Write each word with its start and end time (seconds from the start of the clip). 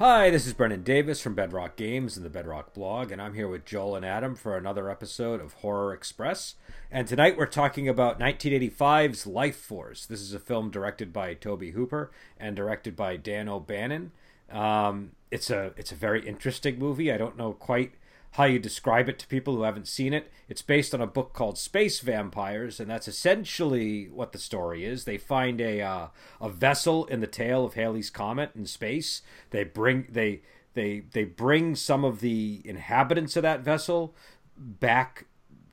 Hi, 0.00 0.30
this 0.30 0.46
is 0.46 0.54
Brendan 0.54 0.82
Davis 0.82 1.20
from 1.20 1.34
Bedrock 1.34 1.76
Games 1.76 2.16
and 2.16 2.24
the 2.24 2.30
Bedrock 2.30 2.72
blog, 2.72 3.12
and 3.12 3.20
I'm 3.20 3.34
here 3.34 3.48
with 3.48 3.66
Joel 3.66 3.96
and 3.96 4.06
Adam 4.06 4.34
for 4.34 4.56
another 4.56 4.88
episode 4.88 5.42
of 5.42 5.52
Horror 5.52 5.92
Express. 5.92 6.54
And 6.90 7.06
tonight 7.06 7.36
we're 7.36 7.44
talking 7.44 7.86
about 7.86 8.18
1985's 8.18 9.26
Lifeforce. 9.26 10.06
This 10.06 10.22
is 10.22 10.32
a 10.32 10.38
film 10.38 10.70
directed 10.70 11.12
by 11.12 11.34
Tobe 11.34 11.74
Hooper 11.74 12.10
and 12.38 12.56
directed 12.56 12.96
by 12.96 13.18
Dan 13.18 13.46
O'Bannon. 13.46 14.12
Um, 14.50 15.10
it's 15.30 15.50
a 15.50 15.74
it's 15.76 15.92
a 15.92 15.96
very 15.96 16.26
interesting 16.26 16.78
movie. 16.78 17.12
I 17.12 17.18
don't 17.18 17.36
know 17.36 17.52
quite 17.52 17.92
how 18.32 18.44
you 18.44 18.58
describe 18.58 19.08
it 19.08 19.18
to 19.18 19.26
people 19.26 19.56
who 19.56 19.62
haven't 19.62 19.88
seen 19.88 20.12
it. 20.12 20.30
It's 20.48 20.62
based 20.62 20.94
on 20.94 21.00
a 21.00 21.06
book 21.06 21.32
called 21.32 21.58
Space 21.58 22.00
Vampires, 22.00 22.78
and 22.78 22.88
that's 22.88 23.08
essentially 23.08 24.08
what 24.08 24.32
the 24.32 24.38
story 24.38 24.84
is. 24.84 25.04
They 25.04 25.18
find 25.18 25.60
a 25.60 25.80
uh, 25.80 26.06
a 26.40 26.48
vessel 26.48 27.06
in 27.06 27.20
the 27.20 27.26
tail 27.26 27.64
of 27.64 27.74
Halley's 27.74 28.10
comet 28.10 28.50
in 28.54 28.66
space. 28.66 29.22
They 29.50 29.64
bring 29.64 30.06
they 30.10 30.42
they 30.74 31.00
they 31.12 31.24
bring 31.24 31.74
some 31.74 32.04
of 32.04 32.20
the 32.20 32.62
inhabitants 32.64 33.36
of 33.36 33.42
that 33.42 33.60
vessel 33.60 34.14
back 34.56 35.26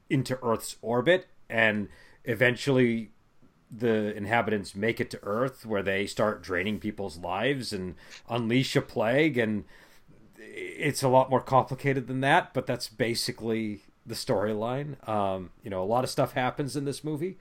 into 0.09 0.39
Earth's 0.41 0.77
orbit, 0.81 1.27
and 1.49 1.89
eventually 2.25 3.11
the 3.69 4.15
inhabitants 4.15 4.75
make 4.75 4.99
it 4.99 5.11
to 5.11 5.19
Earth, 5.23 5.65
where 5.65 5.83
they 5.83 6.07
start 6.07 6.41
draining 6.41 6.79
people's 6.79 7.17
lives 7.17 7.71
and 7.71 7.95
unleash 8.29 8.75
a 8.75 8.81
plague 8.81 9.37
and 9.37 9.65
it's 10.53 11.03
a 11.03 11.07
lot 11.07 11.29
more 11.29 11.41
complicated 11.41 12.07
than 12.07 12.21
that, 12.21 12.53
but 12.53 12.65
that's 12.65 12.87
basically 12.87 13.81
the 14.05 14.15
storyline. 14.15 15.07
Um, 15.07 15.51
you 15.63 15.69
know, 15.69 15.83
a 15.83 15.85
lot 15.85 16.03
of 16.03 16.09
stuff 16.09 16.33
happens 16.33 16.75
in 16.75 16.85
this 16.85 17.03
movie. 17.03 17.37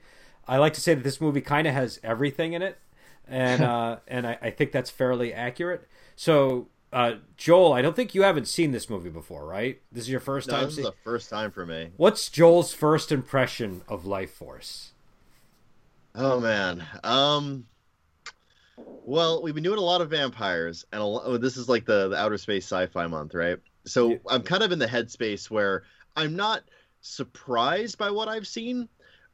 I 0.47 0.57
like 0.57 0.73
to 0.73 0.81
say 0.81 0.93
that 0.93 1.03
this 1.03 1.19
movie 1.19 1.41
kind 1.41 1.67
of 1.67 1.73
has 1.73 1.99
everything 2.03 2.53
in 2.53 2.61
it, 2.61 2.79
and 3.27 3.61
uh, 3.63 3.97
and 4.07 4.27
I, 4.27 4.37
I, 4.41 4.49
think 4.51 4.71
that's 4.71 4.89
fairly 4.89 5.33
accurate. 5.33 5.87
So, 6.15 6.67
uh, 6.93 7.15
Joel, 7.35 7.73
I 7.73 7.81
don't 7.81 7.95
think 7.95 8.15
you 8.15 8.23
haven't 8.23 8.47
seen 8.47 8.71
this 8.71 8.89
movie 8.89 9.09
before, 9.09 9.45
right? 9.45 9.81
This 9.91 10.03
is 10.03 10.09
your 10.09 10.19
first 10.19 10.47
no, 10.47 10.55
time. 10.55 10.65
This 10.65 10.75
see- 10.75 10.81
is 10.81 10.87
the 10.87 10.95
first 11.03 11.29
time 11.29 11.51
for 11.51 11.65
me. 11.65 11.91
What's 11.97 12.29
Joel's 12.29 12.73
first 12.73 13.11
impression 13.11 13.81
of 13.87 14.03
Lifeforce? 14.03 14.89
Oh 16.15 16.39
man, 16.39 16.83
um, 17.03 17.67
well, 18.77 19.41
we've 19.41 19.55
been 19.55 19.63
doing 19.63 19.79
a 19.79 19.83
lot 19.83 20.01
of 20.01 20.09
vampires, 20.09 20.85
and 20.91 21.01
lot, 21.03 21.23
oh, 21.25 21.37
this 21.37 21.57
is 21.57 21.67
like 21.67 21.85
the, 21.85 22.09
the 22.09 22.15
outer 22.15 22.37
space 22.37 22.65
sci-fi 22.65 23.07
month, 23.07 23.33
right? 23.33 23.57
So 23.85 24.11
yeah. 24.11 24.17
I'm 24.29 24.43
kind 24.43 24.63
of 24.63 24.71
in 24.71 24.79
the 24.79 24.87
headspace 24.87 25.49
where 25.49 25.83
I'm 26.15 26.35
not 26.35 26.63
surprised 27.01 27.97
by 27.97 28.11
what 28.11 28.27
I've 28.27 28.47
seen, 28.47 28.87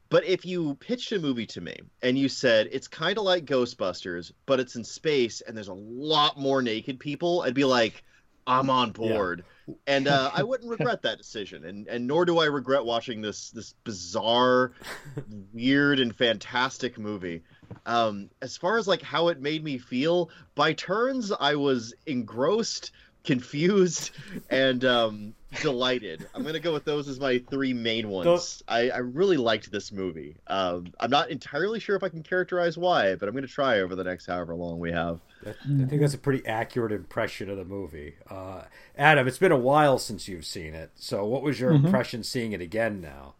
but 0.09 0.23
if 0.25 0.45
you 0.45 0.75
pitched 0.75 1.11
a 1.11 1.19
movie 1.19 1.47
to 1.47 1.61
me 1.61 1.75
and 2.01 2.17
you 2.17 2.29
said 2.29 2.69
it's 2.71 2.87
kind 2.87 3.17
of 3.17 3.23
like 3.23 3.45
Ghostbusters, 3.45 4.31
but 4.45 4.59
it's 4.59 4.75
in 4.75 4.83
space 4.83 5.41
and 5.41 5.57
there's 5.57 5.69
a 5.69 5.73
lot 5.73 6.37
more 6.37 6.61
naked 6.61 6.99
people, 6.99 7.41
I'd 7.41 7.55
be 7.55 7.65
like, 7.65 8.03
I'm 8.45 8.69
on 8.69 8.91
board. 8.91 9.43
Yeah. 9.67 9.73
And 9.87 10.07
uh, 10.07 10.29
I 10.33 10.43
wouldn't 10.43 10.69
regret 10.69 11.01
that 11.03 11.17
decision, 11.17 11.63
and 11.63 11.87
and 11.87 12.05
nor 12.05 12.25
do 12.25 12.39
I 12.39 12.45
regret 12.45 12.83
watching 12.83 13.21
this 13.21 13.49
this 13.51 13.73
bizarre, 13.85 14.73
weird, 15.53 16.01
and 16.01 16.13
fantastic 16.13 16.99
movie. 16.99 17.43
Um, 17.85 18.29
as 18.41 18.57
far 18.57 18.77
as 18.77 18.87
like 18.87 19.01
how 19.01 19.27
it 19.27 19.41
made 19.41 19.63
me 19.63 19.77
feel, 19.77 20.29
by 20.55 20.73
turns 20.73 21.31
I 21.31 21.55
was 21.55 21.93
engrossed, 22.05 22.91
confused, 23.23 24.11
and 24.49 24.83
um, 24.85 25.33
delighted. 25.61 26.27
I'm 26.33 26.43
gonna 26.43 26.59
go 26.59 26.73
with 26.73 26.85
those 26.85 27.07
as 27.07 27.19
my 27.19 27.39
three 27.49 27.73
main 27.73 28.09
ones. 28.09 28.63
I, 28.67 28.89
I 28.89 28.97
really 28.97 29.37
liked 29.37 29.71
this 29.71 29.91
movie. 29.91 30.37
Um, 30.47 30.93
I'm 30.99 31.09
not 31.09 31.29
entirely 31.29 31.79
sure 31.79 31.95
if 31.95 32.03
I 32.03 32.09
can 32.09 32.23
characterize 32.23 32.77
why, 32.77 33.15
but 33.15 33.27
I'm 33.27 33.35
gonna 33.35 33.47
try 33.47 33.79
over 33.81 33.95
the 33.95 34.03
next 34.03 34.25
however 34.25 34.55
long 34.55 34.79
we 34.79 34.91
have. 34.91 35.19
I 35.45 35.51
think 35.87 36.01
that's 36.01 36.13
a 36.13 36.19
pretty 36.19 36.45
accurate 36.45 36.93
impression 36.93 37.49
of 37.49 37.57
the 37.57 37.65
movie. 37.65 38.15
Uh, 38.29 38.61
Adam, 38.97 39.27
it's 39.27 39.37
been 39.37 39.51
a 39.51 39.57
while 39.57 39.99
since 39.99 40.27
you've 40.27 40.45
seen 40.45 40.73
it, 40.73 40.91
so 40.95 41.25
what 41.25 41.41
was 41.41 41.59
your 41.59 41.71
mm-hmm. 41.71 41.85
impression 41.85 42.23
seeing 42.23 42.53
it 42.53 42.61
again 42.61 43.01
now? 43.01 43.35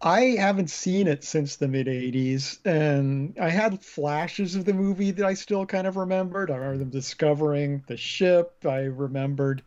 I 0.00 0.20
haven't 0.38 0.68
seen 0.70 1.06
it 1.06 1.24
since 1.24 1.56
the 1.56 1.68
mid 1.68 1.86
80s, 1.86 2.58
and 2.66 3.36
I 3.40 3.48
had 3.48 3.82
flashes 3.82 4.54
of 4.54 4.64
the 4.64 4.74
movie 4.74 5.10
that 5.10 5.24
I 5.24 5.34
still 5.34 5.64
kind 5.64 5.86
of 5.86 5.96
remembered. 5.96 6.50
I 6.50 6.56
remember 6.56 6.78
them 6.78 6.90
discovering 6.90 7.82
the 7.86 7.96
ship. 7.96 8.64
I 8.66 8.80
remembered 8.80 9.62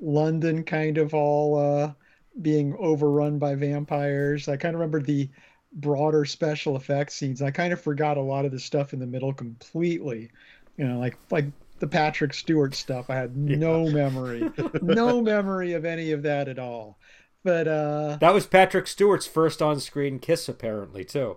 London 0.00 0.62
kind 0.62 0.98
of 0.98 1.12
all 1.12 1.58
uh, 1.58 1.92
being 2.40 2.76
overrun 2.78 3.38
by 3.38 3.56
vampires. 3.56 4.48
I 4.48 4.56
kind 4.56 4.74
of 4.74 4.80
remembered 4.80 5.06
the 5.06 5.28
broader 5.72 6.24
special 6.24 6.76
effects 6.76 7.16
scenes. 7.16 7.42
I 7.42 7.50
kind 7.50 7.72
of 7.72 7.80
forgot 7.80 8.16
a 8.16 8.22
lot 8.22 8.44
of 8.44 8.52
the 8.52 8.60
stuff 8.60 8.92
in 8.92 9.00
the 9.00 9.06
middle 9.06 9.32
completely. 9.32 10.30
You 10.76 10.86
know, 10.86 10.98
like 11.00 11.18
like 11.30 11.46
the 11.80 11.88
Patrick 11.88 12.32
Stewart 12.32 12.74
stuff. 12.74 13.10
I 13.10 13.16
had 13.16 13.36
no 13.36 13.90
memory, 13.90 14.48
no 14.82 15.20
memory 15.20 15.72
of 15.72 15.84
any 15.84 16.12
of 16.12 16.22
that 16.22 16.48
at 16.48 16.60
all. 16.60 16.98
But 17.44 17.68
uh 17.68 18.16
That 18.20 18.34
was 18.34 18.46
Patrick 18.46 18.86
Stewart's 18.86 19.26
first 19.26 19.62
on-screen 19.62 20.18
kiss 20.18 20.48
apparently, 20.48 21.04
too. 21.04 21.36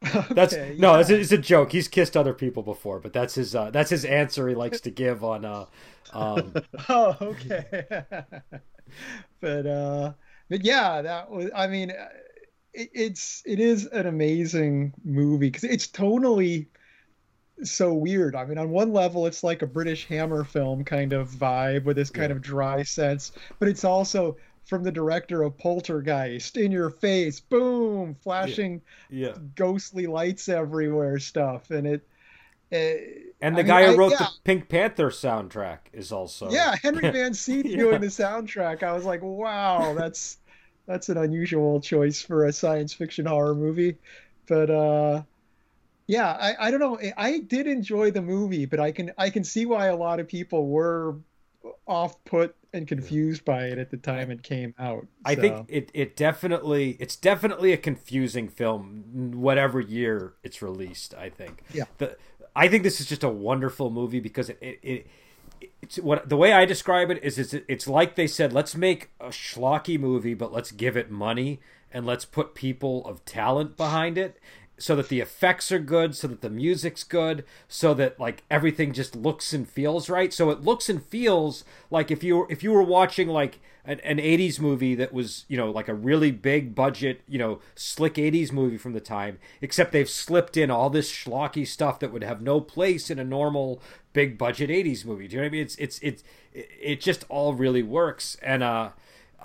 Okay, 0.14 0.32
that's 0.32 0.54
no, 0.54 0.94
yeah. 0.94 1.00
it's, 1.00 1.10
a, 1.10 1.18
it's, 1.18 1.32
a, 1.32 1.38
joke. 1.38 1.72
He's 1.72 1.88
kissed 1.88 2.16
other 2.16 2.32
people 2.32 2.62
before, 2.62 3.00
but 3.00 3.12
that's 3.12 3.34
his 3.34 3.56
uh, 3.56 3.72
that's 3.72 3.90
his 3.90 4.04
answer 4.04 4.48
he 4.48 4.54
likes 4.54 4.80
to 4.82 4.90
give 4.90 5.24
on 5.24 5.44
uh 5.44 5.64
um 6.12 6.54
Oh, 6.88 7.16
okay. 7.20 7.64
but 9.40 9.66
uh 9.66 10.12
but 10.48 10.64
yeah, 10.64 11.02
that 11.02 11.28
was 11.28 11.50
I 11.52 11.66
mean 11.66 11.90
it, 12.72 12.90
it's 12.94 13.42
it 13.44 13.58
is 13.58 13.86
an 13.86 14.06
amazing 14.06 14.94
movie 15.04 15.50
cuz 15.50 15.64
it's 15.64 15.88
tonally 15.88 16.66
so 17.64 17.92
weird. 17.92 18.34
I 18.36 18.44
mean, 18.44 18.58
on 18.58 18.70
one 18.70 18.92
level, 18.92 19.26
it's 19.26 19.42
like 19.42 19.62
a 19.62 19.66
British 19.66 20.06
Hammer 20.06 20.44
film 20.44 20.84
kind 20.84 21.12
of 21.12 21.28
vibe 21.28 21.84
with 21.84 21.96
this 21.96 22.10
kind 22.10 22.30
yeah. 22.30 22.36
of 22.36 22.42
dry 22.42 22.82
sense, 22.82 23.32
but 23.58 23.68
it's 23.68 23.84
also 23.84 24.36
from 24.68 24.84
the 24.84 24.92
director 24.92 25.42
of 25.42 25.56
Poltergeist 25.56 26.58
in 26.58 26.70
your 26.70 26.90
face, 26.90 27.40
boom, 27.40 28.14
flashing 28.22 28.82
yeah. 29.08 29.28
yeah. 29.28 29.34
ghostly 29.56 30.06
lights 30.06 30.48
everywhere 30.48 31.18
stuff. 31.18 31.70
And 31.70 31.86
it. 31.86 32.06
Uh, 32.70 33.00
and 33.40 33.56
the 33.56 33.60
I 33.60 33.62
guy 33.62 33.80
mean, 33.80 33.92
who 33.92 33.98
wrote 33.98 34.12
I, 34.12 34.16
yeah. 34.20 34.26
the 34.26 34.30
Pink 34.44 34.68
Panther 34.68 35.08
soundtrack 35.08 35.78
is 35.94 36.12
also 36.12 36.50
yeah 36.50 36.76
Henry 36.82 37.10
Mancini 37.12 37.70
yeah. 37.70 37.78
doing 37.78 38.02
the 38.02 38.08
soundtrack. 38.08 38.82
I 38.82 38.92
was 38.92 39.06
like, 39.06 39.22
wow, 39.22 39.94
that's 39.94 40.36
that's 40.86 41.08
an 41.08 41.16
unusual 41.16 41.80
choice 41.80 42.20
for 42.20 42.44
a 42.44 42.52
science 42.52 42.92
fiction 42.92 43.24
horror 43.24 43.54
movie, 43.54 43.96
but 44.46 44.68
uh, 44.68 45.22
yeah, 46.06 46.28
I, 46.28 46.68
I 46.68 46.70
don't 46.70 46.80
know. 46.80 46.98
I 47.16 47.38
did 47.38 47.66
enjoy 47.66 48.10
the 48.10 48.22
movie, 48.22 48.66
but 48.66 48.80
I 48.80 48.92
can 48.92 49.12
I 49.16 49.30
can 49.30 49.44
see 49.44 49.64
why 49.64 49.86
a 49.86 49.96
lot 49.96 50.20
of 50.20 50.28
people 50.28 50.66
were 50.66 51.16
off 51.86 52.22
put 52.24 52.54
and 52.72 52.86
confused 52.86 53.44
by 53.44 53.64
it 53.64 53.78
at 53.78 53.90
the 53.90 53.96
time 53.96 54.30
it 54.30 54.42
came 54.42 54.74
out. 54.78 55.06
I 55.24 55.34
think 55.34 55.66
it, 55.68 55.90
it 55.94 56.16
definitely 56.16 56.96
it's 57.00 57.16
definitely 57.16 57.72
a 57.72 57.76
confusing 57.76 58.48
film 58.48 59.32
whatever 59.34 59.80
year 59.80 60.34
it's 60.42 60.62
released, 60.62 61.14
I 61.14 61.30
think. 61.30 61.62
Yeah. 61.72 61.84
The 61.98 62.16
I 62.54 62.68
think 62.68 62.82
this 62.82 63.00
is 63.00 63.06
just 63.06 63.24
a 63.24 63.28
wonderful 63.28 63.90
movie 63.90 64.20
because 64.20 64.50
it, 64.50 64.58
it, 64.60 64.78
it 64.82 65.06
it's 65.82 65.96
what 65.98 66.28
the 66.28 66.36
way 66.36 66.52
I 66.52 66.64
describe 66.64 67.10
it 67.10 67.22
is 67.22 67.38
it's, 67.38 67.54
it's 67.54 67.88
like 67.88 68.14
they 68.14 68.26
said 68.26 68.52
let's 68.52 68.74
make 68.74 69.10
a 69.20 69.28
schlocky 69.28 69.98
movie 69.98 70.34
but 70.34 70.52
let's 70.52 70.70
give 70.70 70.96
it 70.96 71.10
money 71.10 71.60
and 71.92 72.04
let's 72.04 72.24
put 72.24 72.54
people 72.54 73.04
of 73.06 73.24
talent 73.24 73.76
behind 73.76 74.18
it 74.18 74.38
so 74.78 74.96
that 74.96 75.08
the 75.08 75.20
effects 75.20 75.70
are 75.72 75.78
good, 75.78 76.14
so 76.14 76.28
that 76.28 76.40
the 76.40 76.50
music's 76.50 77.04
good, 77.04 77.44
so 77.68 77.94
that 77.94 78.18
like 78.18 78.44
everything 78.50 78.92
just 78.92 79.16
looks 79.16 79.52
and 79.52 79.68
feels 79.68 80.08
right. 80.08 80.32
So 80.32 80.50
it 80.50 80.62
looks 80.62 80.88
and 80.88 81.02
feels 81.02 81.64
like 81.90 82.10
if 82.10 82.22
you 82.22 82.38
were, 82.38 82.46
if 82.48 82.62
you 82.62 82.72
were 82.72 82.82
watching 82.82 83.28
like 83.28 83.60
an, 83.84 84.00
an 84.00 84.18
80s 84.18 84.60
movie 84.60 84.94
that 84.94 85.12
was, 85.12 85.44
you 85.48 85.56
know, 85.56 85.70
like 85.70 85.88
a 85.88 85.94
really 85.94 86.30
big 86.30 86.74
budget, 86.74 87.22
you 87.26 87.38
know, 87.38 87.60
slick 87.74 88.14
80s 88.14 88.52
movie 88.52 88.78
from 88.78 88.92
the 88.92 89.00
time, 89.00 89.38
except 89.60 89.92
they've 89.92 90.08
slipped 90.08 90.56
in 90.56 90.70
all 90.70 90.90
this 90.90 91.10
schlocky 91.10 91.66
stuff 91.66 91.98
that 92.00 92.12
would 92.12 92.24
have 92.24 92.40
no 92.40 92.60
place 92.60 93.10
in 93.10 93.18
a 93.18 93.24
normal 93.24 93.82
big 94.12 94.38
budget 94.38 94.70
80s 94.70 95.04
movie. 95.04 95.28
Do 95.28 95.36
you 95.36 95.42
know 95.42 95.46
what 95.46 95.50
I 95.50 95.52
mean? 95.52 95.62
It's 95.62 95.76
it's 95.76 95.98
it's 96.00 96.22
it 96.52 97.00
just 97.00 97.24
all 97.28 97.54
really 97.54 97.82
works 97.82 98.36
and 98.42 98.62
uh 98.62 98.90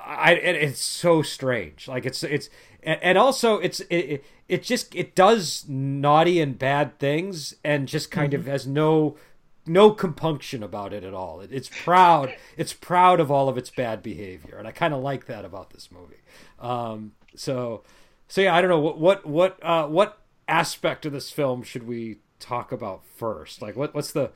I 0.06 0.34
it's 0.34 0.82
so 0.82 1.22
strange. 1.22 1.88
Like 1.88 2.06
it's 2.06 2.24
it's 2.24 2.50
and, 2.86 3.18
also 3.18 3.58
it's 3.58 3.80
it, 3.90 4.24
it 4.48 4.64
just 4.64 4.96
it 4.96 5.16
does 5.16 5.66
naughty 5.68 6.40
and 6.40 6.58
bad 6.58 7.00
things 7.00 7.56
and 7.64 7.88
just 7.88 8.12
kind 8.12 8.34
mm-hmm. 8.34 8.42
of 8.42 8.48
has 8.48 8.68
no 8.68 9.18
no 9.66 9.92
compunction 9.92 10.62
about 10.64 10.94
it 10.94 11.04
at 11.04 11.14
all. 11.14 11.42
It, 11.42 11.52
it's 11.52 11.70
proud. 11.70 12.36
It's 12.58 12.74
proud 12.74 13.20
of 13.20 13.32
all 13.32 13.50
of 13.50 13.58
its 13.58 13.70
bad 13.70 14.04
behavior, 14.04 14.58
and 14.58 14.68
I 14.68 14.72
kind 14.72 14.94
of 14.94 15.02
like 15.02 15.26
that 15.28 15.46
about 15.46 15.72
this 15.72 15.90
movie. 15.92 16.22
Um, 16.60 17.14
so, 17.36 17.84
so 18.28 18.42
yeah, 18.42 18.56
I 18.56 18.62
don't 18.62 18.70
know 18.70 18.80
what 18.80 19.00
what 19.00 19.26
what 19.26 19.64
uh, 19.64 19.88
what 19.88 20.20
aspect 20.48 21.06
of 21.06 21.14
this 21.14 21.32
film 21.32 21.64
should 21.64 21.88
we 21.88 22.18
talk 22.40 22.72
about 22.72 23.04
first? 23.16 23.62
Like, 23.62 23.76
what 23.76 23.94
what's 23.94 24.12
the 24.12 24.32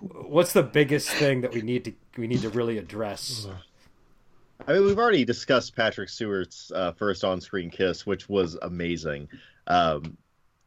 what's 0.00 0.52
the 0.52 0.62
biggest 0.62 1.10
thing 1.10 1.40
that 1.42 1.52
we 1.52 1.62
need 1.62 1.84
to 1.84 1.92
we 2.16 2.26
need 2.26 2.42
to 2.42 2.50
really 2.50 2.78
address? 2.78 3.46
I 4.66 4.74
mean, 4.74 4.84
we've 4.84 4.98
already 4.98 5.24
discussed 5.24 5.74
Patrick 5.74 6.08
Stewart's 6.08 6.70
uh, 6.72 6.92
first 6.92 7.24
on-screen 7.24 7.70
kiss, 7.70 8.06
which 8.06 8.28
was 8.28 8.56
amazing. 8.60 9.28
Um, 9.66 10.16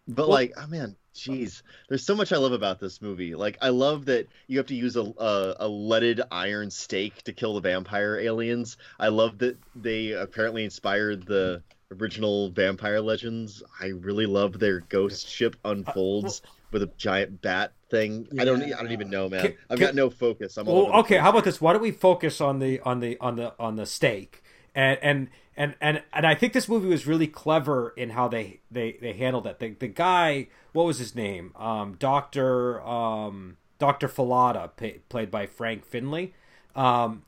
but 0.08 0.28
well, 0.28 0.38
like, 0.38 0.54
oh 0.58 0.68
man, 0.68 0.96
Jeez, 1.16 1.62
there's 1.90 2.04
so 2.04 2.16
much 2.16 2.34
I 2.34 2.38
love 2.38 2.54
about 2.54 2.80
this 2.80 3.02
movie. 3.02 3.36
Like, 3.36 3.58
I 3.62 3.70
love 3.70 4.06
that 4.06 4.28
you 4.48 4.58
have 4.58 4.68
to 4.68 4.76
use 4.76 4.96
a, 4.96 5.04
a, 5.04 5.56
a 5.60 5.68
leaded 5.68 6.22
iron 6.32 6.72
stake 6.72 7.22
to 7.24 7.34
kill 7.34 7.54
the 7.54 7.62
vampire 7.62 8.18
aliens. 8.18 8.78
I 9.00 9.10
love 9.10 9.38
that 9.40 9.58
they 9.76 10.12
apparently 10.12 10.64
inspired 10.64 11.26
the 11.26 11.62
original 11.92 12.50
vampire 12.50 13.00
legends. 13.00 13.62
I 13.80 13.88
really 13.88 14.26
love 14.26 14.58
their 14.58 14.80
ghost 14.80 15.28
ship 15.28 15.56
unfolds 15.64 16.42
uh, 16.44 16.48
well, 16.48 16.63
with 16.74 16.84
a 16.84 16.92
giant 16.98 17.42
bat 17.42 17.74
thing. 17.90 18.28
Yeah. 18.32 18.42
I 18.42 18.46
don't. 18.46 18.64
I 18.64 18.82
don't 18.82 18.92
even 18.92 19.10
know, 19.10 19.30
man. 19.30 19.42
Can, 19.42 19.54
I've 19.70 19.78
can, 19.78 19.88
got 19.88 19.96
no 19.96 20.10
focus. 20.10 20.58
I'm 20.58 20.66
well, 20.66 20.92
okay. 21.02 21.18
How 21.18 21.30
about 21.30 21.46
this? 21.46 21.62
Why 21.62 21.74
don't 21.74 21.82
we 21.82 21.92
focus 21.92 22.42
on 22.42 22.60
the 22.60 22.80
on 22.82 23.00
the 23.00 23.18
on 23.20 23.36
the 23.36 23.54
on 23.60 23.76
the 23.76 23.86
stake 23.86 24.44
and 24.76 25.00
and 25.02 25.30
and 25.56 25.76
and 25.82 26.04
and 26.12 26.26
I 26.26 26.36
think 26.36 26.54
this 26.54 26.68
movie 26.68 26.88
was 26.88 27.06
really 27.06 27.28
clever 27.28 27.94
in 27.96 28.12
how 28.12 28.28
they 28.28 28.60
they 28.72 28.98
they 29.00 29.14
handled 29.14 29.48
it. 29.48 29.60
The 29.60 29.70
the 29.70 29.88
guy, 29.88 30.48
what 30.72 30.86
was 30.86 31.00
his 31.00 31.16
name? 31.16 31.54
Um, 31.56 31.96
Doctor 32.00 32.82
um, 32.82 33.58
Doctor 33.80 34.08
Fallada, 34.08 34.72
pay, 34.76 35.00
played 35.10 35.30
by 35.30 35.46
Frank 35.46 35.86
Finlay. 35.86 36.34
Um, 36.76 37.24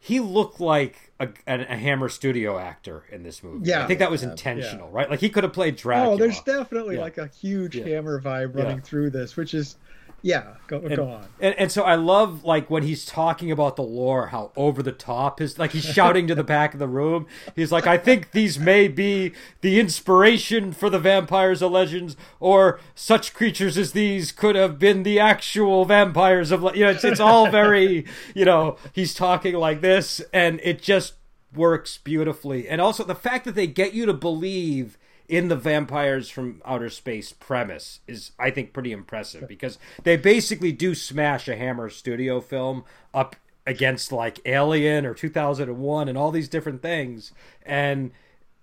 he 0.00 0.20
looked 0.20 0.60
like 0.60 1.12
a, 1.18 1.28
a, 1.46 1.60
a, 1.60 1.76
Hammer 1.76 2.08
Studio 2.08 2.58
actor 2.58 3.04
in 3.10 3.24
this 3.24 3.42
movie. 3.42 3.68
Yeah, 3.68 3.82
I 3.82 3.86
think 3.86 3.98
that 3.98 4.10
was 4.10 4.22
intentional, 4.22 4.88
yeah. 4.88 4.96
right? 4.96 5.10
Like 5.10 5.20
he 5.20 5.28
could 5.28 5.42
have 5.44 5.52
played 5.52 5.76
Dracula. 5.76 6.14
Oh, 6.14 6.16
there's 6.16 6.40
definitely 6.42 6.96
yeah. 6.96 7.02
like 7.02 7.18
a 7.18 7.26
huge 7.26 7.76
yeah. 7.76 7.84
Hammer 7.84 8.20
vibe 8.20 8.54
running 8.54 8.80
through 8.80 9.10
this, 9.10 9.36
which 9.36 9.54
is 9.54 9.76
yeah, 10.20 10.54
go, 10.66 10.78
and, 10.78 10.96
go 10.96 11.08
on. 11.08 11.26
And, 11.38 11.54
and 11.54 11.72
so 11.72 11.84
I 11.84 11.94
love 11.94 12.42
like 12.44 12.68
when 12.68 12.82
he's 12.82 13.04
talking 13.04 13.52
about 13.52 13.76
the 13.76 13.82
lore, 13.82 14.28
how 14.28 14.50
over 14.56 14.82
the 14.82 14.92
top 14.92 15.40
is 15.40 15.58
like 15.58 15.70
he's 15.70 15.84
shouting 15.84 16.26
to 16.26 16.34
the 16.34 16.44
back 16.58 16.72
of 16.72 16.80
the 16.80 16.88
room. 16.88 17.26
He's 17.54 17.70
like, 17.70 17.86
I 17.86 17.98
think 17.98 18.32
these 18.32 18.58
may 18.58 18.88
be 18.88 19.32
the 19.60 19.78
inspiration 19.78 20.72
for 20.72 20.90
the 20.90 20.98
vampires 20.98 21.62
of 21.62 21.70
legends, 21.70 22.16
or 22.40 22.80
such 22.94 23.32
creatures 23.32 23.78
as 23.78 23.92
these 23.92 24.32
could 24.32 24.56
have 24.56 24.78
been 24.78 25.04
the 25.04 25.20
actual 25.20 25.84
vampires 25.84 26.50
of. 26.50 26.62
You 26.74 26.84
know, 26.84 26.90
it's 26.90 27.04
it's 27.04 27.20
all 27.20 27.50
very 27.50 28.04
you 28.34 28.44
know 28.44 28.76
he's 28.92 29.14
talking 29.14 29.54
like 29.54 29.80
this, 29.80 30.20
and 30.32 30.60
it 30.64 30.82
just 30.82 31.14
works 31.54 31.96
beautifully. 31.98 32.68
And 32.68 32.80
also 32.80 33.04
the 33.04 33.14
fact 33.14 33.44
that 33.44 33.54
they 33.54 33.66
get 33.66 33.94
you 33.94 34.04
to 34.06 34.14
believe 34.14 34.98
in 35.28 35.48
the 35.48 35.56
vampires 35.56 36.30
from 36.30 36.62
outer 36.64 36.88
space 36.88 37.32
premise 37.32 38.00
is 38.06 38.32
I 38.38 38.50
think 38.50 38.72
pretty 38.72 38.92
impressive 38.92 39.46
because 39.46 39.78
they 40.02 40.16
basically 40.16 40.72
do 40.72 40.94
smash 40.94 41.48
a 41.48 41.56
Hammer 41.56 41.90
studio 41.90 42.40
film 42.40 42.84
up 43.12 43.36
against 43.66 44.10
like 44.10 44.40
Alien 44.46 45.04
or 45.04 45.12
2001 45.12 46.08
and 46.08 46.16
all 46.16 46.30
these 46.30 46.48
different 46.48 46.80
things. 46.80 47.32
And 47.64 48.10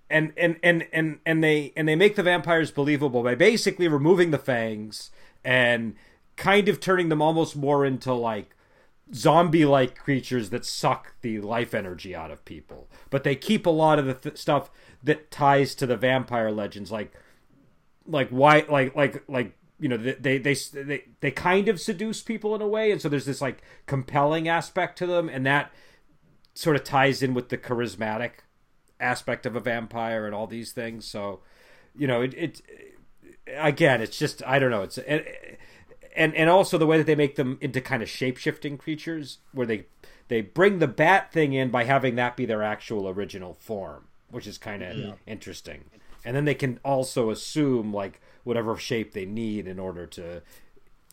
and 0.09 0.33
and 0.35 0.57
and 0.63 0.87
and 0.91 1.19
and 1.25 1.43
they 1.43 1.71
and 1.75 1.87
they 1.87 1.95
make 1.95 2.15
the 2.15 2.23
vampires 2.23 2.71
believable 2.71 3.21
by 3.21 3.35
basically 3.35 3.87
removing 3.87 4.31
the 4.31 4.39
fangs 4.39 5.11
and 5.43 5.95
kind 6.35 6.67
of 6.67 6.79
turning 6.79 7.09
them 7.09 7.21
almost 7.21 7.55
more 7.55 7.85
into 7.85 8.13
like 8.13 8.54
zombie 9.13 9.65
like 9.65 9.97
creatures 9.97 10.49
that 10.49 10.65
suck 10.65 11.13
the 11.21 11.39
life 11.39 11.73
energy 11.73 12.15
out 12.15 12.31
of 12.31 12.43
people 12.43 12.89
but 13.09 13.23
they 13.23 13.35
keep 13.35 13.65
a 13.65 13.69
lot 13.69 13.99
of 13.99 14.05
the 14.05 14.13
th- 14.13 14.37
stuff 14.37 14.69
that 15.05 15.29
ties 15.29 15.75
to 15.75 15.85
the 15.85 15.95
vampire 15.95 16.51
legends, 16.51 16.91
like 16.91 17.13
like 18.07 18.29
why 18.29 18.65
like 18.67 18.95
like 18.95 19.23
like 19.27 19.55
you 19.79 19.87
know 19.87 19.97
they 19.97 20.37
they 20.37 20.53
they 20.53 21.03
they 21.21 21.31
kind 21.31 21.69
of 21.69 21.79
seduce 21.79 22.21
people 22.21 22.55
in 22.55 22.61
a 22.61 22.67
way, 22.67 22.91
and 22.91 23.01
so 23.01 23.07
there's 23.07 23.25
this 23.25 23.41
like 23.41 23.61
compelling 23.85 24.47
aspect 24.47 24.97
to 24.97 25.05
them, 25.05 25.29
and 25.29 25.45
that 25.45 25.71
sort 26.55 26.75
of 26.75 26.83
ties 26.83 27.21
in 27.21 27.33
with 27.33 27.49
the 27.49 27.57
charismatic 27.57 28.31
aspect 28.99 29.45
of 29.45 29.55
a 29.55 29.59
vampire 29.59 30.25
and 30.25 30.33
all 30.33 30.47
these 30.47 30.71
things. 30.71 31.05
So 31.05 31.41
you 31.95 32.07
know 32.07 32.21
it, 32.21 32.33
it 32.33 32.61
again, 33.47 34.01
it's 34.01 34.17
just 34.17 34.43
I 34.45 34.59
don't 34.59 34.71
know, 34.71 34.83
it's. 34.83 34.97
It, 34.97 35.59
and 36.15 36.35
and 36.35 36.49
also 36.49 36.77
the 36.77 36.87
way 36.87 36.97
that 36.97 37.05
they 37.05 37.15
make 37.15 37.35
them 37.35 37.57
into 37.61 37.81
kind 37.81 38.01
of 38.01 38.09
shape 38.09 38.37
shifting 38.37 38.77
creatures, 38.77 39.39
where 39.51 39.67
they 39.67 39.85
they 40.27 40.41
bring 40.41 40.79
the 40.79 40.87
bat 40.87 41.31
thing 41.31 41.53
in 41.53 41.69
by 41.69 41.83
having 41.83 42.15
that 42.15 42.35
be 42.35 42.45
their 42.45 42.63
actual 42.63 43.07
original 43.07 43.53
form 43.53 44.07
which 44.35 44.47
is 44.47 44.57
kind 44.57 44.83
of 44.83 44.97
yeah. 44.97 45.13
interesting. 45.25 45.85
And 46.25 46.35
then 46.35 46.43
they 46.43 46.55
can 46.55 46.79
also 46.83 47.29
assume 47.29 47.93
like 47.93 48.19
whatever 48.43 48.75
shape 48.75 49.13
they 49.13 49.25
need 49.25 49.65
in 49.65 49.79
order 49.79 50.05
to 50.07 50.41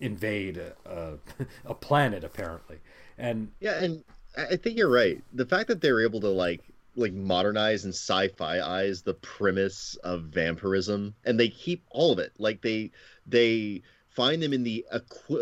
invade 0.01 0.57
a, 0.57 0.75
a, 0.85 1.45
a 1.71 1.75
planet, 1.75 2.25
apparently. 2.25 2.79
And 3.17 3.53
yeah, 3.61 3.83
and 3.83 4.03
I 4.37 4.57
think 4.57 4.77
you're 4.77 4.91
right. 4.91 5.23
The 5.33 5.47
fact 5.47 5.69
that 5.69 5.81
they're 5.81 6.01
able 6.01 6.21
to 6.21 6.31
like 6.31 6.63
like 6.97 7.13
modernize 7.13 7.85
and 7.85 7.95
sci-fi 7.95 8.61
eyes 8.61 9.03
the 9.03 9.15
premise 9.15 9.95
of 10.03 10.25
vampirism, 10.25 11.15
and 11.25 11.39
they 11.39 11.49
keep 11.49 11.85
all 11.91 12.13
of 12.13 12.19
it. 12.19 12.33
Like 12.39 12.63
they 12.63 12.91
they 13.27 13.83
find 14.15 14.43
them 14.43 14.53
in 14.53 14.63
the 14.63 14.85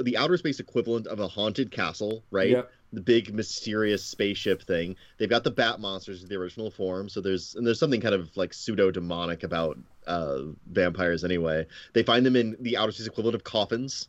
the 0.03 0.17
outer 0.17 0.37
space 0.37 0.61
equivalent 0.61 1.07
of 1.07 1.21
a 1.21 1.29
haunted 1.29 1.71
castle, 1.71 2.25
right? 2.31 2.51
Yep 2.51 2.71
the 2.93 3.01
big 3.01 3.33
mysterious 3.33 4.05
spaceship 4.05 4.63
thing. 4.63 4.97
They've 5.19 5.31
got 5.31 5.45
the 5.45 5.51
bat 5.51 5.81
monsters 5.81 6.23
in 6.23 6.29
the 6.29 6.37
original 6.37 6.71
form, 6.71 7.09
so 7.09 7.21
there's 7.21 7.55
and 7.55 7.67
there's 7.67 7.79
something 7.79 8.01
kind 8.01 8.15
of 8.15 8.37
like 8.37 8.53
pseudo 8.53 8.91
demonic 8.91 9.43
about 9.43 9.79
uh, 10.07 10.41
vampires 10.67 11.25
anyway. 11.25 11.67
They 11.93 12.03
find 12.03 12.27
them 12.27 12.37
in 12.37 12.57
the 12.61 12.77
outer 12.77 12.93
space 12.93 13.07
equivalent 13.07 13.37
of 13.37 13.45
coffins, 13.45 14.09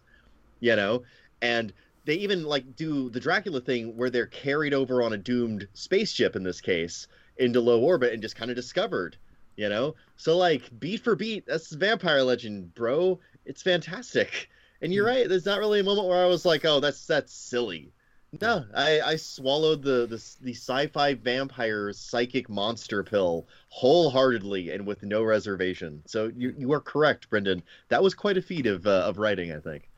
you 0.60 0.76
know, 0.76 1.04
and 1.42 1.74
they 2.06 2.16
even 2.16 2.44
like 2.44 2.76
do 2.76 3.10
the 3.10 3.20
Dracula 3.20 3.62
thing 3.62 3.96
where 3.96 4.10
they're 4.10 4.28
carried 4.28 4.74
over 4.74 5.04
on 5.04 5.14
a 5.14 5.18
doomed 5.18 5.68
spaceship 5.74 6.36
in 6.36 6.44
this 6.44 6.62
case 6.62 7.08
into 7.38 7.62
low 7.62 7.80
orbit 7.82 8.14
and 8.14 8.22
just 8.22 8.36
kind 8.36 8.50
of 8.50 8.56
discovered, 8.56 9.16
you 9.56 9.70
know. 9.70 9.94
So 10.18 10.38
like 10.38 10.72
beat 10.80 11.04
for 11.04 11.16
beat, 11.16 11.46
that's 11.46 11.72
vampire 11.72 12.24
legend, 12.24 12.74
bro. 12.74 13.20
It's 13.46 13.62
fantastic. 13.62 14.50
And 14.82 14.94
you're 14.94 15.06
hmm. 15.06 15.16
right. 15.16 15.30
There's 15.30 15.46
not 15.46 15.60
really 15.60 15.80
a 15.80 15.84
moment 15.84 16.08
where 16.08 16.24
I 16.24 16.28
was 16.28 16.46
like, 16.46 16.66
"Oh, 16.66 16.80
that's 16.80 17.06
that's 17.06 17.34
silly." 17.34 17.92
No, 18.40 18.66
I, 18.74 19.02
I 19.02 19.16
swallowed 19.18 19.84
the, 19.84 20.08
the 20.08 20.24
the 20.42 20.54
sci-fi 20.54 21.16
vampire 21.16 21.92
psychic 21.92 22.50
monster 22.50 23.04
pill 23.04 23.48
wholeheartedly 23.68 24.70
and 24.70 24.88
with 24.88 25.04
no 25.04 25.22
reservation. 25.22 26.02
So 26.06 26.32
you 26.36 26.56
you 26.58 26.72
are 26.72 26.80
correct, 26.80 27.30
Brendan. 27.30 27.62
That 27.90 28.02
was 28.02 28.14
quite 28.14 28.38
a 28.38 28.42
feat 28.42 28.68
of 28.68 28.88
uh, 28.88 29.04
of 29.06 29.18
writing, 29.18 29.52
I 29.52 29.60
think. 29.60 29.90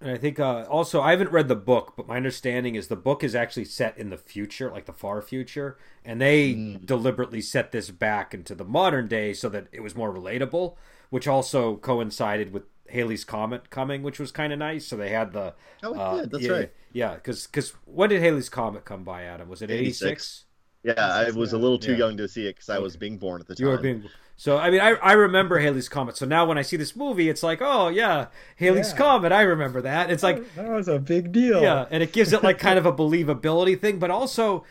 And 0.00 0.10
I 0.10 0.16
think 0.16 0.40
uh, 0.40 0.64
also 0.70 1.02
I 1.02 1.10
haven't 1.10 1.32
read 1.32 1.48
the 1.48 1.54
book, 1.54 1.94
but 1.96 2.06
my 2.06 2.16
understanding 2.16 2.74
is 2.74 2.88
the 2.88 2.96
book 2.96 3.22
is 3.22 3.34
actually 3.34 3.66
set 3.66 3.96
in 3.98 4.10
the 4.10 4.16
future, 4.16 4.70
like 4.70 4.86
the 4.86 4.92
far 4.92 5.20
future, 5.20 5.76
and 6.04 6.20
they 6.20 6.54
mm. 6.54 6.86
deliberately 6.86 7.42
set 7.42 7.72
this 7.72 7.90
back 7.90 8.32
into 8.32 8.54
the 8.54 8.64
modern 8.64 9.06
day 9.06 9.34
so 9.34 9.50
that 9.50 9.66
it 9.70 9.80
was 9.80 9.94
more 9.94 10.12
relatable, 10.12 10.76
which 11.14 11.28
also 11.28 11.76
coincided 11.76 12.52
with 12.52 12.64
Halley's 12.88 13.24
Comet 13.24 13.70
coming, 13.70 14.02
which 14.02 14.18
was 14.18 14.32
kind 14.32 14.52
of 14.52 14.58
nice. 14.58 14.84
So 14.84 14.96
they 14.96 15.10
had 15.10 15.32
the 15.32 15.54
oh, 15.84 15.94
uh, 15.94 16.26
That's 16.26 16.42
yeah, 16.42 16.50
right. 16.50 16.72
Yeah, 16.92 17.14
because 17.14 17.46
because 17.46 17.72
when 17.84 18.10
did 18.10 18.20
Halley's 18.20 18.48
Comet 18.48 18.84
come 18.84 19.04
by, 19.04 19.22
Adam? 19.22 19.48
Was 19.48 19.62
it 19.62 19.70
eighty 19.70 19.92
six? 19.92 20.46
Yeah, 20.82 20.94
I 20.96 21.30
was 21.30 21.52
a 21.52 21.56
little 21.56 21.78
too 21.78 21.92
yeah. 21.92 21.98
young 21.98 22.16
to 22.16 22.26
see 22.26 22.48
it 22.48 22.56
because 22.56 22.68
I 22.68 22.80
was 22.80 22.96
being 22.96 23.16
born 23.16 23.40
at 23.40 23.46
the 23.46 23.54
time. 23.54 23.64
You 23.64 23.70
were 23.70 23.78
being 23.78 24.02
so. 24.34 24.58
I 24.58 24.72
mean, 24.72 24.80
I 24.80 24.94
I 24.94 25.12
remember 25.12 25.60
Halley's 25.60 25.88
Comet. 25.88 26.16
So 26.16 26.26
now 26.26 26.46
when 26.46 26.58
I 26.58 26.62
see 26.62 26.76
this 26.76 26.96
movie, 26.96 27.28
it's 27.28 27.44
like, 27.44 27.60
oh 27.62 27.90
yeah, 27.90 28.26
Halley's 28.56 28.90
yeah. 28.90 28.96
Comet. 28.96 29.30
I 29.30 29.42
remember 29.42 29.82
that. 29.82 30.10
It's 30.10 30.24
like 30.24 30.52
that 30.56 30.68
was 30.68 30.88
a 30.88 30.98
big 30.98 31.30
deal. 31.30 31.62
Yeah, 31.62 31.86
and 31.92 32.02
it 32.02 32.12
gives 32.12 32.32
it 32.32 32.42
like 32.42 32.58
kind 32.58 32.76
of 32.76 32.86
a 32.86 32.92
believability 32.92 33.80
thing, 33.80 34.00
but 34.00 34.10
also 34.10 34.64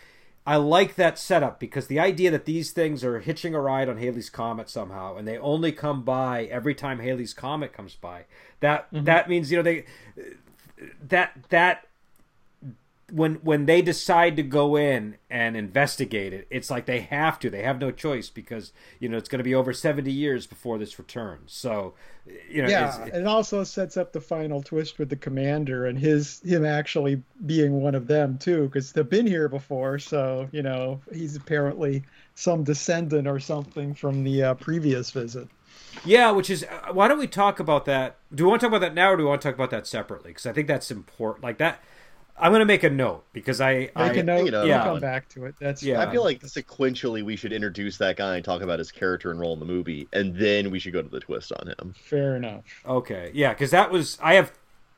I 0.46 0.58
like 0.58 0.96
that 0.96 1.18
setup 1.18 1.60
because 1.60 1.88
the 1.88 2.00
idea 2.00 2.30
that 2.32 2.46
these 2.46 2.72
things 2.72 3.04
are 3.04 3.20
hitching 3.20 3.56
a 3.56 3.62
ride 3.62 3.88
on 3.88 3.98
Halley's 3.98 4.30
Comet 4.30 4.70
somehow, 4.70 5.16
and 5.16 5.28
they 5.28 5.38
only 5.38 5.72
come 5.72 6.04
by 6.04 6.46
every 6.46 6.76
time 6.76 7.00
Halley's 7.00 7.34
Comet 7.34 7.72
comes 7.72 7.96
by. 7.96 8.26
That 8.60 8.92
mm-hmm. 8.92 9.06
that 9.06 9.30
means 9.30 9.52
you 9.52 9.58
know 9.58 9.64
they 9.64 9.86
that 11.02 11.38
that 11.50 11.88
when 13.12 13.36
when 13.36 13.66
they 13.66 13.82
decide 13.82 14.36
to 14.38 14.44
go 14.44 14.76
in 14.76 15.18
and 15.30 15.58
investigate 15.58 16.34
it, 16.34 16.48
it's 16.50 16.72
like 16.72 16.86
they 16.86 17.02
have 17.02 17.38
to. 17.40 17.50
They 17.50 17.64
have 17.64 17.80
no 17.80 17.92
choice 17.92 18.30
because 18.30 18.72
you 19.00 19.10
know 19.10 19.18
it's 19.18 19.30
going 19.30 19.40
to 19.40 19.44
be 19.44 19.56
over 19.56 19.74
seventy 19.74 20.12
years 20.12 20.48
before 20.48 20.78
this 20.78 20.98
returns. 20.98 21.54
So, 21.54 21.94
you 22.50 22.62
know, 22.62 22.70
yeah, 22.70 23.06
it 23.06 23.28
also 23.28 23.64
sets 23.64 23.98
up 23.98 24.14
the 24.14 24.22
final 24.22 24.62
twist 24.64 25.00
with 25.00 25.10
the 25.10 25.16
commander 25.16 25.86
and 25.86 26.00
his 26.00 26.42
him 26.42 26.66
actually 26.66 27.22
being 27.46 27.82
one 27.82 27.96
of 27.96 28.08
them 28.08 28.38
too, 28.38 28.64
because 28.64 28.94
they've 28.94 29.10
been 29.10 29.28
here 29.28 29.50
before. 29.50 30.00
So 30.00 30.48
you 30.52 30.64
know, 30.64 31.02
he's 31.12 31.36
apparently 31.36 32.04
some 32.36 32.64
descendant 32.64 33.28
or 33.28 33.40
something 33.40 33.94
from 33.94 34.24
the 34.24 34.44
uh, 34.44 34.54
previous 34.56 35.12
visit. 35.12 35.48
Yeah, 36.06 36.32
which 36.32 36.50
is 36.50 36.64
uh, 36.64 36.94
why 36.94 37.08
don't 37.08 37.20
we 37.20 37.28
talk 37.28 37.60
about 37.60 37.86
that? 37.86 38.18
Do 38.34 38.46
we 38.46 38.50
want 38.50 38.62
to 38.62 38.68
talk 38.68 38.72
about 38.72 38.88
that 38.88 38.96
now, 38.96 39.12
or 39.12 39.18
do 39.18 39.24
we 39.24 39.30
want 39.30 39.42
to 39.42 39.48
talk 39.48 39.56
about 39.56 39.72
that 39.72 39.88
separately? 39.88 40.32
Because 40.32 40.46
I 40.46 40.54
think 40.54 40.68
that's 40.68 40.90
important. 40.90 41.44
Like 41.44 41.58
that 41.58 41.82
I'm 42.38 42.52
gonna 42.52 42.66
make 42.66 42.84
a 42.84 42.90
note 42.90 43.26
because 43.32 43.62
I 43.62 43.74
make 43.74 43.92
I, 43.96 44.14
a 44.14 44.24
note. 44.24 44.46
You 44.46 44.52
know, 44.52 44.64
yeah, 44.64 44.84
come 44.84 45.00
back 45.00 45.30
to 45.30 45.46
it. 45.46 45.56
That's 45.60 45.84
yeah. 45.84 46.02
I 46.02 46.12
feel 46.12 46.24
like 46.24 46.42
sequentially 46.42 47.24
we 47.24 47.36
should 47.36 47.54
introduce 47.54 47.98
that 47.98 48.18
guy 48.18 48.36
and 48.36 48.44
talk 48.46 48.62
about 48.62 48.80
his 48.80 48.92
character 48.92 49.30
and 49.32 49.40
role 49.40 49.54
in 49.54 49.60
the 49.60 49.66
movie, 49.66 50.08
and 50.14 50.36
then 50.36 50.72
we 50.72 50.80
should 50.80 50.94
go 50.94 51.02
to 51.02 51.10
the 51.10 51.20
twist 51.20 51.52
on 51.60 51.68
him. 51.68 51.94
Fair 51.98 52.36
enough. 52.36 52.64
Okay, 52.86 53.32
yeah, 53.34 53.54
because 53.54 53.72
that 53.72 53.92
was 53.92 54.18
I 54.22 54.34
have 54.34 54.52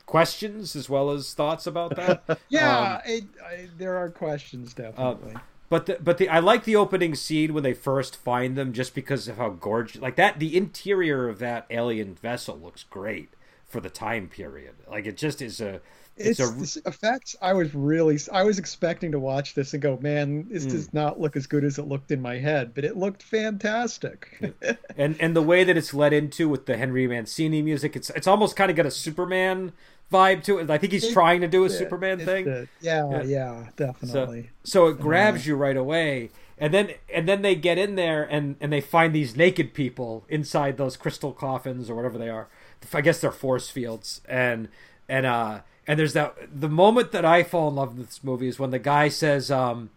questions 0.05 0.75
as 0.75 0.89
well 0.89 1.11
as 1.11 1.33
thoughts 1.33 1.67
about 1.67 1.95
that. 1.95 2.39
yeah, 2.49 2.95
um, 2.95 3.01
it, 3.05 3.23
I, 3.43 3.69
there 3.77 3.97
are 3.97 4.09
questions 4.09 4.73
definitely. 4.73 5.35
Uh, 5.35 5.39
But 5.67 5.87
the, 5.87 5.97
but 6.01 6.17
the 6.19 6.29
I 6.29 6.39
like 6.39 6.63
the 6.63 6.75
opening 6.75 7.15
scene 7.15 7.53
when 7.53 7.63
they 7.63 7.73
first 7.73 8.15
find 8.15 8.55
them 8.55 8.71
just 8.71 8.93
because 8.95 9.27
of 9.27 9.37
how 9.37 9.49
gorgeous 9.49 10.01
like 10.01 10.15
that 10.15 10.39
the 10.39 10.55
interior 10.55 11.27
of 11.27 11.39
that 11.39 11.65
alien 11.69 12.15
vessel 12.15 12.57
looks 12.57 12.83
great 12.83 13.29
for 13.75 13.81
the 13.81 13.89
time 13.89 14.29
period. 14.29 14.73
Like 14.89 15.05
it 15.05 15.17
just 15.17 15.41
is 15.41 15.59
a 15.59 15.81
it's, 16.15 16.39
it's 16.39 16.77
a, 16.77 16.87
effects. 16.87 17.35
I 17.41 17.51
was 17.51 17.75
really 17.75 18.17
I 18.31 18.43
was 18.43 18.57
expecting 18.57 19.11
to 19.11 19.19
watch 19.19 19.53
this 19.53 19.73
and 19.73 19.81
go, 19.81 19.97
man, 20.01 20.47
this 20.49 20.65
mm. 20.65 20.71
does 20.71 20.93
not 20.93 21.19
look 21.19 21.35
as 21.35 21.45
good 21.45 21.65
as 21.65 21.77
it 21.77 21.83
looked 21.83 22.09
in 22.09 22.21
my 22.21 22.37
head, 22.37 22.73
but 22.73 22.85
it 22.85 22.95
looked 22.95 23.21
fantastic. 23.21 24.55
and 24.97 25.17
and 25.19 25.35
the 25.35 25.41
way 25.41 25.65
that 25.65 25.75
it's 25.75 25.93
led 25.93 26.13
into 26.13 26.47
with 26.47 26.67
the 26.67 26.77
Henry 26.77 27.05
Mancini 27.05 27.61
music, 27.61 27.97
it's 27.97 28.09
it's 28.11 28.27
almost 28.27 28.55
kind 28.55 28.71
of 28.71 28.77
got 28.77 28.85
a 28.85 28.91
Superman 28.91 29.73
vibe 30.09 30.41
to 30.45 30.59
it. 30.59 30.69
I 30.69 30.77
think 30.77 30.93
he's 30.93 31.03
it, 31.03 31.11
trying 31.11 31.41
to 31.41 31.47
do 31.49 31.63
a 31.63 31.65
it, 31.65 31.71
Superman 31.71 32.21
it, 32.21 32.25
thing. 32.25 32.69
Yeah, 32.79 33.09
yeah, 33.11 33.23
yeah, 33.23 33.67
definitely. 33.75 34.51
So, 34.63 34.85
so 34.85 34.87
it 34.87 35.01
grabs 35.01 35.45
you 35.45 35.57
right 35.57 35.75
away. 35.75 36.29
And 36.57 36.73
then 36.73 36.91
and 37.13 37.27
then 37.27 37.41
they 37.41 37.55
get 37.55 37.77
in 37.77 37.95
there 37.95 38.23
and, 38.23 38.55
and 38.61 38.71
they 38.71 38.79
find 38.79 39.13
these 39.13 39.35
naked 39.35 39.73
people 39.73 40.23
inside 40.29 40.77
those 40.77 40.95
crystal 40.95 41.33
coffins 41.33 41.89
or 41.89 41.95
whatever 41.95 42.17
they 42.17 42.29
are. 42.29 42.47
I 42.93 43.01
guess 43.01 43.21
they're 43.21 43.31
force 43.31 43.69
fields. 43.69 44.21
And 44.27 44.69
and 45.07 45.25
uh 45.25 45.59
and 45.87 45.99
there's 45.99 46.13
that 46.13 46.35
the 46.53 46.69
moment 46.69 47.11
that 47.11 47.25
I 47.25 47.43
fall 47.43 47.67
in 47.69 47.75
love 47.75 47.97
with 47.97 48.07
this 48.07 48.23
movie 48.23 48.47
is 48.47 48.59
when 48.59 48.71
the 48.71 48.79
guy 48.79 49.09
says, 49.09 49.51
um, 49.51 49.89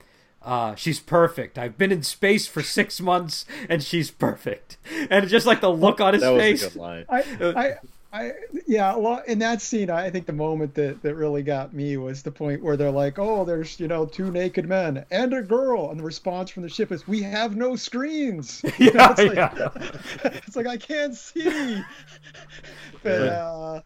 uh, 0.43 0.75
she's 0.75 1.01
perfect. 1.01 1.59
I've 1.59 1.77
been 1.77 1.93
in 1.93 2.03
space 2.03 2.47
for 2.47 2.63
six 2.63 3.01
months 3.01 3.45
and 3.69 3.83
she's 3.83 4.11
perfect. 4.11 4.77
And 5.11 5.29
just 5.29 5.47
like 5.47 5.61
the 5.61 5.71
look 5.71 6.01
on 6.01 6.15
his 6.15 6.23
that 6.23 6.37
face. 6.37 6.63
A 6.63 6.69
good 6.69 6.77
line. 6.77 7.05
I, 7.09 7.25
I, 7.41 7.75
I, 8.11 8.33
yeah, 8.67 8.97
well, 8.97 9.23
in 9.27 9.39
that 9.41 9.61
scene, 9.61 9.91
I 9.91 10.09
think 10.09 10.25
the 10.27 10.33
moment 10.33 10.75
that, 10.75 11.03
that 11.03 11.15
really 11.15 11.43
got 11.43 11.75
me 11.75 11.99
was 11.99 12.23
the 12.23 12.31
point 12.31 12.63
where 12.63 12.75
they're 12.77 12.91
like, 12.91 13.19
"Oh, 13.19 13.45
there's 13.45 13.79
you 13.79 13.87
know 13.87 14.07
two 14.07 14.31
naked 14.31 14.67
men 14.67 15.05
and 15.11 15.35
a 15.35 15.43
girl," 15.43 15.91
and 15.91 16.01
the 16.01 16.05
response 16.05 16.51
from 16.51 16.63
the 16.63 16.71
ship 16.71 16.91
is, 16.91 17.07
"We 17.07 17.23
have 17.23 17.55
no 17.57 17.77
screens." 17.77 18.63
yeah, 18.79 19.11
it's, 19.13 19.23
like, 19.23 19.35
yeah. 19.37 19.69
it's 20.25 20.57
like 20.57 20.67
I 20.67 20.79
can't 20.79 21.15
see. 21.15 21.83
But 23.03 23.23
uh, 23.23 23.83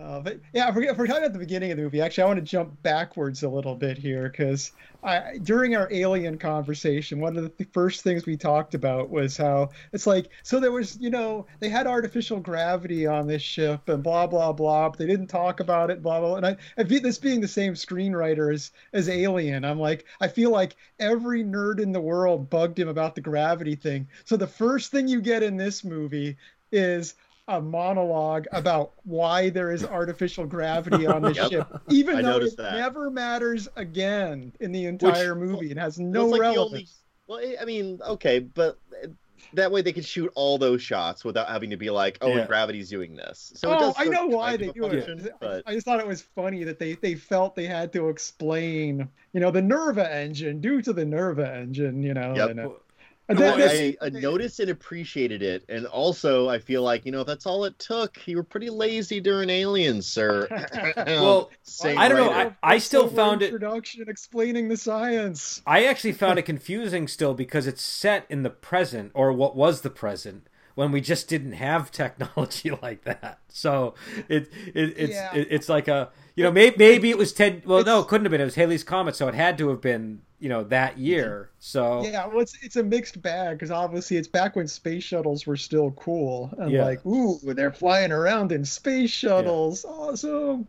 uh, 0.00 0.20
but 0.20 0.38
yeah, 0.52 0.70
we're, 0.70 1.06
talking 1.06 1.24
at 1.24 1.32
the 1.32 1.38
beginning 1.38 1.72
of 1.72 1.76
the 1.76 1.82
movie. 1.82 2.00
Actually, 2.00 2.22
I 2.22 2.26
want 2.26 2.38
to 2.38 2.44
jump 2.44 2.82
backwards 2.82 3.42
a 3.42 3.48
little 3.48 3.74
bit 3.74 3.98
here 3.98 4.28
because 4.28 4.70
during 5.42 5.74
our 5.74 5.88
alien 5.92 6.38
conversation, 6.38 7.18
one 7.18 7.36
of 7.36 7.42
the 7.42 7.48
th- 7.48 7.70
first 7.72 8.02
things 8.02 8.24
we 8.24 8.36
talked 8.36 8.74
about 8.74 9.10
was 9.10 9.36
how 9.36 9.70
it's 9.92 10.06
like, 10.06 10.28
so 10.44 10.60
there 10.60 10.70
was, 10.70 10.98
you 11.00 11.10
know, 11.10 11.46
they 11.58 11.68
had 11.68 11.86
artificial 11.86 12.38
gravity 12.38 13.06
on 13.06 13.26
this 13.26 13.42
ship 13.42 13.88
and 13.88 14.02
blah, 14.02 14.26
blah, 14.26 14.52
blah, 14.52 14.88
but 14.88 14.98
they 14.98 15.06
didn't 15.06 15.26
talk 15.26 15.58
about 15.58 15.90
it, 15.90 16.02
blah, 16.02 16.20
blah. 16.20 16.36
And 16.36 16.46
I, 16.46 16.56
I 16.76 16.84
this 16.84 17.18
being 17.18 17.40
the 17.40 17.48
same 17.48 17.74
screenwriter 17.74 18.54
as, 18.54 18.70
as 18.92 19.08
Alien, 19.08 19.64
I'm 19.64 19.80
like, 19.80 20.04
I 20.20 20.28
feel 20.28 20.50
like 20.50 20.76
every 21.00 21.42
nerd 21.42 21.80
in 21.80 21.92
the 21.92 22.00
world 22.00 22.50
bugged 22.50 22.78
him 22.78 22.88
about 22.88 23.16
the 23.16 23.20
gravity 23.20 23.74
thing. 23.74 24.08
So 24.24 24.36
the 24.36 24.46
first 24.46 24.92
thing 24.92 25.08
you 25.08 25.20
get 25.20 25.42
in 25.42 25.56
this 25.56 25.82
movie 25.82 26.36
is 26.70 27.14
a 27.48 27.60
monologue 27.60 28.46
about 28.52 28.92
why 29.04 29.48
there 29.48 29.72
is 29.72 29.84
artificial 29.84 30.46
gravity 30.46 31.06
on 31.06 31.22
the 31.22 31.32
yep. 31.34 31.50
ship, 31.50 31.80
even 31.88 32.16
I 32.16 32.22
though 32.22 32.38
it 32.38 32.56
that. 32.58 32.74
never 32.74 33.10
matters 33.10 33.68
again 33.76 34.52
in 34.60 34.70
the 34.70 34.84
entire 34.84 35.34
Which, 35.34 35.48
movie. 35.48 35.70
It 35.70 35.78
has 35.78 35.98
no 35.98 36.26
like 36.26 36.40
relevance. 36.40 37.00
Only, 37.28 37.46
well, 37.46 37.56
I 37.60 37.64
mean, 37.64 38.00
okay, 38.06 38.38
but 38.38 38.78
that 39.54 39.72
way 39.72 39.82
they 39.82 39.92
could 39.92 40.04
shoot 40.04 40.30
all 40.34 40.58
those 40.58 40.82
shots 40.82 41.24
without 41.24 41.48
having 41.48 41.70
to 41.70 41.76
be 41.76 41.90
like, 41.90 42.18
oh, 42.20 42.28
yeah. 42.28 42.38
and 42.40 42.48
gravity's 42.48 42.90
doing 42.90 43.14
this. 43.14 43.52
So 43.56 43.70
oh, 43.70 43.94
I 43.96 44.04
know 44.04 44.26
why 44.26 44.56
they 44.56 44.68
do 44.68 44.82
function, 44.82 45.20
it. 45.20 45.32
But... 45.40 45.62
I 45.66 45.72
just 45.72 45.86
thought 45.86 46.00
it 46.00 46.06
was 46.06 46.22
funny 46.22 46.64
that 46.64 46.78
they 46.78 46.94
they 46.94 47.14
felt 47.14 47.54
they 47.54 47.66
had 47.66 47.92
to 47.94 48.08
explain, 48.08 49.08
you 49.32 49.40
know, 49.40 49.50
the 49.50 49.62
Nerva 49.62 50.12
engine 50.12 50.60
due 50.60 50.82
to 50.82 50.92
the 50.92 51.04
Nerva 51.04 51.54
engine, 51.54 52.02
you 52.02 52.14
know. 52.14 52.34
Yep. 52.34 52.50
And, 52.50 52.60
uh, 52.60 52.68
well, 53.28 53.60
I, 53.60 53.96
I, 54.00 54.08
noticed 54.08 54.60
and 54.60 54.70
appreciated 54.70 55.42
it, 55.42 55.64
and 55.68 55.86
also 55.86 56.48
I 56.48 56.58
feel 56.58 56.82
like 56.82 57.04
you 57.04 57.12
know 57.12 57.24
that's 57.24 57.46
all 57.46 57.64
it 57.64 57.78
took. 57.78 58.26
You 58.26 58.36
were 58.36 58.42
pretty 58.42 58.70
lazy 58.70 59.20
during 59.20 59.50
Aliens, 59.50 60.06
sir. 60.06 60.48
well, 60.96 61.50
I 61.84 62.08
don't 62.08 62.18
know. 62.18 62.30
I, 62.30 62.56
I 62.62 62.78
still 62.78 63.08
found 63.08 63.42
it 63.42 63.46
introduction 63.46 64.08
explaining 64.08 64.68
the 64.68 64.76
science. 64.76 65.60
I 65.66 65.84
actually 65.84 66.12
found 66.12 66.38
it 66.38 66.42
confusing 66.42 67.06
still 67.06 67.34
because 67.34 67.66
it's 67.66 67.82
set 67.82 68.24
in 68.28 68.42
the 68.42 68.50
present 68.50 69.12
or 69.14 69.32
what 69.32 69.54
was 69.54 69.82
the 69.82 69.90
present 69.90 70.48
when 70.78 70.92
we 70.92 71.00
just 71.00 71.26
didn't 71.26 71.54
have 71.54 71.90
technology 71.90 72.70
like 72.82 73.02
that. 73.02 73.40
So 73.48 73.94
it, 74.28 74.48
it 74.76 74.94
it's 74.96 75.12
yeah. 75.12 75.34
it, 75.34 75.48
it's 75.50 75.68
like 75.68 75.88
a 75.88 76.10
you 76.36 76.44
know 76.44 76.52
maybe 76.52 76.76
maybe 76.78 77.10
it 77.10 77.18
was 77.18 77.32
ten. 77.32 77.62
Well, 77.66 77.82
no, 77.82 77.98
it 77.98 78.06
couldn't 78.06 78.26
have 78.26 78.30
been. 78.30 78.40
It 78.40 78.44
was 78.44 78.54
Halley's 78.54 78.84
Comet, 78.84 79.16
so 79.16 79.26
it 79.26 79.34
had 79.34 79.58
to 79.58 79.70
have 79.70 79.80
been 79.80 80.22
you 80.38 80.48
know 80.48 80.62
that 80.62 80.92
mm-hmm. 80.92 81.02
year. 81.02 81.50
So 81.58 82.04
yeah, 82.04 82.28
well, 82.28 82.38
it's 82.38 82.56
it's 82.62 82.76
a 82.76 82.84
mixed 82.84 83.20
bag 83.20 83.56
because 83.56 83.72
obviously 83.72 84.18
it's 84.18 84.28
back 84.28 84.54
when 84.54 84.68
space 84.68 85.02
shuttles 85.02 85.48
were 85.48 85.56
still 85.56 85.90
cool 85.90 86.54
and 86.58 86.70
yeah. 86.70 86.84
like 86.84 87.04
ooh, 87.04 87.40
they're 87.42 87.72
flying 87.72 88.12
around 88.12 88.52
in 88.52 88.64
space 88.64 89.10
shuttles, 89.10 89.84
yeah. 89.84 89.90
awesome. 89.90 90.68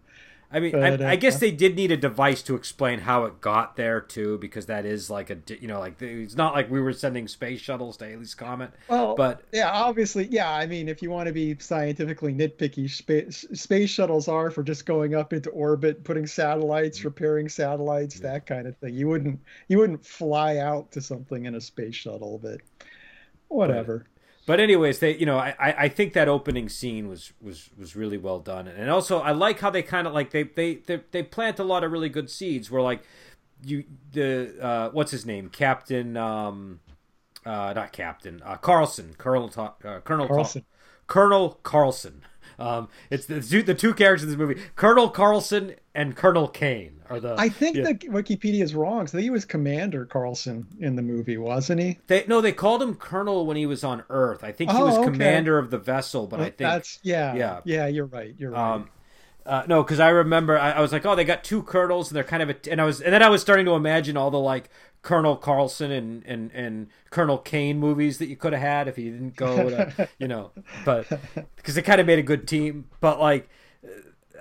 I 0.51 0.60
mean, 0.60 0.72
but, 0.72 1.01
I, 1.01 1.06
uh, 1.06 1.10
I, 1.12 1.15
guess 1.15 1.39
they 1.39 1.51
did 1.51 1.75
need 1.75 1.91
a 1.91 1.98
device 1.98 2.41
to 2.44 2.56
explain 2.56 3.01
how 3.01 3.25
it 3.25 3.39
got 3.39 3.75
there 3.75 4.01
too, 4.01 4.39
because 4.39 4.65
that 4.65 4.84
is 4.84 5.08
like 5.08 5.29
a 5.29 5.38
you 5.60 5.68
know 5.68 5.79
like 5.79 6.01
it's 6.01 6.36
not 6.36 6.56
like 6.56 6.72
we 6.72 6.82
were 6.82 6.91
sending 6.91 7.27
space 7.27 7.62
shuttles 7.62 7.98
to 7.98 8.06
Halley's 8.06 8.34
Comet. 8.34 8.72
Well, 8.88 9.15
but 9.15 9.44
yeah, 9.51 9.70
obviously, 9.70 10.25
yeah. 10.32 10.51
I 10.51 10.65
mean, 10.65 10.89
if 10.89 11.03
you 11.03 11.12
want 11.12 11.27
to 11.27 11.34
be 11.34 11.56
scientifically 11.60 12.34
nitpicky, 12.34 12.89
space 12.89 13.46
space 13.53 13.91
shuttles 13.91 14.27
are 14.27 14.50
for 14.50 14.63
just 14.63 14.88
going 14.88 15.13
up 15.13 15.34
into 15.34 15.51
orbit, 15.51 16.03
putting 16.03 16.25
satellites, 16.25 16.98
mm-hmm. 16.98 17.10
repairing 17.10 17.48
satellites, 17.48 18.20
yeah. 18.20 18.32
that 18.32 18.48
kind 18.48 18.65
of 18.65 18.75
thing. 18.77 18.96
You 18.96 19.08
wouldn't 19.08 19.39
you 19.68 19.77
wouldn't 19.77 20.03
fly 20.03 20.58
out 20.58 20.91
to 20.94 21.01
something 21.01 21.46
in 21.46 21.53
a 21.53 21.62
space 21.62 21.96
shuttle, 21.96 22.39
but 22.41 22.60
whatever. 23.50 24.08
But 24.08 24.19
anyways, 24.58 24.98
they 25.00 25.15
you 25.15 25.25
know 25.25 25.38
I, 25.38 25.53
I 25.60 25.89
think 25.89 26.13
that 26.13 26.27
opening 26.27 26.70
scene 26.70 27.08
was 27.10 27.34
was 27.41 27.70
was 27.77 27.96
really 27.96 28.18
well 28.18 28.39
done, 28.39 28.68
and 28.68 28.89
also 28.89 29.20
I 29.20 29.32
like 29.32 29.60
how 29.60 29.70
they 29.70 29.84
kind 29.84 30.08
of 30.08 30.13
like 30.13 30.32
they, 30.32 30.44
they 30.44 30.75
they 30.75 31.01
they 31.12 31.24
plant 31.24 31.60
a 31.60 31.63
lot 31.63 31.84
of 31.84 31.91
really 31.91 32.10
good 32.10 32.29
seeds. 32.29 32.72
Where 32.72 32.82
like 32.82 33.03
you 33.63 33.84
the 34.12 34.56
uh, 34.60 34.89
what's 34.89 35.12
his 35.12 35.25
name 35.25 35.50
Captain 35.50 36.18
um 36.18 36.79
uh 37.46 37.74
not 37.74 37.91
Captain 37.91 38.41
uh, 38.44 38.56
Carlsen 38.56 39.13
Colonel 39.18 39.51
uh, 39.58 40.00
Colonel 40.00 40.27
Carlsen. 40.27 40.65
Colonel 41.06 41.60
Carlsen 41.62 42.24
um, 42.60 42.89
it's 43.10 43.25
the, 43.25 43.39
the 43.39 43.74
two 43.74 43.94
characters 43.94 44.24
in 44.24 44.30
this 44.30 44.38
movie, 44.38 44.62
Colonel 44.75 45.10
Carlsen 45.10 45.75
and 45.96 46.16
Colonel 46.16 46.48
Caine 46.48 47.01
are 47.10 47.20
the. 47.20 47.36
I 47.38 47.50
think 47.50 47.78
yeah. 47.78 47.84
that 47.84 48.00
Wikipedia 48.01 48.62
is 48.62 48.75
wrong. 48.75 49.08
So 49.08 49.18
he 49.18 49.30
was 49.30 49.46
Commander 49.46 50.06
Carlsen 50.06 50.68
in 50.80 50.96
the 50.96 51.01
movie, 51.01 51.38
wasn't 51.38 51.82
he? 51.82 52.00
They 52.08 52.25
no, 52.28 52.42
they 52.42 52.51
called 52.51 52.82
him 52.82 52.96
Colonel 52.96 53.46
when 53.46 53.58
he 53.58 53.66
was 53.66 53.84
on 53.84 54.04
Earth. 54.10 54.44
I 54.44 54.51
think 54.51 54.72
he 54.72 54.78
oh, 54.78 54.86
was 54.86 54.98
okay. 54.98 55.12
commander 55.12 55.58
of 55.58 55.72
the 55.72 55.78
vessel, 55.78 56.28
but 56.28 56.39
well, 56.39 56.48
I 56.48 56.50
think 56.50 56.58
that's 56.58 57.00
yeah, 57.04 57.36
yeah, 57.36 57.62
yeah. 57.66 57.88
You're 57.88 58.06
right. 58.06 58.36
You're 58.38 58.51
right. 58.51 58.74
Um, 58.74 58.89
uh, 59.46 59.63
no, 59.67 59.84
because 59.84 60.00
I 60.00 60.10
remember 60.10 60.58
I, 60.58 60.72
I, 60.72 60.81
was 60.81 60.91
like, 60.91 61.05
oh, 61.05 61.15
they 61.15 61.24
got 61.24 61.43
two 61.43 61.63
colonels, 61.63 62.10
and 62.10 62.15
they're 62.15 62.24
kind 62.24 62.43
of, 62.43 62.50
a, 62.50 62.55
and 62.72 62.79
I 62.79 62.86
was, 62.86 63.01
and 63.01 63.13
then 63.13 63.24
I 63.24 63.29
was 63.29 63.41
starting 63.41 63.65
to 63.65 63.74
imagine 63.74 64.17
all 64.17 64.29
the 64.29 64.39
like 64.39 64.69
Colonel 65.01 65.36
Carlsen 65.36 65.91
and, 65.91 66.24
and, 66.25 66.51
and 66.51 66.88
Colonel 67.10 67.38
Caine 67.38 67.79
movies 67.79 68.17
that 68.17 68.27
you 68.27 68.36
could 68.36 68.53
have 68.53 68.62
had 68.62 68.88
if 68.88 68.98
you 68.98 69.12
didn't 69.12 69.36
go 69.36 69.69
to, 69.69 70.10
you 70.19 70.27
know, 70.27 70.51
but 70.86 71.08
because 71.55 71.77
it 71.77 71.84
kind 71.84 72.01
of 72.01 72.08
made 72.08 72.19
a 72.19 72.24
good 72.24 72.48
team. 72.48 72.86
But 73.00 73.19
like, 73.19 73.50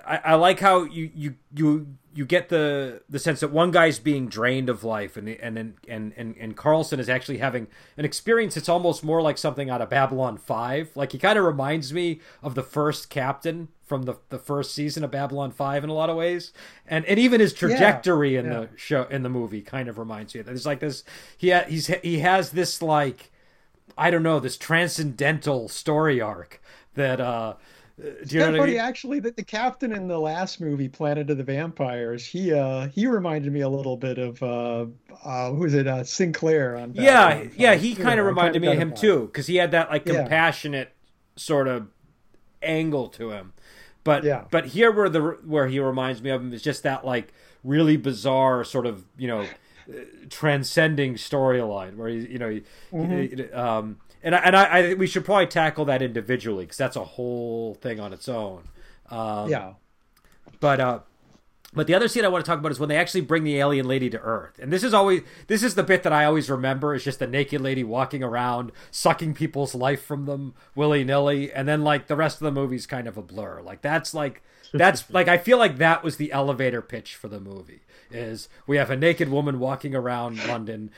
I, 0.05 0.17
I 0.17 0.35
like 0.35 0.59
how 0.59 0.83
you, 0.83 1.09
you, 1.13 1.35
you, 1.53 1.87
you 2.19 2.25
get 2.25 2.49
the 2.49 3.01
the 3.07 3.17
sense 3.17 3.39
that 3.39 3.49
one 3.49 3.71
guy's 3.71 3.97
being 3.97 4.27
drained 4.27 4.67
of 4.67 4.83
life 4.83 5.15
and 5.15 5.29
and 5.29 5.57
and 5.87 6.13
and 6.17 6.35
and 6.37 6.57
Carlsen 6.57 6.99
is 6.99 7.07
actually 7.07 7.37
having 7.37 7.67
an 7.95 8.03
experience 8.03 8.55
that's 8.55 8.67
almost 8.67 9.05
more 9.05 9.21
like 9.21 9.37
something 9.37 9.69
out 9.69 9.81
of 9.81 9.89
Babylon 9.89 10.37
5 10.37 10.97
like 10.97 11.13
he 11.13 11.17
kind 11.17 11.39
of 11.39 11.45
reminds 11.45 11.93
me 11.93 12.19
of 12.43 12.55
the 12.55 12.61
first 12.61 13.09
captain 13.09 13.69
from 13.85 14.03
the, 14.03 14.15
the 14.27 14.37
first 14.37 14.75
season 14.75 15.05
of 15.05 15.11
Babylon 15.11 15.49
5 15.49 15.85
in 15.85 15.89
a 15.89 15.93
lot 15.93 16.09
of 16.09 16.17
ways. 16.17 16.51
And 16.85 17.05
and 17.05 17.17
even 17.17 17.39
his 17.39 17.53
trajectory 17.53 18.33
yeah, 18.33 18.39
in 18.41 18.45
yeah. 18.47 18.51
the 18.51 18.69
show 18.75 19.03
in 19.03 19.23
the 19.23 19.29
movie 19.29 19.61
kind 19.61 19.87
of 19.87 19.97
reminds 19.97 20.35
me 20.35 20.41
of 20.41 20.45
that. 20.45 20.51
There's 20.51 20.65
like 20.65 20.81
this 20.81 21.05
he 21.37 21.51
ha, 21.51 21.63
he's 21.69 21.87
he 21.87 22.19
has 22.19 22.49
this 22.49 22.81
like 22.81 23.31
I 23.97 24.11
don't 24.11 24.23
know 24.23 24.41
this 24.41 24.57
transcendental 24.57 25.69
story 25.69 26.19
arc 26.19 26.61
that 26.95 27.21
uh 27.21 27.53
it's 28.01 28.33
kind 28.33 28.55
of 28.55 28.59
funny, 28.59 28.73
I 28.73 28.75
mean? 28.75 28.79
actually, 28.79 29.19
that 29.21 29.35
the 29.35 29.43
captain 29.43 29.91
in 29.91 30.07
the 30.07 30.19
last 30.19 30.61
movie, 30.61 30.87
Planet 30.87 31.29
of 31.29 31.37
the 31.37 31.43
Vampires, 31.43 32.25
he 32.25 32.53
uh 32.53 32.87
he 32.87 33.07
reminded 33.07 33.51
me 33.51 33.61
a 33.61 33.69
little 33.69 33.97
bit 33.97 34.17
of 34.17 34.41
uh, 34.41 34.85
uh 35.23 35.51
who 35.51 35.65
is 35.65 35.73
it, 35.73 35.87
uh, 35.87 36.03
Sinclair 36.03 36.77
on. 36.77 36.93
Yeah, 36.93 37.43
yeah, 37.57 37.75
he 37.75 37.95
kind 37.95 38.19
of 38.19 38.25
reminded 38.25 38.61
me 38.61 38.69
of 38.69 38.77
him 38.77 38.93
too, 38.93 39.27
because 39.27 39.47
he 39.47 39.57
had 39.57 39.71
that 39.71 39.89
like 39.89 40.05
compassionate 40.05 40.89
yeah. 40.89 41.41
sort 41.41 41.67
of 41.67 41.87
angle 42.61 43.09
to 43.09 43.31
him. 43.31 43.53
But 44.03 44.23
yeah. 44.23 44.45
but 44.49 44.67
here 44.67 44.91
where 44.91 45.09
the 45.09 45.21
where 45.45 45.67
he 45.67 45.79
reminds 45.79 46.21
me 46.21 46.29
of 46.29 46.41
him 46.41 46.53
is 46.53 46.61
just 46.61 46.83
that 46.83 47.05
like 47.05 47.33
really 47.63 47.97
bizarre 47.97 48.63
sort 48.63 48.85
of 48.85 49.05
you 49.17 49.27
know 49.27 49.45
transcending 50.29 51.15
storyline 51.15 51.95
where 51.95 52.07
he 52.07 52.27
you 52.27 52.37
know 52.37 52.49
he, 52.49 52.63
mm-hmm. 52.91 53.57
um 53.57 53.97
and 54.23 54.35
I, 54.35 54.39
and 54.39 54.55
I, 54.55 54.63
I 54.63 54.93
we 54.95 55.07
should 55.07 55.25
probably 55.25 55.47
tackle 55.47 55.85
that 55.85 56.01
individually 56.01 56.65
because 56.65 56.77
that's 56.77 56.95
a 56.95 57.03
whole 57.03 57.75
thing 57.75 57.99
on 57.99 58.13
its 58.13 58.27
own. 58.29 58.63
Um, 59.09 59.49
yeah. 59.49 59.73
But 60.59 60.79
uh, 60.79 60.99
But 61.73 61.85
the 61.85 61.93
other 61.93 62.07
scene 62.07 62.25
I 62.25 62.29
want 62.29 62.43
to 62.43 62.49
talk 62.49 62.57
about 62.59 62.71
is 62.71 62.79
when 62.79 62.89
they 62.89 62.97
actually 62.97 63.21
bring 63.21 63.43
the 63.43 63.57
alien 63.57 63.87
lady 63.87 64.09
to 64.09 64.19
Earth. 64.19 64.57
And 64.59 64.73
this 64.73 64.83
is 64.83 64.93
always 64.93 65.21
this 65.47 65.61
is 65.61 65.75
the 65.75 65.83
bit 65.83 66.01
that 66.03 66.13
I 66.13 66.25
always 66.25 66.49
remember 66.49 66.95
is 66.95 67.03
just 67.03 67.19
the 67.19 67.27
naked 67.27 67.61
lady 67.61 67.83
walking 67.83 68.23
around, 68.23 68.71
sucking 68.91 69.35
people's 69.35 69.75
life 69.75 70.03
from 70.03 70.25
them 70.25 70.55
willy 70.75 71.03
nilly, 71.03 71.51
and 71.53 71.67
then 71.67 71.83
like 71.83 72.07
the 72.07 72.15
rest 72.15 72.37
of 72.41 72.45
the 72.45 72.51
movie's 72.51 72.87
kind 72.87 73.07
of 73.07 73.17
a 73.17 73.21
blur. 73.21 73.61
Like 73.61 73.81
that's 73.81 74.13
like 74.15 74.41
that's 74.73 75.09
like 75.11 75.27
I 75.27 75.37
feel 75.37 75.59
like 75.59 75.77
that 75.77 76.03
was 76.03 76.17
the 76.17 76.31
elevator 76.31 76.81
pitch 76.81 77.15
for 77.15 77.27
the 77.27 77.39
movie. 77.39 77.81
Is 78.11 78.49
we 78.65 78.77
have 78.77 78.89
a 78.89 78.97
naked 78.97 79.29
woman 79.29 79.59
walking 79.59 79.93
around 79.93 80.43
London 80.43 80.89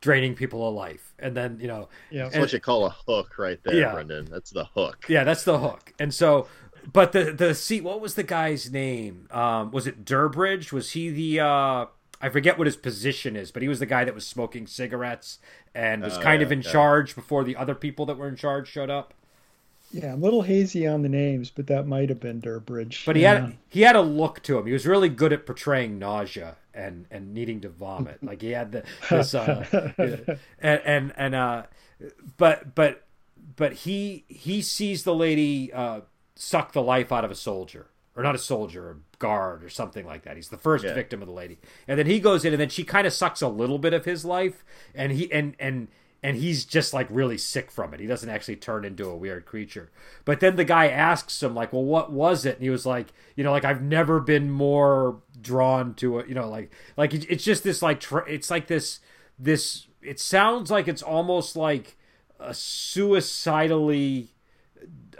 draining 0.00 0.34
people 0.34 0.66
of 0.66 0.74
life. 0.74 1.12
And 1.18 1.36
then, 1.36 1.58
you 1.60 1.68
know, 1.68 1.88
Yeah. 2.10 2.24
That's 2.24 2.34
and- 2.34 2.42
what 2.42 2.52
you 2.52 2.60
call 2.60 2.86
a 2.86 2.90
hook 3.06 3.38
right 3.38 3.58
there, 3.64 3.74
Yeah. 3.74 3.92
Brendan. 3.92 4.26
That's 4.30 4.50
the 4.50 4.64
hook. 4.64 5.04
yeah, 5.08 5.24
that's 5.24 5.44
the 5.44 5.58
hook. 5.58 5.92
And 5.98 6.12
so, 6.14 6.46
but 6.92 7.12
the 7.12 7.32
the 7.32 7.54
see, 7.54 7.80
what 7.80 8.00
was 8.00 8.14
the 8.14 8.22
guy's 8.22 8.70
name? 8.72 9.28
Um, 9.30 9.70
was 9.70 9.86
it 9.86 10.04
Durbridge? 10.04 10.72
Was 10.72 10.92
he 10.92 11.10
the? 11.10 11.40
uh 11.44 11.86
I 12.22 12.28
forget 12.28 12.58
what 12.58 12.66
his 12.66 12.76
position 12.76 13.34
is, 13.34 13.50
but 13.50 13.62
he 13.62 13.68
was 13.68 13.78
the 13.78 13.86
guy 13.86 14.04
that 14.04 14.14
was 14.14 14.26
smoking 14.26 14.66
cigarettes 14.66 15.38
and 15.74 16.02
was 16.02 16.18
Oh, 16.18 16.20
kind 16.20 16.40
yeah, 16.42 16.46
of 16.46 16.52
in 16.52 16.60
yeah. 16.60 16.70
charge 16.70 17.14
before 17.14 17.44
the 17.44 17.56
other 17.56 17.74
people 17.74 18.04
that 18.06 18.18
were 18.18 18.28
in 18.28 18.36
charge 18.36 18.68
showed 18.68 18.90
up. 18.90 19.14
Yeah, 19.90 20.12
I'm 20.12 20.20
a 20.20 20.24
little 20.24 20.42
hazy 20.42 20.86
on 20.86 21.00
the 21.02 21.08
names, 21.08 21.50
but 21.50 21.66
that 21.68 21.86
might 21.86 22.10
have 22.10 22.20
been 22.20 22.40
Durbridge. 22.40 23.04
But 23.06 23.16
he 23.16 23.22
yeah. 23.22 23.40
had 23.46 23.56
he 23.70 23.80
had 23.82 23.96
a 23.96 24.02
look 24.02 24.42
to 24.44 24.58
him. 24.58 24.66
He 24.66 24.72
was 24.72 24.86
really 24.86 25.08
good 25.08 25.32
at 25.32 25.46
portraying 25.46 25.98
nausea 25.98 26.56
and 26.74 27.06
and 27.10 27.34
needing 27.34 27.60
to 27.62 27.68
vomit. 27.68 28.18
Like 28.22 28.40
he 28.42 28.50
had 28.50 28.72
the 28.72 28.84
this 29.10 29.34
uh, 29.34 29.64
and 30.60 30.80
and 30.84 31.12
and 31.16 31.34
uh, 31.34 31.62
but 32.36 32.74
but 32.74 33.04
but 33.56 33.72
he 33.72 34.24
he 34.28 34.62
sees 34.62 35.04
the 35.04 35.14
lady 35.14 35.72
uh, 35.72 36.00
suck 36.34 36.72
the 36.72 36.82
life 36.82 37.12
out 37.12 37.24
of 37.24 37.30
a 37.30 37.34
soldier 37.34 37.86
or 38.16 38.22
not 38.24 38.34
a 38.34 38.38
soldier, 38.38 38.90
a 38.90 38.96
guard 39.18 39.62
or 39.62 39.68
something 39.70 40.04
like 40.04 40.22
that. 40.24 40.34
He's 40.36 40.48
the 40.48 40.58
first 40.58 40.84
Yeah. 40.84 40.94
victim 40.94 41.22
of 41.22 41.28
the 41.28 41.34
lady, 41.34 41.58
and 41.86 41.98
then 41.98 42.06
he 42.06 42.18
goes 42.20 42.44
in 42.44 42.52
and 42.52 42.60
then 42.60 42.68
she 42.68 42.82
kind 42.84 43.06
of 43.06 43.12
sucks 43.12 43.40
a 43.40 43.48
little 43.48 43.78
bit 43.78 43.94
of 43.94 44.04
his 44.04 44.24
life, 44.24 44.64
and 44.94 45.12
he 45.12 45.30
and 45.32 45.54
and 45.58 45.88
and 46.22 46.36
he's 46.36 46.64
just 46.64 46.92
like 46.92 47.06
really 47.10 47.38
sick 47.38 47.70
from 47.70 47.94
it. 47.94 48.00
He 48.00 48.06
doesn't 48.06 48.28
actually 48.28 48.56
turn 48.56 48.84
into 48.84 49.08
a 49.08 49.16
weird 49.16 49.46
creature. 49.46 49.90
But 50.24 50.40
then 50.40 50.56
the 50.56 50.64
guy 50.64 50.88
asks 50.88 51.42
him 51.42 51.54
like, 51.54 51.72
"Well, 51.72 51.84
what 51.84 52.12
was 52.12 52.44
it?" 52.44 52.56
And 52.56 52.62
he 52.62 52.70
was 52.70 52.84
like, 52.84 53.12
"You 53.36 53.44
know, 53.44 53.52
like 53.52 53.64
I've 53.64 53.82
never 53.82 54.20
been 54.20 54.50
more 54.50 55.22
drawn 55.40 55.94
to 55.94 56.18
it. 56.18 56.28
You 56.28 56.34
know, 56.34 56.48
like 56.48 56.72
like 56.96 57.14
it's 57.14 57.44
just 57.44 57.62
this 57.62 57.80
like 57.82 58.02
it's 58.28 58.50
like 58.50 58.66
this 58.66 59.00
this. 59.38 59.86
It 60.02 60.20
sounds 60.20 60.70
like 60.70 60.88
it's 60.88 61.02
almost 61.02 61.56
like 61.56 61.96
a 62.38 62.54
suicidally." 62.54 64.34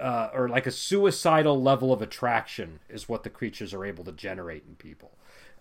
Uh, 0.01 0.31
or 0.33 0.49
like 0.49 0.67
a 0.67 0.71
suicidal 0.71 1.61
level 1.61 1.93
of 1.93 2.01
attraction 2.01 2.81
is 2.89 3.07
what 3.07 3.23
the 3.23 3.29
creatures 3.29 3.75
are 3.75 3.85
able 3.85 4.03
to 4.03 4.13
generate 4.13 4.65
in 4.67 4.75
people 4.75 5.13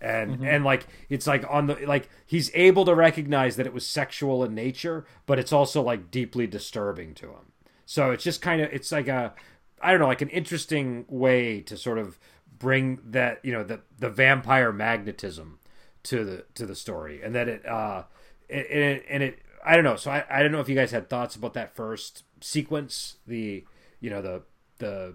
and 0.02 0.44
and 0.46 0.64
like 0.64 0.88
it's 1.10 1.28
like 1.28 1.44
on 1.50 1.68
the 1.68 1.76
like 1.86 2.10
he's 2.26 2.52
able 2.54 2.86
to 2.86 2.96
recognize 2.96 3.56
that 3.58 3.66
it 3.66 3.74
was 3.74 3.86
sexual 3.86 4.44
in 4.44 4.56
nature 4.56 5.06
but 5.26 5.38
it's 5.38 5.52
also 5.52 5.82
like 5.82 6.10
deeply 6.10 6.48
disturbing 6.48 7.14
to 7.16 7.28
him. 7.28 7.52
So 7.86 8.12
it's 8.12 8.24
just 8.24 8.42
kind 8.42 8.62
of 8.62 8.72
it's 8.72 8.92
like 8.92 9.08
a 9.08 9.34
i 9.82 9.92
don't 9.92 10.00
know 10.00 10.08
like 10.08 10.22
an 10.22 10.30
interesting 10.30 11.06
way 11.08 11.62
to 11.62 11.78
sort 11.78 11.98
of 11.98 12.20
bring 12.58 13.00
that 13.04 13.40
you 13.44 13.52
know 13.52 13.64
the 13.64 13.82
the 13.98 14.10
vampire 14.10 14.72
magnetism 14.72 15.60
to 16.04 16.24
the 16.24 16.46
to 16.56 16.66
the 16.66 16.76
story. 16.76 17.22
And 17.22 17.36
that 17.36 17.48
it 17.50 17.66
uh 17.66 18.04
and 18.50 18.66
it, 18.66 19.06
and 19.10 19.24
it 19.24 19.40
i 19.66 19.76
don't 19.76 19.84
know. 19.84 19.96
So 19.98 20.12
I, 20.12 20.24
I 20.30 20.42
don't 20.42 20.52
know 20.52 20.62
if 20.62 20.70
you 20.70 20.76
guys 20.76 20.92
had 20.92 21.10
thoughts 21.10 21.36
about 21.36 21.54
that 21.56 21.76
first 21.76 22.24
sequence 22.42 23.18
the 23.28 23.66
you 24.00 24.10
know 24.10 24.22
the 24.22 24.44
the 24.78 25.14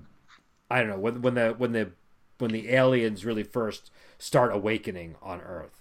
i 0.70 0.80
don't 0.80 0.90
know 0.90 0.98
when 0.98 1.22
when 1.22 1.34
the 1.34 1.54
when 1.56 1.72
the 1.72 1.90
when 2.38 2.50
the 2.50 2.70
aliens 2.70 3.24
really 3.24 3.42
first 3.42 3.90
start 4.18 4.52
awakening 4.52 5.16
on 5.22 5.40
earth 5.40 5.80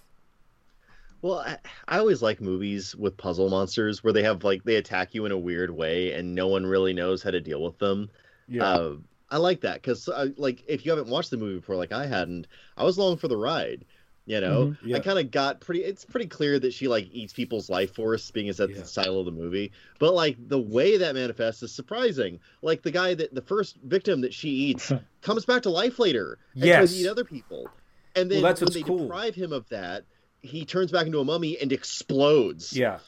Well, 1.22 1.38
I, 1.38 1.58
I 1.88 1.98
always 1.98 2.22
like 2.22 2.40
movies 2.40 2.94
with 2.94 3.16
puzzle 3.16 3.48
monsters 3.48 4.04
where 4.04 4.12
they 4.12 4.22
have 4.22 4.44
like 4.44 4.62
they 4.64 4.76
attack 4.76 5.14
you 5.14 5.24
in 5.26 5.32
a 5.32 5.38
weird 5.38 5.70
way 5.70 6.12
and 6.12 6.34
no 6.34 6.48
one 6.48 6.66
really 6.66 6.92
knows 6.92 7.22
how 7.22 7.30
to 7.30 7.40
deal 7.40 7.62
with 7.62 7.78
them. 7.78 8.10
yeah 8.46 8.68
Uh, 8.68 8.96
I 9.30 9.38
like 9.38 9.62
that 9.62 9.76
because, 9.76 10.06
uh, 10.08 10.28
like, 10.36 10.62
if 10.68 10.84
you 10.84 10.92
haven't 10.92 11.08
watched 11.08 11.30
the 11.30 11.38
movie 11.38 11.58
before, 11.58 11.76
like 11.76 11.92
I 11.92 12.06
hadn't, 12.06 12.46
I 12.76 12.84
was 12.84 12.98
along 12.98 13.16
for 13.18 13.28
the 13.28 13.36
ride. 13.36 13.86
You 14.26 14.40
know, 14.40 14.70
Mhm, 14.70 14.78
yeah. 14.80 14.96
I 14.96 15.00
kind 15.00 15.18
of 15.18 15.30
got 15.30 15.60
pretty. 15.60 15.84
It's 15.84 16.04
pretty 16.04 16.26
clear 16.26 16.58
that 16.58 16.72
she 16.72 16.88
like 16.88 17.06
eats 17.10 17.32
people's 17.34 17.68
life 17.68 17.94
force, 17.94 18.30
being 18.30 18.48
as 18.48 18.56
that's 18.56 18.76
Yeah. 18.76 18.80
the 18.80 18.88
style 18.88 19.18
of 19.18 19.26
the 19.26 19.32
movie. 19.32 19.72
But 19.98 20.14
like 20.14 20.36
the 20.48 20.58
way 20.60 20.96
that 20.96 21.14
manifests 21.14 21.62
is 21.62 21.74
surprising. 21.74 22.40
Like 22.62 22.82
the 22.82 22.90
guy 22.90 23.12
that 23.14 23.34
the 23.34 23.42
first 23.42 23.76
victim 23.82 24.22
that 24.22 24.32
she 24.32 24.48
eats 24.48 24.94
comes 25.20 25.44
back 25.44 25.62
to 25.64 25.70
life 25.70 25.98
later 25.98 26.38
and 26.60 26.72
tries 26.72 26.90
to 26.90 26.96
Yes. 26.96 26.96
eat 26.96 27.06
other 27.06 27.24
people, 27.24 27.74
and 28.16 28.30
then 28.30 28.42
Well, 28.42 28.50
that's 28.50 28.60
when 28.60 28.66
what's 28.66 28.76
they 28.76 28.82
cool. 28.82 28.98
deprive 29.04 29.34
him 29.34 29.52
of 29.52 29.68
that, 29.70 30.04
he 30.40 30.64
turns 30.64 30.92
back 30.92 31.06
into 31.06 31.20
a 31.20 31.24
mummy 31.24 31.58
and 31.58 31.72
explodes. 31.72 32.72
yeah 32.76 32.98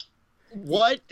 What? 0.53 1.01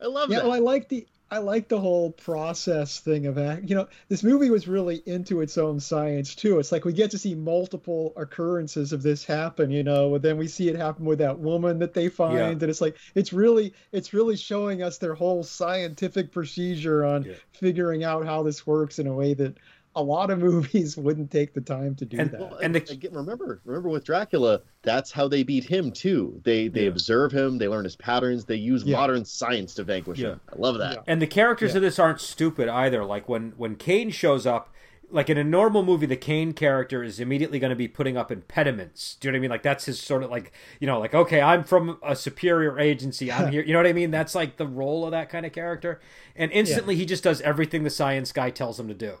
I 0.00 0.06
love 0.06 0.30
Yeah, 0.30 0.38
that. 0.38 0.44
well, 0.44 0.54
I 0.54 0.58
like 0.58 0.88
the 0.88 1.06
I 1.28 1.38
like 1.38 1.66
the 1.66 1.80
whole 1.80 2.12
process 2.12 3.00
thing 3.00 3.26
of 3.26 3.36
act. 3.36 3.68
You 3.68 3.74
know, 3.74 3.88
this 4.08 4.22
movie 4.22 4.48
was 4.48 4.68
really 4.68 5.02
into 5.06 5.40
its 5.40 5.58
own 5.58 5.80
science 5.80 6.36
too. 6.36 6.60
It's 6.60 6.70
like 6.70 6.84
we 6.84 6.92
get 6.92 7.10
to 7.10 7.18
see 7.18 7.34
multiple 7.34 8.12
occurrences 8.16 8.92
of 8.92 9.02
this 9.02 9.24
happen. 9.24 9.72
You 9.72 9.82
know, 9.82 10.14
and 10.14 10.22
then 10.24 10.36
we 10.36 10.46
see 10.46 10.68
it 10.68 10.76
happen 10.76 11.04
with 11.04 11.18
that 11.18 11.40
woman 11.40 11.80
that 11.80 11.94
they 11.94 12.08
find, 12.10 12.34
Yeah. 12.36 12.50
and 12.50 12.62
it's 12.62 12.80
like 12.80 12.96
it's 13.16 13.32
really 13.32 13.74
it's 13.90 14.14
really 14.14 14.36
showing 14.36 14.82
us 14.82 14.98
their 14.98 15.14
whole 15.14 15.42
scientific 15.42 16.30
procedure 16.30 17.04
on 17.04 17.24
Yeah. 17.24 17.32
figuring 17.52 18.04
out 18.04 18.24
how 18.24 18.44
this 18.44 18.64
works 18.64 19.00
in 19.00 19.08
a 19.08 19.12
way 19.12 19.34
that 19.34 19.56
a 19.96 20.02
lot 20.02 20.30
of 20.30 20.38
movies 20.50 20.96
wouldn't 20.96 21.30
take 21.32 21.54
the 21.54 21.60
time 21.60 21.94
to 21.96 22.04
do 22.04 22.18
And- 22.20 22.30
that. 22.30 22.40
Well, 22.40 22.58
And 22.62 22.74
the- 22.74 22.88
again, 22.92 23.12
remember, 23.12 23.60
remember 23.64 23.88
with 23.88 24.04
Dracula, 24.04 24.60
that's 24.82 25.10
how 25.10 25.26
they 25.26 25.42
beat 25.42 25.64
him 25.64 25.90
too. 25.90 26.40
They 26.44 26.68
they 26.68 26.82
Yeah. 26.82 26.90
observe 26.90 27.32
him, 27.32 27.58
they 27.58 27.66
learn 27.66 27.84
his 27.84 27.96
patterns, 27.96 28.44
they 28.44 28.56
use 28.56 28.84
Yeah. 28.84 28.96
modern 28.98 29.24
science 29.24 29.74
to 29.74 29.82
vanquish 29.84 30.18
him. 30.20 30.40
I 30.52 30.56
love 30.58 30.78
that. 30.78 30.92
Yeah. 30.94 31.02
and 31.08 31.20
the 31.20 31.26
characters 31.26 31.72
Yeah. 31.72 31.78
of 31.78 31.82
this 31.82 31.98
aren't 31.98 32.20
stupid 32.20 32.68
either 32.68 33.04
like 33.04 33.28
when 33.28 33.52
when 33.56 33.74
kane 33.76 34.10
shows 34.10 34.46
up 34.46 34.72
like 35.08 35.30
in 35.30 35.38
a 35.38 35.44
normal 35.44 35.82
movie 35.84 36.04
the 36.06 36.16
kane 36.16 36.52
character 36.52 37.02
is 37.02 37.20
immediately 37.20 37.58
going 37.60 37.70
to 37.70 37.76
be 37.76 37.86
putting 37.86 38.16
up 38.16 38.30
impediments 38.32 39.16
do 39.20 39.28
you 39.28 39.32
know 39.32 39.36
what 39.36 39.38
i 39.38 39.42
mean 39.42 39.50
like 39.50 39.62
that's 39.62 39.84
his 39.84 40.00
sort 40.00 40.22
of 40.24 40.30
like 40.30 40.50
you 40.80 40.86
know 40.86 40.98
like 40.98 41.14
okay 41.14 41.40
i'm 41.40 41.62
from 41.62 41.96
a 42.02 42.16
superior 42.16 42.78
agency 42.78 43.30
i'm 43.30 43.52
here 43.52 43.62
you 43.62 43.72
know 43.72 43.78
what 43.78 43.86
i 43.86 43.92
mean 43.92 44.10
that's 44.10 44.34
like 44.34 44.56
the 44.56 44.66
role 44.66 45.04
of 45.04 45.12
that 45.12 45.28
kind 45.28 45.46
of 45.46 45.52
character 45.52 46.00
and 46.34 46.50
instantly 46.52 46.96
he 46.96 47.06
just 47.06 47.22
does 47.22 47.40
everything 47.42 47.84
the 47.84 47.90
science 47.90 48.32
guy 48.32 48.50
tells 48.50 48.80
him 48.80 48.88
to 48.88 48.94
do 48.94 49.14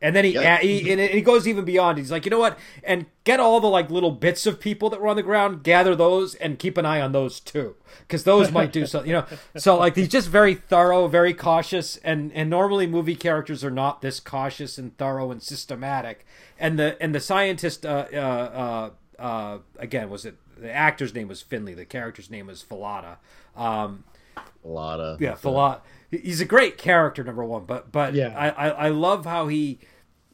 and 0.00 0.14
then 0.14 0.24
he, 0.24 0.34
Yeah. 0.34 0.58
he 0.58 0.90
and 0.92 1.00
he 1.00 1.20
goes 1.20 1.48
even 1.48 1.64
beyond. 1.64 1.98
He's 1.98 2.10
like, 2.10 2.24
you 2.24 2.30
know 2.30 2.38
what? 2.38 2.58
And 2.84 3.06
get 3.24 3.40
all 3.40 3.60
the 3.60 3.66
like 3.68 3.90
little 3.90 4.10
bits 4.12 4.46
of 4.46 4.60
people 4.60 4.90
that 4.90 5.00
were 5.00 5.08
on 5.08 5.16
the 5.16 5.22
ground, 5.22 5.62
gather 5.62 5.96
those, 5.96 6.34
and 6.36 6.58
keep 6.58 6.78
an 6.78 6.86
eye 6.86 7.00
on 7.00 7.12
those 7.12 7.40
too, 7.40 7.74
because 8.00 8.24
those 8.24 8.50
might 8.52 8.72
do 8.72 8.86
something. 8.86 9.10
You 9.10 9.16
know, 9.16 9.26
so 9.56 9.76
like 9.76 9.96
he's 9.96 10.08
just 10.08 10.28
very 10.28 10.54
thorough, 10.54 11.08
very 11.08 11.34
cautious, 11.34 11.96
and 11.98 12.32
and 12.32 12.48
normally 12.48 12.86
movie 12.86 13.16
characters 13.16 13.64
are 13.64 13.70
not 13.70 14.00
this 14.02 14.20
cautious 14.20 14.78
and 14.78 14.96
thorough 14.98 15.30
and 15.30 15.42
systematic. 15.42 16.24
And 16.58 16.78
the 16.78 16.96
and 17.02 17.14
the 17.14 17.20
scientist, 17.20 17.84
uh, 17.86 18.06
uh, 18.12 18.90
uh, 19.18 19.22
uh, 19.22 19.58
again, 19.78 20.10
was 20.10 20.24
it 20.24 20.36
the 20.56 20.72
actor's 20.72 21.14
name 21.14 21.28
was 21.28 21.40
Finlay, 21.42 21.74
the 21.74 21.84
character's 21.84 22.30
name 22.30 22.46
was 22.48 22.64
Fallada. 22.68 23.16
Um, 23.56 24.04
A 24.36 24.68
lot 24.68 25.00
of 25.00 25.20
yeah, 25.20 25.34
Fallout. 25.34 25.84
He's 26.10 26.40
a 26.40 26.46
great 26.46 26.78
character, 26.78 27.22
number 27.22 27.44
one. 27.44 27.64
But 27.64 27.92
but 27.92 28.14
Yeah. 28.14 28.34
I, 28.36 28.48
I 28.48 28.68
I 28.68 28.88
love 28.88 29.26
how 29.26 29.48
he 29.48 29.78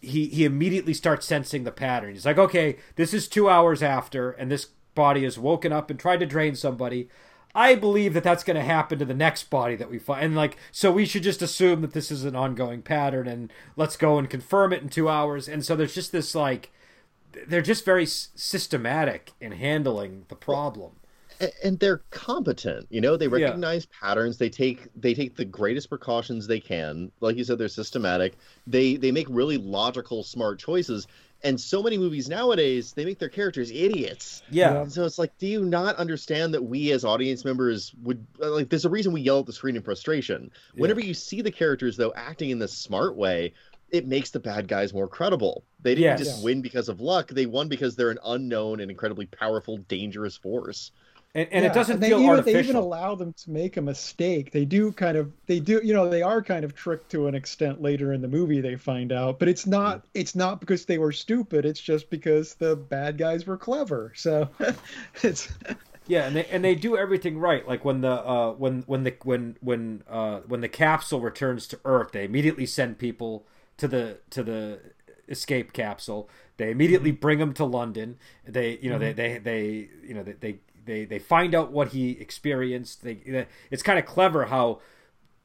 he 0.01 0.27
he 0.29 0.45
immediately 0.45 0.95
starts 0.95 1.27
sensing 1.27 1.65
the 1.65 1.73
pattern. 1.73 2.13
He's 2.13 2.27
like, 2.27 2.39
okay, 2.39 2.77
this 2.97 3.13
is 3.15 3.27
two 3.29 3.49
hours 3.49 3.83
after, 3.83 4.31
and 4.33 4.51
this 4.51 4.69
body 4.95 5.25
has 5.25 5.39
woken 5.39 5.73
up 5.73 5.91
and 5.91 5.99
tried 5.99 6.21
to 6.21 6.27
drain 6.27 6.55
somebody. 6.55 7.09
I 7.57 7.77
believe 7.77 8.15
that 8.15 8.25
that's 8.25 8.43
going 8.43 8.57
to 8.57 8.65
happen 8.65 8.99
to 8.99 9.05
the 9.05 9.15
next 9.15 9.49
body 9.49 9.77
that 9.77 9.91
we 9.91 9.99
find, 9.99 10.25
and 10.25 10.35
like, 10.37 10.57
so 10.73 10.91
we 10.91 11.07
should 11.07 11.23
just 11.23 11.41
assume 11.41 11.83
that 11.83 11.93
this 11.93 12.11
is 12.11 12.25
an 12.25 12.35
ongoing 12.35 12.83
pattern, 12.83 13.29
and 13.29 13.53
let's 13.77 13.97
go 13.97 14.19
and 14.19 14.29
confirm 14.29 14.73
it 14.73 14.83
in 14.83 14.89
two 14.89 15.09
hours. 15.09 15.49
And 15.49 15.65
so 15.65 15.77
there's 15.77 15.95
just 15.95 16.11
this 16.11 16.35
like, 16.35 16.73
they're 17.47 17.63
just 17.63 17.85
very 17.85 18.03
s- 18.05 18.31
systematic 18.35 19.33
in 19.41 19.53
handling 19.53 20.25
the 20.29 20.35
problem. 20.37 20.97
A- 21.41 21.67
and 21.67 21.79
they're 21.79 22.03
competent 22.11 22.87
you 22.91 23.01
know 23.01 23.17
they 23.17 23.29
recognize 23.29 23.87
patterns 23.87 24.39
they 24.39 24.51
take 24.51 24.89
they 24.97 25.15
take 25.15 25.37
the 25.37 25.45
greatest 25.45 25.89
precautions 25.89 26.47
they 26.47 26.61
can. 26.61 27.11
Like 27.21 27.37
you 27.37 27.45
said 27.45 27.59
they're 27.59 27.69
systematic. 27.69 28.35
They 28.67 28.97
they 28.97 29.13
make 29.13 29.27
really 29.31 29.57
logical 29.59 30.23
smart 30.23 30.59
choices. 30.59 31.07
And 31.43 31.61
so 31.61 31.83
many 31.83 31.99
movies 31.99 32.29
nowadays 32.29 32.93
they 32.95 33.05
make 33.05 33.19
their 33.19 33.29
characters 33.29 33.71
idiots. 33.71 34.43
Yeah, 34.51 34.73
Yeah. 34.73 34.87
so 34.89 35.05
it's 35.05 35.19
like 35.19 35.37
do 35.39 35.47
you 35.47 35.65
not 35.65 35.97
understand 35.97 36.55
that 36.55 36.63
we 36.65 36.91
as 36.93 37.05
audience 37.05 37.45
members 37.45 37.93
would 38.03 38.27
uh, 38.43 38.51
like 38.51 38.69
there's 38.71 38.85
a 38.85 38.91
reason 38.91 39.13
we 39.13 39.21
yell 39.21 39.41
at 39.41 39.47
the 39.47 39.53
screen 39.53 39.77
in 39.77 39.83
frustration. 39.83 40.51
Whenever 40.75 41.01
you 41.01 41.15
see 41.15 41.43
the 41.43 41.51
characters 41.53 41.97
though 41.97 42.13
acting 42.15 42.51
in 42.51 42.59
this 42.59 42.73
smart 42.73 43.17
way 43.17 43.53
it 43.91 44.09
makes 44.09 44.31
the 44.31 44.41
bad 44.41 44.67
guys 44.67 44.93
more 44.93 45.07
credible. 45.07 45.63
They 45.81 45.95
didn't 45.95 46.19
Yes. 46.19 46.27
just 46.27 46.43
win 46.43 46.63
because 46.63 46.89
of 46.89 47.01
luck. 47.01 47.29
They 47.29 47.47
won 47.47 47.69
because 47.69 47.95
they're 47.95 48.11
an 48.11 48.19
unknown 48.25 48.81
and 48.81 48.91
incredibly 48.91 49.27
powerful 49.27 49.77
dangerous 49.77 50.37
force 50.37 50.91
and, 51.35 51.49
and 51.53 51.65
Yeah, 51.65 51.67
it 51.67 51.73
doesn't 51.73 51.97
and 51.97 52.03
they 52.03 52.13
feel 52.13 52.21
even, 52.21 52.29
artificial. 52.29 52.53
They 52.53 52.59
even 52.59 52.77
allow 52.77 53.15
them 53.15 53.33
to 53.33 53.51
make 53.51 53.77
a 53.77 53.83
mistake. 53.83 54.51
They 54.53 54.65
do 54.65 54.93
kind 54.93 55.17
of, 55.17 55.33
they 55.47 55.61
do, 55.61 55.81
you 55.83 55.93
know, 55.95 56.09
they 56.09 56.23
are 56.23 56.43
kind 56.43 56.65
of 56.65 56.75
tricked 56.75 57.11
to 57.13 57.27
an 57.29 57.35
extent 57.35 57.81
later 57.83 58.13
in 58.13 58.21
the 58.21 58.29
movie. 58.29 58.61
They 58.61 58.77
find 58.77 59.13
out, 59.13 59.39
but 59.39 59.49
it's 59.49 59.67
not, 59.67 60.05
it's 60.15 60.35
not 60.35 60.61
because 60.61 60.85
they 60.85 60.99
were 60.99 61.13
stupid. 61.13 61.65
It's 61.65 61.81
just 61.81 62.11
because 62.11 62.55
the 62.55 62.77
bad 62.77 63.19
guys 63.19 63.47
were 63.47 63.57
clever. 63.59 64.13
So 64.17 64.49
it's, 65.23 65.49
Yeah, 66.07 66.27
and 66.27 66.37
they 66.37 66.45
and 66.47 66.63
they 66.65 66.75
do 66.75 66.97
everything 66.97 67.39
right. 67.39 67.67
Like 67.67 67.85
when 67.85 68.03
the 68.03 68.11
uh, 68.13 68.53
when 68.53 68.83
when 68.87 69.05
the 69.05 69.17
when 69.23 69.57
when 69.61 70.03
uh, 70.09 70.41
when 70.41 70.61
the 70.61 70.69
capsule 70.69 71.21
returns 71.21 71.67
to 71.69 71.81
Earth, 71.85 72.13
they 72.13 72.25
immediately 72.25 72.67
send 72.67 72.99
people 72.99 73.47
to 73.79 73.89
the 73.89 74.19
to 74.31 74.43
the 74.43 74.81
escape 75.29 75.73
capsule. 75.73 76.29
They 76.59 76.71
immediately 76.71 77.11
bring 77.11 77.39
them 77.39 77.55
to 77.55 77.65
London. 77.65 78.19
They 78.47 78.79
you 78.83 78.91
know 78.91 78.99
they, 78.99 79.15
they 79.15 79.39
they 79.39 79.89
you 80.07 80.13
know 80.15 80.23
they, 80.23 80.33
they 80.33 80.59
they 80.85 81.05
they 81.05 81.19
find 81.19 81.55
out 81.55 81.73
what 81.73 81.89
he 81.89 82.13
experienced. 82.13 83.03
They 83.03 83.47
it's 83.71 83.83
kind 83.83 83.99
of 83.99 84.05
clever 84.05 84.47
how 84.47 84.81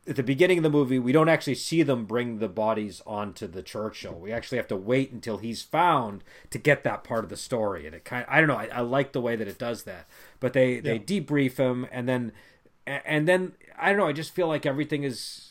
at 0.08 0.15
the 0.15 0.23
beginning 0.23 0.58
of 0.58 0.63
the 0.63 0.69
movie, 0.71 0.97
we 0.97 1.12
don't 1.12 1.30
actually 1.30 1.56
see 1.56 1.84
them 1.84 2.06
bring 2.06 2.39
the 2.39 2.47
bodies 2.47 3.02
onto 3.06 3.45
the 3.45 3.62
Churchill. 3.62 4.13
We 4.19 4.32
actually 4.32 4.58
have 4.58 4.67
to 4.69 4.75
wait 4.75 5.12
until 5.12 5.38
he's 5.38 5.62
found 5.62 6.23
to 6.49 6.58
get 6.58 6.84
that 6.84 7.04
part 7.04 7.23
of 7.23 7.30
the 7.30 7.38
story. 7.38 7.86
And 7.86 7.93
it 7.93 8.06
kind 8.06 8.25
of, 8.25 8.34
I 8.34 8.39
don't 8.39 8.47
know, 8.47 8.56
I, 8.56 8.69
I 8.73 8.82
like 8.82 9.12
the 9.12 9.21
way 9.21 9.36
that 9.36 9.47
it 9.47 9.60
does 9.60 9.84
that. 9.84 10.08
But 10.39 10.54
they 10.54 10.80
they 10.80 10.97
debrief 10.99 11.58
him, 11.58 11.88
and 11.91 12.10
then 12.10 12.32
and 12.88 13.28
then 13.28 13.54
I 13.78 13.89
don't 13.89 13.99
know. 13.99 14.08
I 14.08 14.13
just 14.13 14.34
feel 14.34 14.47
like 14.47 14.65
everything 14.65 15.04
is 15.04 15.49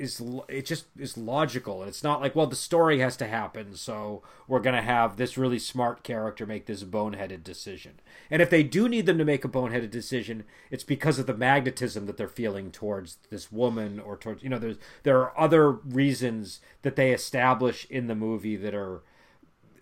is 0.00 0.22
it 0.48 0.66
just 0.66 0.86
is 0.98 1.18
logical, 1.18 1.80
and 1.80 1.88
it's 1.88 2.02
not 2.02 2.20
like 2.20 2.34
well 2.34 2.46
the 2.46 2.56
story 2.56 2.98
has 3.00 3.16
to 3.18 3.26
happen, 3.26 3.74
so 3.76 4.22
we're 4.48 4.60
gonna 4.60 4.82
have 4.82 5.16
this 5.16 5.36
really 5.36 5.58
smart 5.58 6.02
character 6.02 6.46
make 6.46 6.66
this 6.66 6.82
boneheaded 6.82 7.44
decision. 7.44 8.00
And 8.30 8.40
if 8.40 8.50
they 8.50 8.62
do 8.62 8.88
need 8.88 9.06
them 9.06 9.18
to 9.18 9.24
make 9.24 9.44
a 9.44 9.48
boneheaded 9.48 9.90
decision, 9.90 10.44
it's 10.70 10.84
because 10.84 11.18
of 11.18 11.26
the 11.26 11.34
magnetism 11.34 12.06
that 12.06 12.16
they're 12.16 12.28
feeling 12.28 12.70
towards 12.70 13.18
this 13.30 13.52
woman 13.52 14.00
or 14.00 14.16
towards 14.16 14.42
you 14.42 14.48
know 14.48 14.58
there's 14.58 14.78
there 15.02 15.18
are 15.18 15.38
other 15.38 15.70
reasons 15.70 16.60
that 16.82 16.96
they 16.96 17.12
establish 17.12 17.86
in 17.90 18.06
the 18.06 18.14
movie 18.14 18.56
that 18.56 18.74
are 18.74 19.02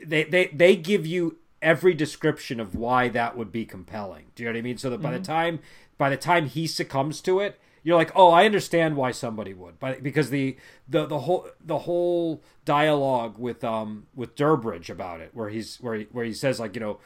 they 0.04 0.24
they 0.24 0.46
they 0.46 0.76
give 0.76 1.06
you 1.06 1.38
every 1.62 1.94
description 1.94 2.60
of 2.60 2.74
why 2.74 3.08
that 3.08 3.36
would 3.36 3.52
be 3.52 3.64
compelling. 3.64 4.26
Do 4.34 4.42
you 4.42 4.48
know 4.48 4.54
what 4.54 4.58
I 4.58 4.62
mean? 4.62 4.78
So 4.78 4.90
that 4.90 5.02
by 5.02 5.10
the 5.12 5.16
mm-hmm. 5.16 5.24
time 5.24 5.60
by 5.96 6.10
the 6.10 6.16
time 6.16 6.46
he 6.46 6.66
succumbs 6.66 7.20
to 7.22 7.40
it, 7.40 7.60
you're 7.88 7.96
like, 7.96 8.12
oh, 8.14 8.28
I 8.28 8.44
understand 8.44 8.96
why 8.96 9.12
somebody 9.12 9.54
would, 9.54 9.80
but 9.80 10.02
because 10.02 10.28
the 10.28 10.56
the 10.86 11.06
the 11.06 11.20
whole 11.20 11.48
the 11.64 11.78
whole 11.80 12.42
dialogue 12.66 13.38
with 13.38 13.64
um 13.64 14.06
with 14.14 14.36
Durbridge 14.36 14.90
about 14.90 15.20
it, 15.22 15.30
where 15.32 15.48
he's 15.48 15.78
where 15.78 15.94
he, 15.94 16.06
where 16.12 16.26
he 16.26 16.34
says 16.34 16.60
like 16.60 16.74
you 16.74 16.80
know 16.82 16.98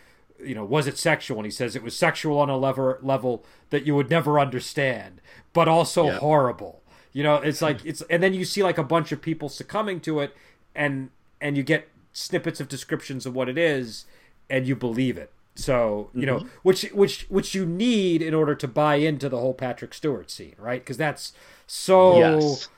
you 0.45 0.57
know 0.57 0.65
was 0.65 0.89
it 0.89 0.99
sexual, 0.99 1.37
and 1.39 1.47
he 1.47 1.53
says 1.53 1.77
it 1.77 1.85
was 1.85 1.97
sexual 1.97 2.37
on 2.41 2.51
a 2.51 2.57
level 2.57 2.97
level 3.01 3.45
that 3.71 3.87
you 3.87 3.95
would 3.95 4.11
never 4.11 4.41
understand, 4.41 5.21
but 5.53 5.69
also 5.69 6.07
Yeah. 6.07 6.19
horrible. 6.19 6.83
You 7.13 7.23
know, 7.23 7.37
it's 7.37 7.63
like 7.63 7.85
it's 7.85 8.03
and 8.11 8.21
then 8.21 8.35
you 8.35 8.45
see 8.45 8.65
like 8.65 8.79
a 8.79 8.83
bunch 8.85 9.13
of 9.13 9.23
people 9.23 9.49
succumbing 9.49 10.01
to 10.01 10.19
it, 10.19 10.35
and 10.75 11.11
and 11.41 11.57
you 11.57 11.63
get 11.63 11.89
snippets 12.13 12.59
of 12.61 12.67
descriptions 12.69 13.25
of 13.25 13.37
what 13.37 13.49
it 13.49 13.57
is, 13.57 14.07
and 14.51 14.67
you 14.67 14.75
believe 14.75 15.17
it. 15.17 15.31
So 15.55 16.11
you 16.15 16.25
know, 16.27 16.47
which 16.63 16.83
which 16.93 17.27
which 17.29 17.55
you 17.55 17.67
need 17.67 18.23
in 18.23 18.33
order 18.35 18.55
to 18.55 18.67
buy 18.67 18.97
into 18.97 19.29
the 19.29 19.39
whole 19.39 19.55
Patrick 19.55 19.93
Stewart 19.95 20.31
scene, 20.31 20.55
right? 20.59 20.81
Because 20.81 20.97
that's 20.97 21.33
so 21.67 22.19
Yes. 22.19 22.69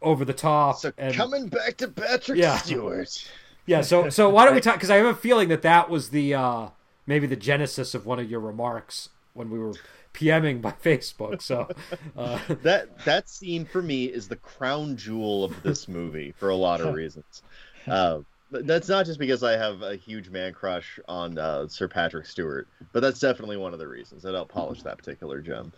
over 0.00 0.24
the 0.24 0.32
top. 0.32 0.78
So 0.78 0.92
and, 0.96 1.14
coming 1.14 1.48
back 1.48 1.76
to 1.78 1.88
Patrick 1.88 2.38
Yeah. 2.38 2.56
Stewart. 2.58 3.28
yeah. 3.66 3.80
So 3.80 4.10
so 4.10 4.28
why 4.30 4.44
don't 4.44 4.54
we 4.54 4.60
talk? 4.60 4.74
Because 4.76 4.90
I 4.90 4.96
have 4.96 5.06
a 5.06 5.14
feeling 5.14 5.48
that 5.48 5.62
that 5.62 5.90
was 5.90 6.10
the 6.10 6.34
uh, 6.34 6.68
maybe 7.06 7.26
the 7.26 7.36
genesis 7.36 7.94
of 7.94 8.06
one 8.06 8.20
of 8.20 8.30
your 8.30 8.40
remarks 8.40 9.08
when 9.34 9.50
we 9.50 9.58
were 9.58 9.74
PMing 10.14 10.60
by 10.62 10.70
Facebook. 10.84 11.42
So 11.42 11.68
uh, 12.16 12.38
that 12.62 13.04
that 13.06 13.28
scene 13.28 13.64
for 13.64 13.82
me 13.82 14.04
is 14.04 14.28
the 14.28 14.36
crown 14.36 14.96
jewel 14.96 15.42
of 15.42 15.62
this 15.64 15.88
movie 15.88 16.32
for 16.38 16.48
a 16.50 16.56
lot 16.56 16.80
of 16.80 16.94
reasons. 17.02 17.42
Uh, 17.88 18.18
but 18.18 18.29
that's 18.50 18.88
not 18.88 19.06
just 19.06 19.18
because 19.18 19.42
I 19.42 19.52
have 19.52 19.82
a 19.82 19.96
huge 19.96 20.28
man 20.28 20.52
crush 20.52 20.98
on 21.08 21.38
uh, 21.38 21.68
Sir 21.68 21.88
Patrick 21.88 22.26
Stewart, 22.26 22.68
but 22.92 23.00
that's 23.00 23.20
definitely 23.20 23.56
one 23.56 23.72
of 23.72 23.78
the 23.78 23.88
reasons 23.88 24.22
that 24.22 24.34
helped 24.34 24.52
polish 24.52 24.82
that 24.82 24.98
particular 24.98 25.40
gem. 25.40 25.72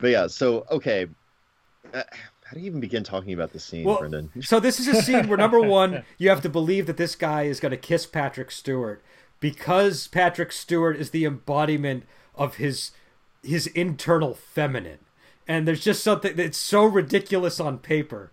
But 0.00 0.10
yeah, 0.10 0.26
so 0.26 0.66
okay, 0.70 1.06
uh, 1.92 2.02
how 2.44 2.54
do 2.54 2.60
you 2.60 2.66
even 2.66 2.80
begin 2.80 3.04
talking 3.04 3.32
about 3.32 3.52
the 3.52 3.60
scene, 3.60 3.84
Well, 3.84 3.98
Brendan? 3.98 4.30
So 4.42 4.60
this 4.60 4.80
is 4.80 4.88
a 4.88 5.00
scene 5.02 5.28
where 5.28 5.38
number 5.38 5.60
one, 5.60 6.04
you 6.18 6.28
have 6.28 6.42
to 6.42 6.48
believe 6.48 6.86
that 6.86 6.96
this 6.96 7.14
guy 7.14 7.42
is 7.42 7.60
going 7.60 7.70
to 7.70 7.76
kiss 7.76 8.06
Patrick 8.06 8.50
Stewart 8.50 9.02
because 9.40 10.08
Patrick 10.08 10.52
Stewart 10.52 10.96
is 10.96 11.10
the 11.10 11.24
embodiment 11.24 12.04
of 12.34 12.56
his 12.56 12.90
his 13.42 13.66
internal 13.68 14.34
feminine, 14.34 15.00
and 15.46 15.68
there's 15.68 15.84
just 15.84 16.02
something 16.02 16.34
that's 16.34 16.58
so 16.58 16.84
ridiculous 16.84 17.60
on 17.60 17.78
paper 17.78 18.32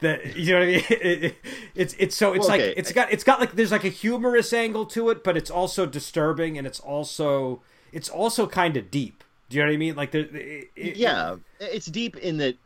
that 0.00 0.36
you 0.36 0.52
know 0.52 0.60
what 0.60 0.68
I 0.68 0.72
mean. 0.72 0.84
It- 0.90 1.24
it- 1.24 1.36
it's 1.74 1.94
it's 1.98 2.16
so 2.16 2.32
it's 2.32 2.48
Well, 2.48 2.58
like 2.58 2.74
it's 2.76 2.92
got 2.92 3.12
it's 3.12 3.24
got 3.24 3.38
like 3.40 3.52
there's 3.52 3.70
like 3.72 3.84
a 3.84 3.88
humorous 3.90 4.52
angle 4.52 4.86
to 4.86 5.10
it, 5.10 5.22
but 5.22 5.36
it's 5.36 5.50
also 5.50 5.84
disturbing 5.86 6.56
and 6.58 6.66
it's 6.66 6.80
also 6.80 7.60
it's 7.92 8.08
also 8.08 8.46
kind 8.46 8.76
of 8.76 8.90
deep. 8.90 9.22
Do 9.50 9.56
you 9.58 9.62
know 9.62 9.68
what 9.68 9.74
I 9.74 9.76
mean? 9.78 9.94
Like 9.94 10.10
there, 10.12 10.22
it, 10.22 10.70
it- 10.74 10.96
yeah, 10.96 11.36
it's 11.60 11.86
deep 11.86 12.16
in 12.16 12.38
that, 12.38 12.56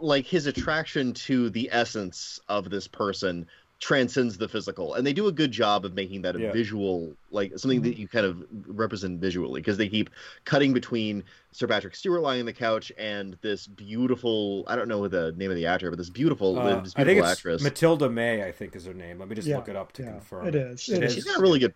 like 0.00 0.26
his 0.26 0.46
attraction 0.46 1.12
to 1.12 1.50
the 1.50 1.68
essence 1.72 2.40
of 2.48 2.70
this 2.70 2.86
person 2.88 3.46
transcends 3.82 4.38
the 4.38 4.46
physical, 4.48 4.94
and 4.94 5.04
they 5.04 5.12
do 5.12 5.26
a 5.26 5.32
good 5.32 5.50
job 5.50 5.84
of 5.84 5.92
making 5.92 6.22
that 6.22 6.36
a 6.36 6.40
Yeah. 6.40 6.52
visual, 6.52 7.16
like 7.32 7.58
something 7.58 7.82
that 7.82 7.98
you 7.98 8.06
kind 8.06 8.24
of 8.24 8.46
represent 8.68 9.20
visually, 9.20 9.60
because 9.60 9.76
they 9.76 9.88
keep 9.88 10.08
cutting 10.44 10.72
between 10.72 11.24
Sir 11.50 11.66
Patrick 11.66 11.96
Stewart 11.96 12.22
lying 12.22 12.38
on 12.38 12.46
the 12.46 12.52
couch 12.52 12.92
and 12.96 13.36
this 13.42 13.66
beautiful, 13.66 14.62
I 14.68 14.76
don't 14.76 14.86
know 14.86 15.08
the 15.08 15.32
name 15.32 15.50
of 15.50 15.56
the 15.56 15.66
actor, 15.66 15.90
but 15.90 15.98
this 15.98 16.10
beautiful, 16.10 16.56
uh, 16.56 16.80
this 16.80 16.94
I 16.94 17.02
beautiful 17.02 17.04
think 17.04 17.18
it's 17.18 17.28
actress. 17.28 17.62
Mathilda 17.64 18.08
May. 18.12 18.44
I 18.44 18.52
think 18.52 18.76
is 18.76 18.86
her 18.86 18.94
name. 18.94 19.18
Let 19.18 19.28
me 19.28 19.34
just 19.34 19.48
Yeah, 19.48 19.56
look 19.56 19.68
it 19.68 19.74
up 19.74 19.90
to 19.94 20.02
yeah, 20.02 20.10
confirm. 20.12 20.46
it 20.46 20.54
is, 20.54 20.88
it 20.88 20.98
It 20.98 21.02
is. 21.02 21.14
She's 21.14 21.24
got 21.24 21.40
a 21.40 21.42
really 21.42 21.58
good. 21.58 21.74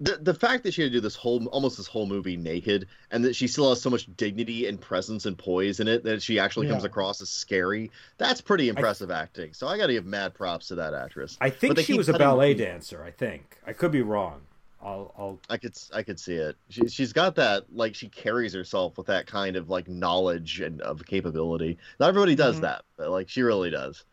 The, 0.00 0.16
the 0.16 0.34
fact 0.34 0.62
that 0.62 0.72
she 0.74 0.82
had 0.82 0.92
to 0.92 0.96
do 0.98 1.00
this 1.00 1.16
whole 1.16 1.44
almost 1.46 1.76
this 1.76 1.88
whole 1.88 2.06
movie 2.06 2.36
naked 2.36 2.86
and 3.10 3.24
that 3.24 3.34
she 3.34 3.48
still 3.48 3.68
has 3.70 3.80
so 3.80 3.90
much 3.90 4.06
dignity 4.16 4.66
and 4.66 4.80
presence 4.80 5.26
and 5.26 5.36
poise 5.36 5.80
in 5.80 5.88
it 5.88 6.04
that 6.04 6.22
she 6.22 6.38
actually 6.38 6.68
comes 6.68 6.84
across 6.84 7.20
as 7.20 7.30
scary 7.30 7.90
that's 8.16 8.40
pretty 8.40 8.68
impressive 8.68 9.10
acting 9.10 9.52
so 9.52 9.66
i 9.66 9.76
gotta 9.76 9.92
give 9.92 10.06
mad 10.06 10.34
props 10.34 10.68
to 10.68 10.76
that 10.76 10.94
actress 10.94 11.36
I 11.40 11.50
think 11.50 11.80
she 11.80 11.94
was 11.94 12.08
a 12.08 12.12
ballet 12.12 12.54
dancer. 12.54 13.02
I 13.02 13.10
think 13.10 13.58
I 13.66 13.72
could 13.72 13.90
be 13.90 14.02
wrong. 14.02 14.42
I'll, 14.80 15.12
I'll 15.18 15.40
i 15.50 15.56
could 15.56 15.76
i 15.92 16.04
could 16.04 16.20
see 16.20 16.34
it 16.36 16.54
she, 16.68 16.86
she's 16.88 17.12
got 17.12 17.34
that 17.34 17.64
like 17.74 17.96
she 17.96 18.08
carries 18.08 18.52
herself 18.54 18.96
with 18.96 19.08
that 19.08 19.26
kind 19.26 19.56
of 19.56 19.68
like 19.68 19.88
knowledge 19.88 20.60
and 20.60 20.80
of 20.82 21.04
capability 21.04 21.76
not 21.98 22.10
everybody 22.10 22.36
does 22.36 22.58
Mhm. 22.58 22.60
that 22.60 22.82
but 22.96 23.10
like 23.10 23.28
she 23.28 23.42
really 23.42 23.70
does 23.70 24.04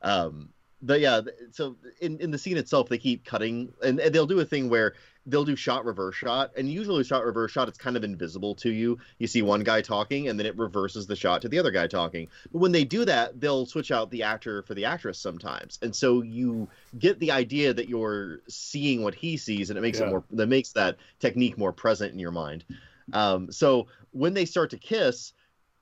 um 0.00 0.48
but 0.80 1.00
yeah 1.00 1.20
so 1.52 1.76
in, 2.00 2.18
in 2.20 2.30
the 2.30 2.38
scene 2.38 2.56
itself 2.56 2.88
they 2.88 2.96
keep 2.96 3.26
cutting 3.26 3.72
and, 3.82 4.00
and 4.00 4.14
they'll 4.14 4.26
do 4.26 4.40
a 4.40 4.44
thing 4.46 4.70
where 4.70 4.94
they'll 5.26 5.44
do 5.44 5.56
shot 5.56 5.84
reverse 5.84 6.14
shot 6.14 6.50
and 6.56 6.68
usually 6.70 7.02
shot 7.02 7.24
reverse 7.24 7.50
shot 7.50 7.68
it's 7.68 7.78
kind 7.78 7.96
of 7.96 8.04
invisible 8.04 8.54
to 8.54 8.70
you 8.70 8.98
you 9.18 9.26
see 9.26 9.40
one 9.42 9.62
guy 9.62 9.80
talking 9.80 10.28
and 10.28 10.38
then 10.38 10.46
it 10.46 10.56
reverses 10.58 11.06
the 11.06 11.16
shot 11.16 11.40
to 11.40 11.48
the 11.48 11.58
other 11.58 11.70
guy 11.70 11.86
talking 11.86 12.28
but 12.52 12.58
when 12.58 12.72
they 12.72 12.84
do 12.84 13.04
that 13.04 13.40
they'll 13.40 13.64
switch 13.64 13.90
out 13.90 14.10
the 14.10 14.22
actor 14.22 14.62
for 14.62 14.74
the 14.74 14.84
actress 14.84 15.18
sometimes 15.18 15.78
and 15.82 15.94
so 15.96 16.20
you 16.22 16.68
get 16.98 17.18
the 17.20 17.30
idea 17.30 17.72
that 17.72 17.88
you're 17.88 18.40
seeing 18.48 19.02
what 19.02 19.14
he 19.14 19.36
sees 19.36 19.70
and 19.70 19.78
it 19.78 19.82
makes 19.82 19.98
Yeah. 19.98 20.06
it 20.06 20.10
more 20.10 20.24
that 20.32 20.46
makes 20.48 20.72
that 20.72 20.98
technique 21.20 21.56
more 21.56 21.72
present 21.72 22.12
in 22.12 22.18
your 22.18 22.32
mind 22.32 22.64
um, 23.12 23.50
so 23.52 23.86
when 24.10 24.34
they 24.34 24.44
start 24.44 24.70
to 24.70 24.78
kiss 24.78 25.32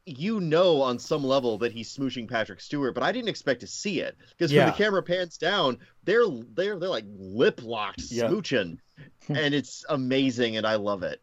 you 0.05 0.41
know 0.41 0.83
on 0.83 0.99
some 0.99 1.23
level 1.23 1.59
that 1.59 1.71
he's 1.71 1.97
smooching 1.97 2.29
Patrick 2.29 2.61
Stewart, 2.61 2.93
but 2.93 3.05
I 3.05 3.13
didn't 3.13 3.29
expect 3.29 3.61
to 3.61 3.69
see 3.69 4.01
it 4.01 4.17
because 4.31 4.51
Yeah. 4.53 4.65
when 4.65 4.73
the 4.73 4.77
camera 4.77 5.01
pans 5.01 5.39
down, 5.39 5.79
they're 6.03 6.25
they're 6.55 6.77
they're 6.77 6.89
like 6.89 7.05
lip 7.07 7.61
locked 7.63 8.03
Yeah. 8.11 8.27
smooching, 8.29 8.79
and 9.29 9.55
it's 9.55 9.85
amazing, 9.89 10.57
and 10.57 10.67
I 10.67 10.77
love 10.77 11.03
it. 11.03 11.21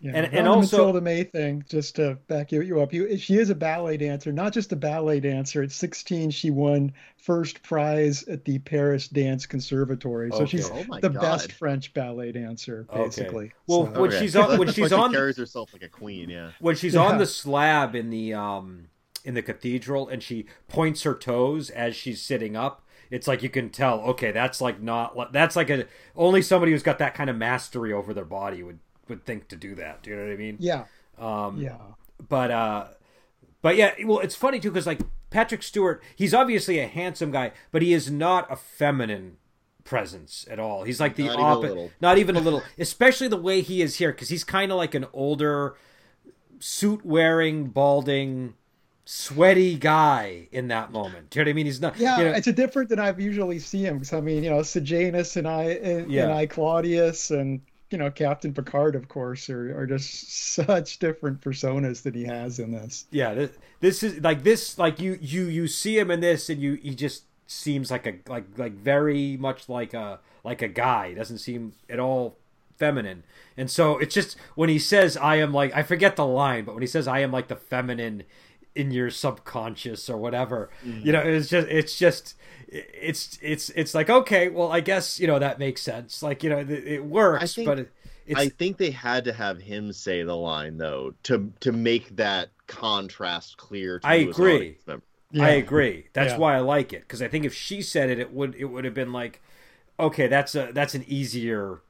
Yeah, 0.00 0.12
And- 0.14 0.26
on 0.26 0.32
and 0.34 0.46
the 0.46 0.50
also- 0.50 0.92
Mathilda 0.92 1.02
May 1.02 1.24
thing, 1.24 1.64
just 1.68 1.96
to 1.96 2.18
back 2.28 2.52
you, 2.52 2.62
you 2.62 2.80
up, 2.80 2.92
you, 2.92 3.18
she 3.18 3.36
is 3.36 3.50
a 3.50 3.54
ballet 3.56 3.96
dancer, 3.96 4.30
not 4.30 4.52
just 4.52 4.70
a 4.72 4.76
ballet 4.76 5.18
dancer. 5.18 5.60
At 5.60 5.72
16, 5.72 6.30
she 6.30 6.50
won 6.52 6.92
first 7.16 7.64
prize 7.64 8.22
at 8.28 8.44
the 8.44 8.60
Paris 8.60 9.08
Dance 9.08 9.44
Conservatory. 9.44 10.30
So 10.30 10.36
Okay. 10.42 10.46
she's 10.58 10.70
Oh 10.70 10.84
the 11.02 11.08
God. 11.08 11.20
best 11.20 11.50
French 11.52 11.92
ballet 11.94 12.30
dancer, 12.30 12.86
Okay. 12.94 13.50
Well, 13.66 13.92
So- 13.92 14.00
When 14.02 14.10
she's 14.12 14.36
on- 14.36 14.56
when 14.56 14.68
she's 14.72 14.82
why 14.82 14.88
she 14.88 14.94
on- 14.94 15.12
carries 15.12 15.36
herself 15.36 15.72
like 15.72 15.82
a 15.82 15.88
queen. 15.88 16.30
Yeah, 16.30 16.52
when 16.60 16.76
she's 16.76 16.94
Yeah. 16.94 17.00
on 17.02 17.18
the 17.18 17.26
slab 17.26 17.96
in 17.96 18.10
the 18.10 18.34
um 18.34 18.90
in 19.24 19.34
the 19.34 19.42
cathedral 19.42 20.06
and 20.06 20.22
she 20.22 20.46
points 20.68 21.02
her 21.02 21.12
toes 21.14 21.70
as 21.70 21.96
she's 21.96 22.22
sitting 22.22 22.56
up 22.56 22.86
it's 23.10 23.26
like 23.28 23.42
you 23.42 23.48
can 23.48 23.70
tell 23.70 24.00
okay 24.00 24.30
that's 24.32 24.60
like 24.60 24.80
not 24.80 25.32
that's 25.32 25.56
like 25.56 25.70
a 25.70 25.86
only 26.16 26.42
somebody 26.42 26.72
who's 26.72 26.82
got 26.82 26.98
that 26.98 27.14
kind 27.14 27.30
of 27.30 27.36
mastery 27.36 27.92
over 27.92 28.12
their 28.14 28.24
body 28.24 28.62
would 28.62 28.78
would 29.08 29.24
think 29.24 29.48
to 29.48 29.56
do 29.56 29.74
that 29.74 30.02
do 30.02 30.10
you 30.10 30.16
know 30.16 30.22
what 30.22 30.32
i 30.32 30.36
mean 30.36 30.56
yeah, 30.58 30.84
um 31.18 31.58
yeah. 31.60 31.76
but 32.28 32.50
uh 32.50 32.86
but 33.62 33.76
yeah 33.76 33.94
well 34.04 34.18
it's 34.20 34.34
funny 34.34 34.60
too 34.60 34.70
because 34.70 34.86
like 34.86 35.00
patrick 35.30 35.62
stewart 35.62 36.02
he's 36.16 36.34
obviously 36.34 36.78
a 36.78 36.86
handsome 36.86 37.30
guy 37.30 37.52
but 37.70 37.82
he 37.82 37.92
is 37.92 38.10
not 38.10 38.50
a 38.50 38.56
feminine 38.56 39.36
presence 39.84 40.46
at 40.50 40.58
all 40.58 40.84
he's 40.84 41.00
like 41.00 41.16
the 41.16 41.24
Not 41.24 41.40
opposite 41.40 41.68
little. 41.68 41.90
not 42.00 42.18
even 42.18 42.36
a 42.36 42.40
little 42.40 42.62
especially 42.78 43.28
the 43.28 43.38
way 43.38 43.62
he 43.62 43.80
is 43.80 43.96
here 43.96 44.12
because 44.12 44.28
he's 44.28 44.44
kind 44.44 44.70
of 44.70 44.76
like 44.76 44.94
an 44.94 45.06
older 45.14 45.76
suit 46.60 47.04
wearing, 47.04 47.66
balding, 47.68 48.54
sweaty 49.10 49.74
guy 49.74 50.46
in 50.52 50.68
that 50.68 50.92
moment. 50.92 51.30
Do 51.30 51.38
you 51.38 51.44
know 51.44 51.48
what 51.48 51.52
I 51.52 51.54
mean? 51.54 51.64
He's 51.66 51.80
not. 51.80 51.96
Yeah, 51.96 52.18
you 52.18 52.24
know, 52.24 52.32
it's 52.32 52.46
a 52.46 52.52
different 52.52 52.90
than 52.90 52.98
I've 52.98 53.18
usually 53.18 53.58
seen 53.58 53.86
him. 53.86 53.94
Because 53.94 54.12
I 54.12 54.20
mean, 54.20 54.44
you 54.44 54.50
know, 54.50 54.62
Sejanus 54.62 55.36
and 55.36 55.48
I 55.48 55.64
eh, 55.64 55.98
and, 56.00 56.12
Yeah. 56.12 56.24
and 56.24 56.32
I 56.32 56.44
Claudius 56.44 57.30
and 57.30 57.62
you 57.90 57.96
know 57.96 58.10
Captain 58.10 58.52
Picard, 58.52 58.94
of 58.94 59.08
course, 59.08 59.48
are 59.48 59.78
are 59.80 59.86
just 59.86 60.30
such 60.54 60.98
different 60.98 61.40
personas 61.40 62.02
that 62.02 62.14
he 62.14 62.24
has 62.24 62.58
in 62.58 62.72
this. 62.72 63.06
yeah. 63.10 63.32
This, 63.32 63.50
this 63.80 64.02
is 64.02 64.20
like 64.20 64.42
this. 64.42 64.76
Like 64.78 65.00
you, 65.00 65.18
you, 65.22 65.44
you 65.46 65.68
see 65.68 65.98
him 65.98 66.10
in 66.10 66.20
this, 66.20 66.50
and 66.50 66.60
you, 66.60 66.74
he 66.74 66.94
just 66.94 67.24
seems 67.46 67.90
like 67.90 68.06
a 68.06 68.16
like 68.28 68.44
like 68.58 68.74
very 68.74 69.38
much 69.38 69.70
like 69.70 69.94
a 69.94 70.20
like 70.44 70.60
a 70.60 70.68
guy. 70.68 71.08
He 71.08 71.14
doesn't 71.14 71.38
seem 71.38 71.72
at 71.88 71.98
all 71.98 72.36
feminine. 72.76 73.24
And 73.56 73.70
so 73.70 73.98
it's 73.98 74.14
just 74.14 74.36
when 74.54 74.68
he 74.68 74.78
says 74.78 75.16
I 75.16 75.36
am 75.36 75.52
like 75.54 75.74
I 75.74 75.82
forget 75.82 76.14
the 76.16 76.26
line, 76.26 76.64
but 76.66 76.74
when 76.74 76.82
he 76.82 76.86
says 76.86 77.08
I 77.08 77.20
am 77.20 77.32
like 77.32 77.48
the 77.48 77.56
feminine 77.56 78.22
in 78.74 78.90
your 78.90 79.10
subconscious 79.10 80.08
or 80.08 80.16
whatever, 80.16 80.70
mm. 80.84 81.04
you 81.04 81.12
know, 81.12 81.20
it's 81.20 81.48
just 81.48 81.68
it's 81.68 81.98
just 81.98 82.36
it's 82.68 83.38
it's 83.42 83.70
it's 83.70 83.94
like 83.94 84.10
okay, 84.10 84.48
well 84.48 84.70
I 84.70 84.80
guess, 84.80 85.18
you 85.18 85.26
know, 85.26 85.38
that 85.38 85.58
makes 85.58 85.82
sense. 85.82 86.22
Like, 86.22 86.42
you 86.42 86.50
know, 86.50 86.58
it, 86.58 86.70
it 86.70 87.04
works, 87.04 87.54
think- 87.54 87.66
but 87.66 87.78
it, 87.80 87.92
it's 88.26 88.38
I 88.40 88.48
think 88.50 88.76
they 88.76 88.90
had 88.90 89.24
to 89.24 89.32
have 89.32 89.58
him 89.58 89.92
say 89.92 90.22
the 90.22 90.36
line 90.36 90.76
though 90.76 91.14
to 91.24 91.52
to 91.60 91.72
make 91.72 92.16
that 92.16 92.50
contrast 92.66 93.56
clear. 93.56 94.00
To 94.00 94.06
I 94.06 94.14
you 94.16 94.30
agree. 94.30 94.54
audience 94.56 94.86
member. 94.86 95.04
I 95.40 95.50
agree. 95.50 96.08
That's 96.12 96.32
Yeah. 96.32 96.38
why 96.38 96.56
I 96.56 96.60
like 96.60 96.92
it 96.92 97.02
because 97.02 97.22
I 97.22 97.28
think 97.28 97.44
if 97.44 97.54
she 97.54 97.82
said 97.82 98.10
it, 98.10 98.18
it 98.18 98.32
would 98.32 98.54
it 98.54 98.66
would 98.66 98.84
have 98.84 98.94
been 98.94 99.12
like, 99.12 99.42
okay, 99.98 100.26
that's 100.26 100.54
a 100.54 100.70
that's 100.72 100.94
an 100.94 101.04
easier 101.06 101.80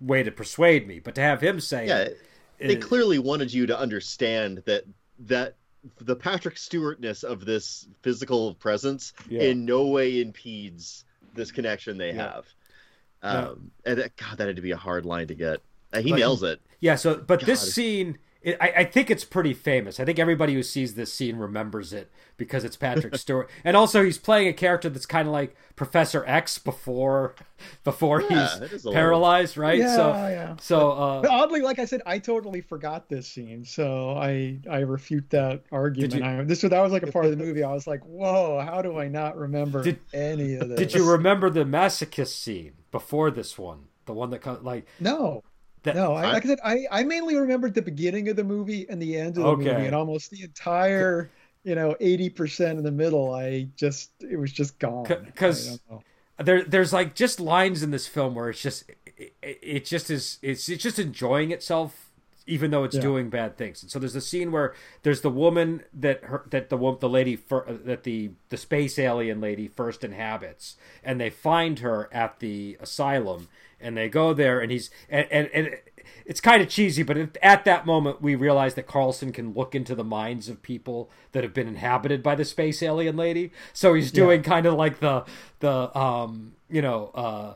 way 0.00 0.22
to 0.22 0.30
persuade 0.30 0.86
me. 0.86 0.98
But 1.00 1.14
to 1.16 1.20
have 1.20 1.40
him 1.40 1.60
say, 1.60 1.86
Yeah, 1.88 1.98
it, 1.98 2.18
they 2.58 2.74
it- 2.74 2.82
clearly 2.82 3.18
wanted 3.18 3.52
you 3.52 3.66
to 3.66 3.78
understand 3.78 4.62
that 4.66 4.84
that 5.18 5.56
the 6.00 6.14
Patrick 6.16 6.56
Stewartness 6.56 7.22
of 7.24 7.44
this 7.44 7.88
physical 8.02 8.54
presence 8.54 9.12
Yeah. 9.28 9.42
in 9.42 9.64
no 9.64 9.86
way 9.86 10.20
impedes 10.20 11.04
this 11.34 11.50
connection 11.50 11.98
they 11.98 12.12
Yeah. 12.14 12.32
have. 12.34 12.44
Um, 13.22 13.70
and 13.84 13.98
that, 13.98 14.16
God, 14.16 14.38
that 14.38 14.46
had 14.48 14.56
to 14.56 14.62
be 14.62 14.72
a 14.72 14.76
hard 14.76 15.06
line 15.06 15.28
to 15.28 15.34
get. 15.34 15.60
Uh, 15.92 16.00
he 16.00 16.10
But- 16.10 16.18
nails 16.18 16.42
it. 16.42 16.60
Yeah, 16.80 16.96
so 16.96 17.16
but 17.16 17.40
God. 17.40 17.46
this 17.46 17.72
scene, 17.74 18.18
it, 18.42 18.56
I, 18.60 18.72
I 18.78 18.84
think 18.84 19.10
it's 19.10 19.24
pretty 19.24 19.54
famous. 19.54 20.00
I 20.00 20.04
think 20.04 20.18
everybody 20.18 20.54
who 20.54 20.62
sees 20.62 20.94
this 20.94 21.12
scene 21.12 21.36
remembers 21.36 21.92
it 21.92 22.10
because 22.36 22.64
it's 22.64 22.76
Patrick 22.76 23.14
Stewart, 23.24 23.48
and 23.64 23.76
also 23.76 24.02
he's 24.04 24.18
playing 24.18 24.48
a 24.48 24.52
character 24.52 24.88
that's 24.88 25.06
kind 25.06 25.28
of 25.28 25.32
like 25.32 25.54
Professor 25.76 26.24
X 26.26 26.58
before 26.58 27.34
before 27.84 28.22
Yeah, 28.22 28.48
he's 28.48 28.58
a 28.58 28.60
little- 28.74 28.92
paralyzed, 28.92 29.56
right? 29.56 29.78
Yeah, 29.78 29.94
so 29.96 30.08
yeah. 30.08 30.56
so 30.60 31.20
But 31.22 31.30
uh, 31.30 31.34
oddly, 31.42 31.60
like 31.62 31.78
I 31.78 31.84
said, 31.84 32.02
I 32.04 32.18
totally 32.18 32.60
forgot 32.60 33.08
this 33.08 33.28
scene, 33.28 33.64
so 33.64 34.10
I 34.16 34.58
I 34.70 34.80
refute 34.80 35.30
that 35.30 35.62
argument. 35.70 36.14
you- 36.14 36.24
I, 36.24 36.42
this 36.44 36.62
was 36.62 36.70
that 36.70 36.80
was 36.80 36.92
like 36.92 37.04
a 37.04 37.12
part 37.12 37.24
of 37.26 37.30
the 37.30 37.36
movie. 37.36 37.62
I 37.62 37.72
was 37.72 37.86
like, 37.86 38.02
whoa, 38.04 38.60
how 38.60 38.82
do 38.82 38.98
I 38.98 39.08
not 39.08 39.36
remember 39.36 39.82
Did- 39.84 40.00
any 40.12 40.54
of 40.54 40.68
this? 40.68 40.78
did 40.78 40.94
you 40.94 41.08
remember 41.10 41.48
the 41.50 41.64
masochist 41.64 42.34
scene 42.42 42.72
before 42.90 43.30
this 43.30 43.56
one? 43.56 43.84
The 44.06 44.12
one 44.12 44.30
that 44.30 44.64
like 44.64 44.86
No, 44.98 45.44
that, 45.84 45.94
no. 45.96 46.14
I, 46.14 46.24
I- 46.24 46.32
like 46.32 46.44
I 46.44 46.48
said, 46.48 46.60
I 46.64 46.86
I 46.90 47.02
mainly 47.04 47.36
remembered 47.36 47.74
the 47.74 47.82
beginning 47.82 48.28
of 48.28 48.36
the 48.36 48.44
movie 48.44 48.86
and 48.88 49.00
the 49.00 49.16
end 49.16 49.36
of 49.38 49.42
the 49.44 49.48
Okay. 49.50 49.72
movie, 49.72 49.86
and 49.86 49.94
almost 49.94 50.30
the 50.30 50.42
entire. 50.42 51.30
You 51.64 51.76
know, 51.76 51.94
eighty 52.00 52.28
percent 52.28 52.78
in 52.78 52.84
the 52.84 52.90
middle. 52.90 53.32
I 53.32 53.68
just 53.76 54.10
it 54.20 54.36
was 54.36 54.52
just 54.52 54.80
gone. 54.80 55.04
'cause- 55.36 55.68
I 55.68 55.70
don't 55.70 55.90
know. 55.90 56.02
there 56.44 56.64
there's 56.64 56.92
like 56.92 57.14
just 57.14 57.38
lines 57.38 57.84
in 57.84 57.92
this 57.92 58.08
film 58.08 58.34
where 58.34 58.50
it's 58.50 58.60
just 58.60 58.90
it, 59.16 59.32
it, 59.40 59.84
just 59.84 60.10
is 60.10 60.38
it's 60.42 60.68
it's 60.68 60.82
just 60.82 60.98
enjoying 60.98 61.52
itself 61.52 62.10
even 62.48 62.72
though 62.72 62.82
it's 62.82 62.96
Yeah. 62.96 63.02
doing 63.02 63.30
bad 63.30 63.56
things 63.56 63.80
and 63.80 63.88
so 63.92 64.00
there's 64.00 64.16
a 64.16 64.20
scene 64.20 64.50
where 64.50 64.74
there's 65.04 65.20
the 65.20 65.30
woman 65.30 65.84
that 65.94 66.24
her 66.24 66.42
that 66.50 66.68
the 66.68 66.96
the 66.98 67.08
lady 67.08 67.36
fir- 67.36 67.64
uh, 67.68 67.74
that 67.84 68.02
the 68.02 68.30
the 68.48 68.56
space 68.56 68.98
alien 68.98 69.40
lady 69.40 69.68
first 69.68 70.02
inhabits 70.02 70.74
and 71.04 71.20
they 71.20 71.30
find 71.30 71.78
her 71.78 72.08
at 72.12 72.40
the 72.40 72.76
asylum 72.80 73.46
and 73.82 73.96
they 73.96 74.08
go 74.08 74.32
there 74.34 74.60
and 74.60 74.70
he's 74.70 74.90
and 75.10 75.26
and, 75.30 75.48
and 75.52 75.76
it's 76.24 76.40
kind 76.40 76.62
of 76.62 76.68
cheesy, 76.68 77.02
but 77.02 77.16
at- 77.16 77.36
at 77.42 77.64
that 77.64 77.84
moment 77.84 78.22
we 78.22 78.34
realize 78.36 78.74
that 78.74 78.86
Carlsen 78.86 79.32
can 79.32 79.54
look 79.54 79.74
into 79.74 79.94
the 79.94 80.04
minds 80.04 80.48
of 80.48 80.62
people 80.62 81.10
that 81.32 81.42
have 81.42 81.52
been 81.52 81.66
inhabited 81.68 82.22
by 82.22 82.34
the 82.36 82.44
space 82.44 82.82
alien 82.82 83.16
lady. 83.16 83.50
So 83.72 83.94
he's 83.94 84.12
doing 84.12 84.42
kind 84.42 84.66
of 84.66 84.74
like 84.74 85.00
the 85.00 85.24
the 85.60 85.96
um 85.98 86.52
you 86.70 86.82
know 86.82 87.10
uh 87.14 87.54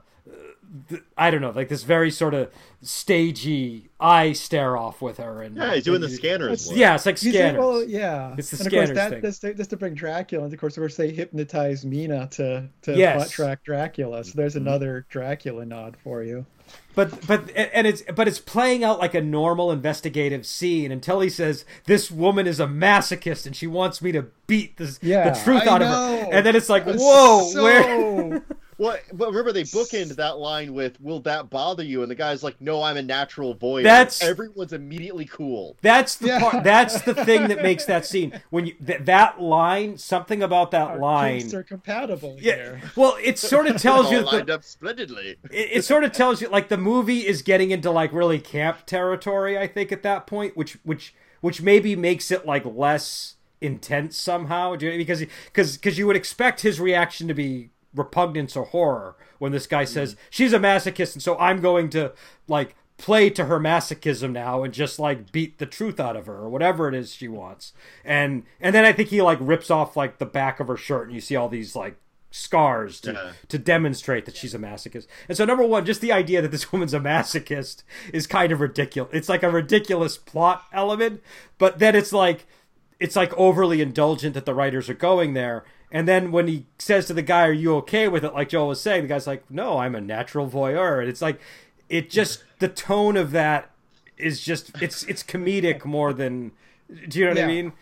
I 1.17 1.31
don't 1.31 1.41
know 1.41 1.51
like 1.51 1.69
this 1.69 1.83
very 1.83 2.11
sort 2.11 2.35
of 2.35 2.51
stagey 2.83 3.89
eye 3.99 4.33
stare 4.33 4.77
off 4.77 5.01
with 5.01 5.19
her 5.19 5.43
and 5.43 5.57
Yeah, 5.57 5.75
he's 5.75 5.85
doing 5.85 6.01
the 6.01 6.07
and- 6.07 6.15
scanners. 6.17 6.67
look. 6.69 6.77
Yeah, 6.77 6.95
it's 6.95 7.07
like 7.07 7.23
You 7.23 7.33
see- 7.33 7.39
scanners. 7.39 7.59
well, 7.59 7.85
yeah. 7.85 8.35
It's 8.37 8.51
the 8.51 8.59
and 8.59 8.67
of 8.67 8.73
course, 8.73 8.89
scanners 8.89 8.97
that 8.97 9.11
thing. 9.11 9.21
this 9.23 9.39
this 9.57 9.67
to 9.69 9.77
bring 9.77 9.95
Dracula, 9.95 10.45
and 10.45 10.53
of 10.53 10.61
course, 10.61 10.77
of 10.77 10.81
course, 10.83 10.97
they 10.97 11.11
hypnotize 11.11 11.85
Mina 11.85 12.29
to 12.33 12.69
to 12.83 12.95
Yes. 12.97 13.23
butt 13.23 13.31
track 13.31 13.65
Dracula. 13.65 14.25
So 14.25 14.33
there's 14.35 14.55
mm-hmm. 14.55 14.67
another 14.67 15.07
Dracula 15.09 15.65
nod 15.65 15.97
for 16.03 16.23
you. 16.23 16.47
But 16.95 17.27
but 17.27 17.51
and 17.55 17.87
it's 17.87 18.03
but 18.15 18.27
it's 18.27 18.41
playing 18.41 18.83
out 18.83 18.99
like 18.99 19.15
a 19.15 19.21
normal 19.21 19.71
investigative 19.71 20.45
scene 20.47 20.91
until 20.91 21.21
he 21.21 21.29
says 21.31 21.65
this 21.85 22.11
woman 22.11 22.47
is 22.47 22.59
a 22.59 22.67
masochist 22.67 23.47
and 23.47 23.55
she 23.55 23.67
wants 23.67 24.03
me 24.03 24.11
to 24.13 24.27
beat 24.47 24.77
this, 24.77 24.99
Yeah, 25.03 25.31
the 25.31 25.41
truth 25.41 25.63
I 25.63 25.69
out 25.69 25.83
of 25.83 25.89
her. 25.89 26.29
And 26.33 26.45
then 26.45 26.57
it's 26.57 26.69
like, 26.69 26.85
whoa, 26.85 27.49
so- 27.53 27.63
where? 27.63 28.43
Well, 28.79 28.99
but 29.12 29.29
remember 29.29 29.53
they 29.53 29.62
bookend 29.62 30.17
that 30.17 30.39
line 30.39 30.75
with 30.75 31.01
"Will 31.01 31.21
that 31.21 31.49
bother 31.51 31.83
you?" 31.83 32.03
And 32.03 32.11
the 32.11 32.15
guy's 32.15 32.43
like, 32.43 32.61
"No, 32.61 32.83
I'm 32.83 32.97
a 32.97 33.03
natural 33.03 33.55
voyeur." 33.55 33.83
That's- 33.85 34.23
everyone's 34.23 34.73
immediately 34.73 35.25
cool. 35.25 35.77
That's 35.83 36.17
the 36.17 36.27
Yeah. 36.29 36.41
part. 36.41 36.65
That's 36.65 37.01
the 37.03 37.15
thing 37.15 37.49
that 37.49 37.62
makes 37.62 37.85
that 37.87 38.05
scene 38.05 38.41
when 38.51 38.67
you 38.67 38.75
th- 38.85 39.01
that 39.05 39.41
line. 39.41 39.97
Something 39.97 40.43
about 40.43 40.71
that 40.73 40.89
Our 40.89 40.99
line. 40.99 41.39
kinks 41.41 41.55
are 41.55 41.62
compatible 41.62 42.37
Yeah. 42.41 42.55
here. 42.55 42.81
Well, 42.97 43.17
it 43.23 43.39
sort 43.39 43.67
of 43.67 43.77
tells 43.81 44.07
All 44.07 44.12
you 44.12 44.21
lined 44.21 44.49
that 44.49 44.53
up 44.55 44.65
splendidly. 44.65 45.37
it, 45.51 45.69
it 45.73 45.85
sort 45.85 46.05
of 46.05 46.12
tells 46.12 46.43
you 46.43 46.49
like 46.49 46.69
the 46.69 46.77
movie 46.77 47.27
is 47.27 47.43
getting 47.43 47.71
into 47.71 47.91
like 47.91 48.12
really 48.12 48.39
camp 48.39 48.85
territory. 48.87 49.57
I 49.59 49.67
think 49.67 49.91
at 49.93 50.03
that 50.03 50.27
point, 50.27 50.57
which 50.57 50.79
which 50.83 51.15
which 51.41 51.62
maybe 51.62 51.97
makes 51.97 52.31
it 52.31 52.45
like 52.47 52.65
less 52.67 53.37
intense 53.61 54.17
somehow. 54.19 54.77
Do 54.77 54.87
you, 54.87 54.99
because 54.99 55.21
because 55.47 55.77
because 55.79 55.97
you 55.99 56.07
would 56.07 56.17
expect 56.17 56.61
his 56.61 56.79
reaction 56.79 57.27
to 57.29 57.35
be 57.35 57.71
repugnance 57.97 58.57
or 58.57 58.65
horror 58.67 59.17
when 59.39 59.53
this 59.53 59.67
guy 59.67 59.85
says 59.85 60.13
mm-hmm. 60.13 60.21
she's 60.31 60.53
a 60.53 60.59
masochist 60.59 61.15
and 61.15 61.23
so 61.23 61.37
I'm 61.39 61.61
going 61.61 61.91
to 61.91 62.13
like 62.47 62.77
play 62.99 63.29
to 63.31 63.45
her 63.45 63.61
masochism 63.61 64.33
now 64.33 64.63
and 64.63 64.73
just 64.73 64.99
like 64.99 65.31
beat 65.33 65.59
the 65.59 65.67
truth 65.67 66.01
out 66.01 66.17
of 66.17 66.27
her 66.27 66.37
or 66.37 66.49
whatever 66.49 66.89
it 66.89 66.95
is 66.95 67.15
she 67.15 67.29
wants. 67.29 67.73
And 68.05 68.45
and 68.61 68.75
then 68.75 68.85
I 68.85 68.93
think 68.93 69.11
he 69.11 69.21
like 69.23 69.39
rips 69.41 69.71
off 69.71 69.97
like 69.97 70.19
the 70.19 70.27
back 70.27 70.61
of 70.61 70.69
her 70.69 70.77
shirt 70.77 71.07
and 71.07 71.15
you 71.15 71.21
see 71.21 71.37
all 71.37 71.49
these 71.49 71.77
like 71.77 71.97
scars 72.31 73.01
to 73.01 73.13
Yeah. 73.13 73.33
to 73.49 73.59
demonstrate 73.59 74.25
that 74.27 74.37
she's 74.37 74.55
a 74.55 74.59
masochist. 74.59 75.07
And 75.29 75.37
so 75.37 75.45
number 75.45 75.65
one, 75.65 75.85
just 75.85 76.01
the 76.01 76.13
idea 76.13 76.43
that 76.43 76.51
this 76.51 76.73
woman's 76.73 76.95
a 76.95 77.01
masochist 77.01 77.83
is 78.13 78.27
kind 78.27 78.53
of 78.53 78.61
ridiculous. 78.61 79.13
It's 79.13 79.29
like 79.29 79.43
a 79.43 79.51
ridiculous 79.51 80.17
plot 80.17 80.65
element, 80.73 81.23
but 81.59 81.79
then 81.79 81.95
it's 81.95 82.13
like 82.13 82.47
it's 82.99 83.17
like 83.17 83.33
overly 83.35 83.81
indulgent 83.81 84.35
that 84.35 84.47
the 84.47 84.55
writers 84.55 84.89
are 84.89 84.95
going 84.95 85.35
there. 85.35 85.65
And 85.91 86.09
then 86.09 86.33
when 86.33 86.49
he 86.49 86.67
says 86.79 87.07
to 87.07 87.15
the 87.15 87.23
guy, 87.23 87.47
"Are 87.47 87.53
you 87.53 87.75
okay 87.77 88.09
with 88.09 88.25
it?" 88.25 88.35
like 88.35 88.49
Joel 88.49 88.69
was 88.69 88.81
saying, 88.81 89.03
the 89.03 89.09
guy's 89.09 89.27
like, 89.27 89.49
"No, 89.51 89.79
I'm 89.79 89.95
a 89.95 90.01
natural 90.01 90.49
voyeur." 90.49 91.01
And 91.01 91.09
it's 91.09 91.23
like 91.23 91.41
it 91.89 92.11
just 92.11 92.45
the 92.59 92.69
tone 92.69 93.17
of 93.17 93.31
that 93.33 93.71
is 94.19 94.41
just 94.43 94.71
it's 94.83 95.05
it's 95.05 95.23
comedic 95.23 95.85
more 95.85 96.13
than 96.13 96.53
do 97.09 97.19
you 97.19 97.25
know 97.27 97.31
what 97.33 97.39
I 97.39 97.47
mean? 97.47 97.73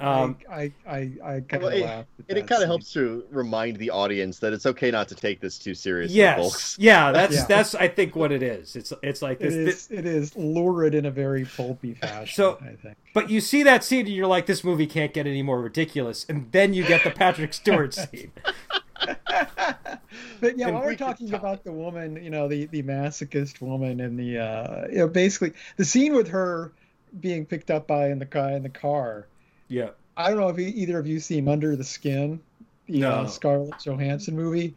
Um, 0.00 0.36
I 0.50 0.72
I 0.86 0.94
I, 0.94 0.96
I 1.24 1.40
kind 1.40 1.62
Well, 1.62 1.68
of 1.72 1.78
it- 1.78 2.06
And 2.28 2.38
it 2.38 2.46
kind 2.46 2.62
of 2.62 2.68
helps 2.68 2.92
to 2.94 3.24
remind 3.30 3.76
the 3.76 3.90
audience 3.90 4.38
that 4.40 4.52
it's 4.52 4.66
okay 4.66 4.90
not 4.90 5.08
to 5.08 5.14
take 5.14 5.40
this 5.40 5.58
too 5.58 5.74
seriously, 5.74 6.16
yes, 6.16 6.38
folks. 6.40 6.76
yeah, 6.78 7.12
that's 7.18 7.34
Yeah. 7.36 7.46
that's 7.46 7.74
I 7.74 7.88
think 7.88 8.16
what 8.16 8.32
it 8.32 8.42
is. 8.42 8.74
It's 8.76 8.92
it's 9.02 9.22
like 9.22 9.40
It 9.40 9.50
this, 9.50 9.90
it 9.90 10.06
is 10.06 10.34
lurid 10.36 10.94
in 10.94 11.06
a 11.06 11.10
very 11.10 11.44
pulpy 11.44 11.94
fashion. 11.94 12.34
So- 12.34 12.58
I 12.62 12.74
think. 12.76 12.96
But 13.14 13.28
you 13.28 13.40
see 13.42 13.62
that 13.64 13.84
scene 13.84 14.06
and 14.06 14.14
you're 14.14 14.26
like, 14.26 14.46
this 14.46 14.64
movie 14.64 14.86
can't 14.86 15.12
get 15.12 15.26
any 15.26 15.42
more 15.42 15.60
ridiculous. 15.60 16.24
And 16.30 16.50
then 16.50 16.72
you 16.72 16.82
get 16.82 17.04
the 17.04 17.10
Patrick 17.10 17.52
Stewart 17.52 17.92
scene. 17.94 18.32
But 20.40 20.56
yeah, 20.58 20.66
And 20.66 20.74
while 20.74 20.82
we 20.82 20.88
we're 20.92 20.96
talking 20.96 21.28
talk- 21.30 21.40
about 21.40 21.64
the 21.64 21.72
woman, 21.72 22.22
you 22.22 22.30
know, 22.30 22.48
the 22.48 22.66
the 22.66 22.82
masochist 22.82 23.60
woman 23.60 24.00
and 24.00 24.18
the 24.18 24.38
uh 24.38 24.86
you 24.90 24.98
know, 24.98 25.08
basically 25.08 25.52
the 25.76 25.84
scene 25.84 26.14
with 26.14 26.28
her 26.28 26.72
being 27.20 27.44
picked 27.46 27.70
up 27.70 27.86
by 27.86 28.08
in 28.08 28.18
the 28.18 28.24
guy 28.24 28.52
in 28.52 28.62
the 28.62 28.68
car. 28.68 29.26
Yeah. 29.72 29.90
I 30.16 30.28
don't 30.28 30.38
know 30.38 30.48
if 30.48 30.58
either 30.58 30.98
of 30.98 31.06
you 31.06 31.20
seen 31.20 31.48
Under 31.48 31.76
the 31.76 31.84
Skin, 31.84 32.42
the 32.88 33.00
No. 33.00 33.10
uh, 33.10 33.26
Scarlett 33.26 33.78
Johansson 33.78 34.36
movie. 34.36 34.76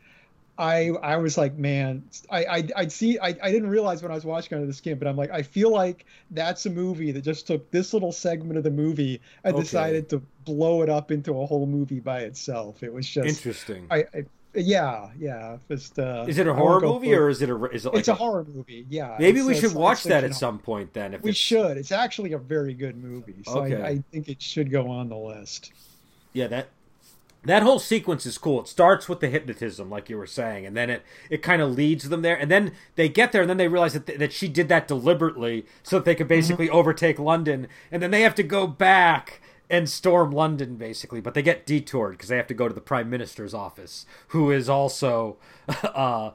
I 0.57 0.89
I 1.03 1.17
was 1.17 1.37
like, 1.37 1.55
man, 1.57 2.09
I 2.29 2.45
I 2.45 2.69
I'd 2.77 2.91
see 2.91 3.19
I, 3.19 3.29
I 3.43 3.51
didn't 3.51 3.69
realize 3.69 4.01
when 4.03 4.11
I 4.11 4.15
was 4.15 4.25
watching 4.25 4.55
Under 4.55 4.67
the 4.67 4.73
Skin, 4.73 4.99
but 4.99 5.07
I'm 5.07 5.17
like, 5.17 5.31
I 5.31 5.43
feel 5.43 5.71
like 5.71 6.05
that's 6.31 6.65
a 6.65 6.69
movie 6.69 7.11
that 7.11 7.23
just 7.23 7.47
took 7.47 7.71
this 7.71 7.93
little 7.93 8.13
segment 8.13 8.57
of 8.57 8.63
the 8.63 8.71
movie 8.71 9.21
and 9.43 9.55
Okay. 9.55 9.57
decided 9.57 10.09
to 10.11 10.19
blow 10.39 10.81
it 10.83 10.89
up 10.89 11.11
into 11.11 11.41
a 11.41 11.45
whole 11.45 11.67
movie 11.67 11.99
by 11.99 12.21
itself. 12.21 12.83
It 12.83 12.93
was 12.93 13.07
just 13.09 13.27
Interesting. 13.29 13.87
I, 13.89 14.05
I 14.13 14.25
Yeah, 14.55 15.09
yeah. 15.19 15.57
Just, 15.69 15.99
uh, 15.99 16.25
Is 16.27 16.37
it 16.37 16.47
a 16.47 16.53
horror 16.53 16.79
movie 16.81 17.13
for- 17.13 17.23
or 17.25 17.29
is 17.29 17.41
it 17.41 17.49
a? 17.49 17.65
Is 17.71 17.85
it 17.85 17.89
like 17.89 17.99
it's 17.99 18.07
a 18.07 18.15
horror 18.15 18.45
movie. 18.45 18.85
Yeah. 18.89 19.15
Maybe 19.19 19.41
we 19.41 19.55
should 19.55 19.73
watch 19.73 20.03
that 20.03 20.23
at 20.23 20.35
some 20.35 20.59
point 20.59 20.93
then. 20.93 21.13
If 21.13 21.21
We 21.21 21.31
it's, 21.31 21.39
should. 21.39 21.77
It's 21.77 21.91
actually 21.91 22.33
a 22.33 22.37
very 22.37 22.73
good 22.73 22.95
movie, 22.95 23.35
so 23.45 23.63
Okay. 23.63 23.81
I, 23.81 23.87
I 23.87 24.03
think 24.11 24.29
it 24.29 24.41
should 24.41 24.71
go 24.71 24.89
on 24.89 25.09
the 25.09 25.17
list. 25.17 25.71
Yeah, 26.33 26.47
that 26.47 26.67
that 27.43 27.61
whole 27.61 27.77
sequence 27.79 28.25
is 28.25 28.37
cool. 28.39 28.61
It 28.61 28.67
starts 28.67 29.07
with 29.07 29.19
the 29.19 29.27
hypnotism, 29.29 29.89
like 29.89 30.09
you 30.09 30.17
were 30.17 30.25
saying, 30.25 30.65
and 30.65 30.75
then 30.75 30.89
it 30.89 31.03
it 31.29 31.41
kind 31.43 31.61
of 31.61 31.71
leads 31.75 32.09
them 32.09 32.21
there, 32.21 32.35
and 32.35 32.49
then 32.49 32.71
they 32.95 33.07
get 33.09 33.31
there, 33.31 33.41
and 33.41 33.49
then 33.49 33.57
they 33.57 33.67
realize 33.67 33.93
that 33.93 34.05
that 34.19 34.33
she 34.33 34.47
did 34.47 34.67
that 34.69 34.87
deliberately 34.87 35.65
so 35.83 35.97
that 35.97 36.05
they 36.05 36.15
could 36.15 36.27
basically 36.27 36.69
overtake 36.69 37.19
London, 37.19 37.67
and 37.91 38.01
then 38.01 38.11
they 38.11 38.21
have 38.21 38.35
to 38.35 38.43
go 38.43 38.65
back 38.67 39.41
and 39.69 39.89
storm 39.89 40.31
London, 40.31 40.75
basically. 40.75 41.21
But 41.21 41.33
they 41.33 41.41
get 41.41 41.65
detoured 41.65 42.13
because 42.13 42.29
they 42.29 42.37
have 42.37 42.47
to 42.47 42.53
go 42.53 42.67
to 42.67 42.73
the 42.73 42.81
Prime 42.81 43.09
Minister's 43.09 43.53
office, 43.53 44.05
who 44.29 44.51
is 44.51 44.69
also 44.69 45.37
uh, 45.83 46.31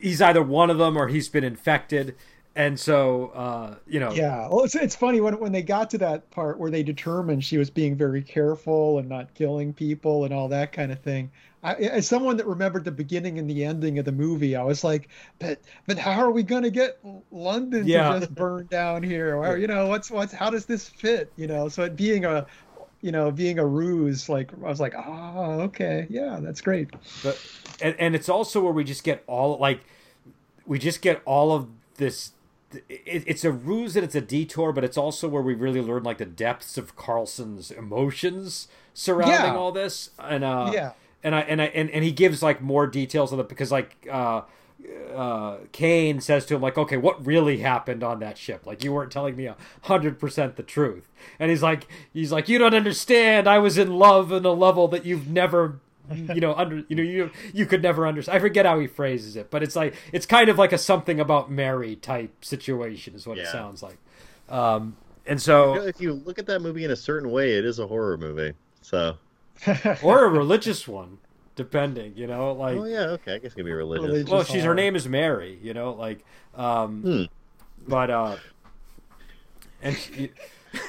he's 0.00 0.22
either 0.22 0.42
one 0.42 0.70
of 0.70 0.78
them 0.78 0.96
or 0.96 1.08
he's 1.08 1.28
been 1.28 1.44
infected. 1.44 2.16
And 2.56 2.78
so, 2.78 3.28
uh, 3.28 3.76
you 3.86 4.00
know, 4.00 4.10
Yeah. 4.12 4.48
Well, 4.48 4.64
it's 4.64 4.74
it's 4.74 4.96
funny 4.96 5.20
when 5.20 5.38
when 5.38 5.52
they 5.52 5.62
got 5.62 5.88
to 5.90 5.98
that 5.98 6.28
part 6.30 6.58
where 6.58 6.70
they 6.70 6.82
determined 6.82 7.44
she 7.44 7.58
was 7.58 7.70
being 7.70 7.96
very 7.96 8.22
careful 8.22 8.98
and 8.98 9.08
not 9.08 9.32
killing 9.34 9.72
people 9.72 10.24
and 10.24 10.34
all 10.34 10.48
that 10.48 10.72
kind 10.72 10.90
of 10.90 11.00
thing. 11.00 11.30
I, 11.62 11.74
as 11.74 12.08
someone 12.08 12.36
that 12.38 12.46
remembered 12.46 12.84
the 12.84 12.90
beginning 12.90 13.38
and 13.38 13.48
the 13.48 13.64
ending 13.64 13.98
of 13.98 14.04
the 14.06 14.12
movie, 14.12 14.56
I 14.56 14.62
was 14.64 14.82
like, 14.82 15.10
"But, 15.38 15.60
but 15.86 15.98
how 15.98 16.18
are 16.20 16.30
we 16.30 16.42
going 16.42 16.62
to 16.62 16.70
get 16.70 16.98
London 17.30 17.86
Yeah. 17.86 18.14
to 18.14 18.20
just 18.20 18.34
burn 18.34 18.66
down 18.70 19.02
here? 19.02 19.36
Or 19.36 19.56
you 19.56 19.66
know, 19.66 19.86
what's 19.86 20.10
what's 20.10 20.32
how 20.32 20.50
does 20.50 20.64
this 20.66 20.88
fit? 20.88 21.32
You 21.36 21.46
know, 21.46 21.68
so 21.68 21.84
it 21.84 21.96
being 21.96 22.24
a, 22.24 22.46
you 23.02 23.12
know, 23.12 23.30
being 23.30 23.58
a 23.58 23.66
ruse, 23.66 24.28
like 24.28 24.52
I 24.54 24.68
was 24.68 24.80
like, 24.80 24.94
oh, 24.96 25.60
okay, 25.60 26.06
yeah, 26.10 26.38
that's 26.40 26.62
great. 26.62 26.88
But 27.22 27.38
and, 27.80 27.94
and 27.98 28.14
it's 28.14 28.28
also 28.28 28.60
where 28.62 28.72
we 28.72 28.82
just 28.82 29.04
get 29.04 29.22
all 29.26 29.58
like 29.58 29.82
we 30.66 30.78
just 30.78 31.00
get 31.02 31.22
all 31.26 31.52
of 31.52 31.68
this. 31.96 32.32
It, 32.88 33.24
it's 33.26 33.44
a 33.44 33.50
ruse 33.52 33.96
and 33.96 34.04
it's 34.04 34.14
a 34.14 34.20
detour, 34.20 34.72
but 34.72 34.84
it's 34.84 34.96
also 34.96 35.28
where 35.28 35.42
we 35.42 35.54
really 35.54 35.80
learn 35.80 36.02
like 36.02 36.18
the 36.18 36.24
depths 36.26 36.78
of 36.78 36.96
Carlsen's 36.96 37.70
emotions 37.70 38.68
surrounding 38.94 39.52
Yeah. 39.52 39.56
all 39.56 39.72
this. 39.72 40.10
And 40.18 40.44
uh, 40.44 40.70
Yeah. 40.74 40.92
and 41.22 41.34
I 41.34 41.40
and 41.40 41.60
I 41.62 41.66
and, 41.66 41.90
and 41.90 42.04
he 42.04 42.12
gives 42.12 42.42
like 42.42 42.60
more 42.60 42.86
details 42.86 43.32
on 43.32 43.40
it 43.40 43.48
because 43.48 43.70
like 43.72 44.06
uh 44.10 44.42
uh 45.14 45.58
Caine 45.72 46.20
says 46.20 46.46
to 46.46 46.54
him 46.54 46.62
like 46.62 46.78
okay 46.78 46.96
what 46.96 47.24
really 47.26 47.58
happened 47.58 48.02
on 48.02 48.18
that 48.20 48.38
ship 48.38 48.64
like 48.66 48.82
you 48.82 48.94
weren't 48.94 49.12
telling 49.12 49.36
me 49.36 49.44
a 49.44 49.54
hundred 49.82 50.18
percent 50.18 50.56
the 50.56 50.62
truth 50.62 51.06
and 51.38 51.50
he's 51.50 51.62
like 51.62 51.86
he's 52.14 52.32
like 52.32 52.48
you 52.48 52.56
don't 52.58 52.74
understand 52.74 53.46
I 53.46 53.58
was 53.58 53.76
in 53.76 53.92
love 53.98 54.32
in 54.32 54.44
a 54.46 54.52
level 54.52 54.88
that 54.88 55.04
you've 55.04 55.28
never 55.28 55.80
you 56.34 56.40
know 56.40 56.54
under 56.54 56.82
you 56.88 56.96
know 56.96 57.02
you 57.02 57.30
you 57.52 57.66
could 57.66 57.82
never 57.82 58.06
understand 58.06 58.36
I 58.36 58.40
forget 58.40 58.66
how 58.66 58.78
he 58.78 58.86
phrases 58.86 59.36
it 59.36 59.50
but 59.50 59.62
it's 59.62 59.76
like 59.76 59.94
it's 60.12 60.26
kind 60.26 60.48
of 60.48 60.58
like 60.58 60.72
a 60.72 60.78
something 60.78 61.20
about 61.20 61.50
Mary 61.50 61.96
type 61.96 62.44
situation 62.44 63.14
is 63.14 63.26
what 63.26 63.38
it 63.38 63.46
sounds 63.52 63.82
like 63.82 63.98
um 64.48 64.96
and 65.26 65.40
so 65.40 65.74
If 65.82 66.00
you 66.00 66.14
look 66.14 66.38
at 66.38 66.46
that 66.46 66.60
movie 66.60 66.84
in 66.84 66.90
a 66.90 66.96
certain 66.96 67.30
way, 67.30 67.52
it 67.58 67.64
is 67.64 67.78
a 67.78 67.86
horror 67.86 68.16
movie. 68.16 68.54
So, 68.80 69.16
or 70.02 70.24
a 70.24 70.28
religious 70.28 70.88
one 70.88 71.18
depending 71.56 72.14
you 72.16 72.26
know 72.26 72.52
like 72.52 72.76
oh 72.78 72.84
yeah, 72.86 73.00
okay, 73.10 73.34
I 73.34 73.38
guess 73.38 73.52
it 73.52 73.56
could 73.56 73.66
be 73.66 73.72
religious. 73.72 74.06
Religious. 74.06 74.30
well 74.30 74.44
she's 74.44 74.64
her 74.64 74.74
name 74.74 74.96
is 74.96 75.06
mary 75.06 75.58
you 75.62 75.74
know 75.74 75.92
like 75.92 76.24
um 76.54 77.02
Hmm. 77.02 77.22
but 77.86 78.10
uh 78.10 78.36
and 79.82 79.96
she, 79.96 80.30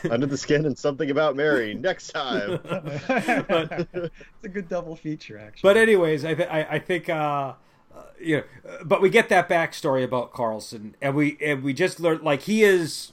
Under 0.10 0.26
the 0.26 0.38
skin 0.38 0.66
and 0.66 0.78
something 0.78 1.10
about 1.10 1.36
Mary 1.36 1.74
next 1.74 2.10
time. 2.10 2.60
it's 2.64 4.12
a 4.44 4.50
good 4.50 4.70
double 4.70 4.96
feature, 4.96 5.40
actually. 5.40 5.68
but 5.68 5.78
anyways 5.78 6.24
i 6.24 6.34
th- 6.36 6.50
I, 6.50 6.64
I 6.64 6.80
think 6.80 7.10
uh 7.10 7.54
uh, 7.96 8.04
you 8.20 8.38
know, 8.38 8.44
uh, 8.70 8.84
but 8.84 9.02
we 9.02 9.10
get 9.10 9.30
that 9.30 9.50
backstory 9.50 10.04
about 10.04 10.32
Carlsen, 10.32 10.96
and 11.02 11.16
we 11.16 11.38
and 11.42 11.64
we 11.64 11.74
just 11.74 12.00
learned 12.00 12.22
like 12.22 12.44
he 12.44 12.64
is, 12.64 13.12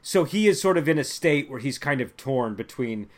so 0.00 0.24
he 0.24 0.48
is 0.48 0.60
sort 0.60 0.78
of 0.78 0.88
in 0.88 0.98
a 0.98 1.04
state 1.04 1.50
where 1.50 1.60
he's 1.60 1.78
kind 1.78 2.00
of 2.00 2.16
torn 2.16 2.54
between, 2.54 3.08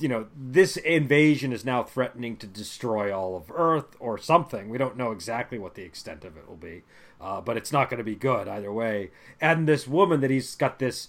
you 0.00 0.08
know, 0.08 0.26
this 0.36 0.76
invasion 0.78 1.52
is 1.52 1.64
now 1.64 1.84
threatening 1.84 2.36
to 2.38 2.46
destroy 2.46 3.16
all 3.16 3.36
of 3.36 3.50
Earth 3.54 3.96
or 4.00 4.18
something. 4.18 4.68
We 4.68 4.78
don't 4.78 4.96
know 4.96 5.12
exactly 5.12 5.58
what 5.58 5.74
the 5.74 5.82
extent 5.82 6.24
of 6.24 6.36
it 6.36 6.48
will 6.48 6.56
be, 6.56 6.82
uh, 7.20 7.40
but 7.40 7.56
it's 7.56 7.72
not 7.72 7.88
going 7.88 7.98
to 7.98 8.04
be 8.04 8.16
good 8.16 8.48
either 8.48 8.72
way. 8.72 9.10
And 9.40 9.68
this 9.68 9.86
woman 9.86 10.20
that 10.20 10.30
he's 10.30 10.56
got 10.56 10.80
this, 10.80 11.08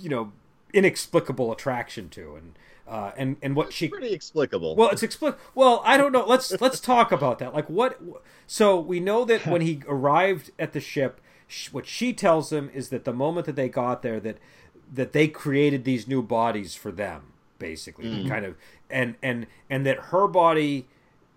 you 0.00 0.08
know, 0.08 0.32
inexplicable 0.72 1.52
attraction 1.52 2.08
to, 2.10 2.36
and 2.36 2.58
uh, 2.88 3.12
and 3.16 3.36
and 3.42 3.56
what 3.56 3.72
she 3.72 3.88
Pretty 3.88 4.12
explicable. 4.12 4.76
well, 4.76 4.90
it's 4.90 5.02
explicit. 5.02 5.38
Well, 5.54 5.82
I 5.84 5.96
don't 5.96 6.12
know. 6.12 6.24
Let's 6.26 6.60
let's 6.60 6.80
talk 6.80 7.10
about 7.12 7.38
that. 7.40 7.54
Like 7.54 7.68
what? 7.68 8.00
So 8.46 8.78
we 8.78 9.00
know 9.00 9.24
that 9.24 9.46
when 9.46 9.60
he 9.60 9.80
arrived 9.88 10.50
at 10.58 10.72
the 10.72 10.80
ship, 10.80 11.20
sh- 11.48 11.72
what 11.72 11.86
she 11.86 12.12
tells 12.12 12.52
him 12.52 12.70
is 12.72 12.90
that 12.90 13.04
the 13.04 13.12
moment 13.12 13.46
that 13.46 13.56
they 13.56 13.68
got 13.68 14.02
there, 14.02 14.20
that 14.20 14.38
that 14.92 15.12
they 15.12 15.28
created 15.28 15.84
these 15.84 16.06
new 16.06 16.22
bodies 16.22 16.74
for 16.74 16.92
them, 16.92 17.32
basically, 17.58 18.28
kind 18.28 18.44
of, 18.44 18.54
and 18.88 19.16
and 19.22 19.46
and 19.68 19.84
that 19.84 19.98
her 20.06 20.28
body 20.28 20.86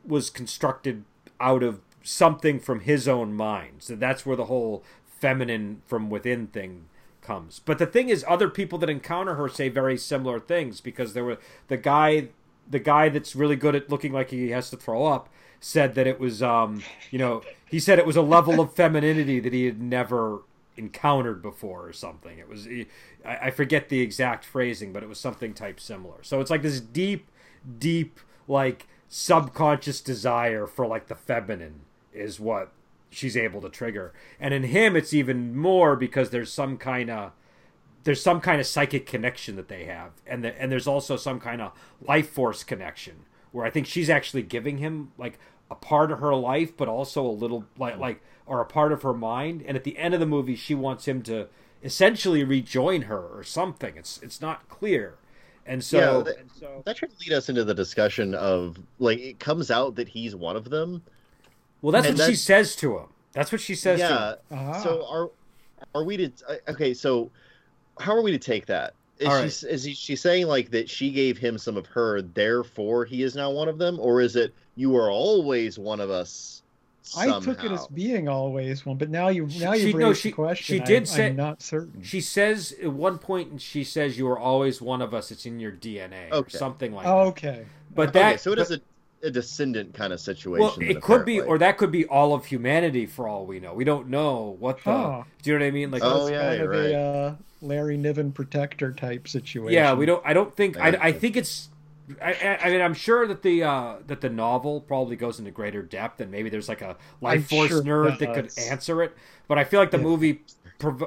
was 0.05 0.29
constructed 0.29 1.03
out 1.39 1.63
of 1.63 1.79
something 2.03 2.59
from 2.59 2.81
his 2.81 3.07
own 3.07 3.33
mind. 3.33 3.77
So 3.79 3.95
that's 3.95 4.25
where 4.25 4.35
the 4.35 4.45
whole 4.45 4.83
feminine 5.19 5.81
from 5.85 6.09
within 6.09 6.47
thing 6.47 6.85
comes. 7.21 7.59
But 7.59 7.77
the 7.77 7.85
thing 7.85 8.09
is, 8.09 8.25
other 8.27 8.49
people 8.49 8.79
that 8.79 8.89
encounter 8.89 9.35
her 9.35 9.47
say 9.49 9.69
very 9.69 9.97
similar 9.97 10.39
things 10.39 10.81
because 10.81 11.13
there 11.13 11.23
were 11.23 11.37
the 11.67 11.77
guy, 11.77 12.29
the 12.69 12.79
guy 12.79 13.09
that's 13.09 13.35
really 13.35 13.55
good 13.55 13.75
at 13.75 13.89
looking 13.89 14.13
like 14.13 14.29
he 14.29 14.49
has 14.49 14.69
to 14.69 14.77
throw 14.77 15.05
up, 15.05 15.29
said 15.59 15.95
that 15.95 16.07
it 16.07 16.19
was, 16.19 16.41
um, 16.41 16.81
you 17.11 17.19
know, 17.19 17.41
he 17.69 17.79
said 17.79 17.99
it 17.99 18.05
was 18.05 18.15
a 18.15 18.21
level 18.21 18.59
of 18.59 18.73
femininity 18.73 19.39
that 19.39 19.53
he 19.53 19.65
had 19.65 19.81
never 19.81 20.41
encountered 20.77 21.41
before 21.41 21.85
or 21.87 21.93
something. 21.93 22.39
It 22.39 22.47
was, 22.47 22.67
I, 23.25 23.37
I 23.47 23.51
forget 23.51 23.89
the 23.89 23.99
exact 23.99 24.45
phrasing, 24.45 24.93
but 24.93 25.03
it 25.03 25.09
was 25.09 25.19
something 25.19 25.53
type 25.53 25.79
similar. 25.79 26.23
So 26.23 26.39
it's 26.39 26.49
like 26.49 26.61
this 26.61 26.79
deep, 26.79 27.29
deep, 27.77 28.19
like 28.47 28.87
subconscious 29.09 30.01
desire 30.01 30.65
for 30.65 30.87
like 30.87 31.07
the 31.07 31.15
feminine 31.15 31.81
is 32.13 32.39
what 32.39 32.71
she's 33.09 33.35
able 33.37 33.61
to 33.61 33.69
trigger. 33.69 34.13
And 34.39 34.53
in 34.53 34.63
him, 34.63 34.95
it's 34.95 35.13
even 35.13 35.55
more 35.55 35.95
because 35.95 36.29
there's 36.29 36.51
some 36.51 36.77
kind 36.77 37.09
of 37.09 37.31
there's 38.03 38.23
some 38.23 38.39
kind 38.39 38.61
of 38.61 38.67
psychic 38.67 39.05
connection 39.05 39.55
that 39.57 39.67
they 39.67 39.85
have, 39.85 40.11
and 40.25 40.43
the, 40.43 40.59
and 40.61 40.71
there's 40.71 40.87
also 40.87 41.17
some 41.17 41.39
kind 41.39 41.61
of 41.61 41.73
life 42.01 42.29
force 42.29 42.63
connection 42.63 43.25
where 43.51 43.65
I 43.65 43.69
think 43.69 43.87
she's 43.87 44.09
actually 44.09 44.43
giving 44.43 44.77
him 44.77 45.11
like 45.17 45.39
a 45.69 45.75
part 45.75 46.11
of 46.11 46.19
her 46.19 46.35
life, 46.35 46.75
but 46.75 46.87
also 46.87 47.25
a 47.25 47.29
little 47.31 47.65
like 47.77 47.95
hmm. 47.95 48.01
like 48.01 48.21
or 48.45 48.61
a 48.61 48.65
part 48.65 48.91
of 48.91 49.03
her 49.03 49.13
mind. 49.13 49.63
And 49.65 49.77
at 49.77 49.83
the 49.83 49.97
end 49.97 50.13
of 50.13 50.19
the 50.19 50.25
movie, 50.25 50.55
she 50.55 50.75
wants 50.75 51.07
him 51.07 51.21
to 51.23 51.47
essentially 51.83 52.43
rejoin 52.43 53.03
her 53.03 53.19
or 53.21 53.43
something. 53.43 53.95
It's 53.95 54.19
it's 54.21 54.41
not 54.41 54.67
clear. 54.69 55.15
And 55.65 55.83
so, 55.83 55.97
Yeah, 55.99 56.23
that- 56.23 56.85
that 56.85 56.97
should 56.97 57.13
lead 57.19 57.31
us 57.31 57.47
into 57.47 57.63
the 57.63 57.75
discussion 57.75 58.33
of 58.33 58.77
like 58.97 59.19
it 59.19 59.39
comes 59.39 59.69
out 59.69 59.95
that 59.95 60.07
he's 60.07 60.35
one 60.35 60.55
of 60.55 60.69
them. 60.69 61.03
Well, 61.81 61.91
that's 61.91 62.07
and 62.07 62.17
what 62.17 62.29
she 62.29 62.35
says 62.35 62.75
to 62.77 62.97
him. 62.97 63.05
That's 63.33 63.51
what 63.51 63.61
she 63.61 63.75
says 63.75 63.99
to 63.99 64.05
him. 64.05 64.35
yeah. 64.51 64.71
Ah. 64.73 64.81
So 64.81 65.05
are 65.09 65.29
are 65.95 66.03
we 66.03 66.17
to 66.17 66.31
uh, 66.47 66.71
okay? 66.71 66.93
So 66.93 67.29
how 67.99 68.15
are 68.15 68.21
we 68.21 68.31
to 68.31 68.39
take 68.39 68.65
that? 68.67 68.93
Is 69.19 69.27
All 69.27 69.33
she 69.35 69.41
right. 69.41 69.73
is 69.73 69.83
he, 69.83 69.93
she 69.93 70.15
saying 70.15 70.47
like 70.47 70.71
that 70.71 70.89
she 70.89 71.11
gave 71.11 71.37
him 71.37 71.57
some 71.57 71.75
of 71.77 71.85
her, 71.87 72.21
therefore 72.21 73.05
he 73.05 73.23
is 73.23 73.35
now 73.35 73.51
one 73.51 73.67
of 73.67 73.77
them, 73.77 73.99
or 73.99 74.21
is 74.21 74.35
it 74.35 74.53
you 74.75 74.95
are 74.95 75.11
always 75.11 75.77
one 75.77 75.99
of 75.99 76.09
us? 76.09 76.63
I 77.17 77.39
took 77.39 77.63
it 77.63 77.71
as 77.71 77.87
being 77.87 78.27
always 78.29 78.85
one, 78.85 78.97
but 78.97 79.09
now 79.09 79.29
you 79.29 79.47
now 79.59 79.73
She- 79.73 79.87
you've 79.87 79.95
no, 79.95 80.13
she- 80.13 80.29
the 80.29 80.35
question. 80.35 80.77
she 80.77 80.79
did 80.83 81.03
I, 81.03 81.05
say- 81.05 81.27
I'm 81.27 81.35
not 81.35 81.61
certain. 81.61 82.03
She 82.03 82.21
says 82.21 82.75
at 82.83 82.93
one 82.93 83.17
point, 83.17 83.49
and 83.49 83.61
she 83.61 83.83
says, 83.83 84.17
"You 84.17 84.27
are 84.29 84.37
always 84.37 84.79
one 84.81 85.01
of 85.01 85.13
us. 85.13 85.31
It's 85.31 85.45
in 85.45 85.59
your 85.59 85.71
DNA, 85.71 86.29
or 86.31 86.47
something 86.49 86.93
like 86.93 87.07
oh, 87.07 87.25
that." 87.25 87.29
okay. 87.29 87.65
But 87.95 88.13
that, 88.13 88.27
okay, 88.33 88.37
so 88.37 88.51
it 88.51 88.57
but- 88.57 88.61
is 88.61 88.71
a, 88.71 88.81
a 89.23 89.29
descendant 89.31 89.93
kind 89.93 90.13
of 90.13 90.19
situation. 90.19 90.61
well, 90.61 90.75
then, 90.77 90.89
it 90.89 91.01
could 91.01 91.25
be, 91.25 91.41
or 91.41 91.57
that 91.57 91.77
could 91.77 91.91
be 91.91 92.05
all 92.05 92.33
of 92.33 92.45
humanity 92.45 93.05
for 93.05 93.27
all 93.27 93.45
we 93.45 93.59
know. 93.59 93.73
We 93.73 93.83
don't 93.83 94.07
know 94.09 94.55
what 94.59 94.77
the. 94.83 94.91
Huh. 94.91 95.23
Do 95.41 95.51
you 95.51 95.57
know 95.59 95.65
what 95.65 95.67
I 95.67 95.71
mean? 95.71 95.91
Like, 95.91 96.01
Oh, 96.03 96.27
yeah, 96.29 96.49
kind 96.49 96.61
of 96.61 96.69
right. 96.69 96.77
a 96.91 96.97
uh, 96.97 97.35
Larry 97.61 97.97
Niven 97.97 98.31
protector 98.31 98.91
type 98.93 99.27
situation. 99.27 99.73
yeah, 99.73 99.93
we 99.93 100.05
don't. 100.05 100.25
I 100.25 100.33
don't 100.33 100.55
think. 100.55 100.77
I, 100.77 100.97
I 101.01 101.11
think 101.11 101.35
it's. 101.35 101.69
I, 102.21 102.33
I, 102.33 102.59
I 102.63 102.69
mean, 102.71 102.81
I'm 102.81 102.95
sure 102.95 103.27
that 103.27 103.43
the 103.43 103.63
uh, 103.63 103.95
that 104.07 104.21
the 104.21 104.29
novel 104.29 104.81
probably 104.81 105.15
goes 105.15 105.37
into 105.37 105.51
greater 105.51 105.83
depth, 105.83 106.21
and 106.21 106.31
maybe 106.31 106.49
there's 106.49 106.67
like 106.69 106.81
a 106.81 106.97
life 107.21 107.35
I'm 107.39 107.43
force 107.43 107.69
sure 107.69 107.83
nerd 107.83 108.17
that 108.19 108.33
could 108.33 108.51
answer 108.69 109.03
it. 109.03 109.15
But 109.47 109.57
I 109.59 109.63
feel 109.63 109.79
like 109.79 109.91
the 109.91 109.97
Yeah. 109.97 110.03
movie 110.03 110.41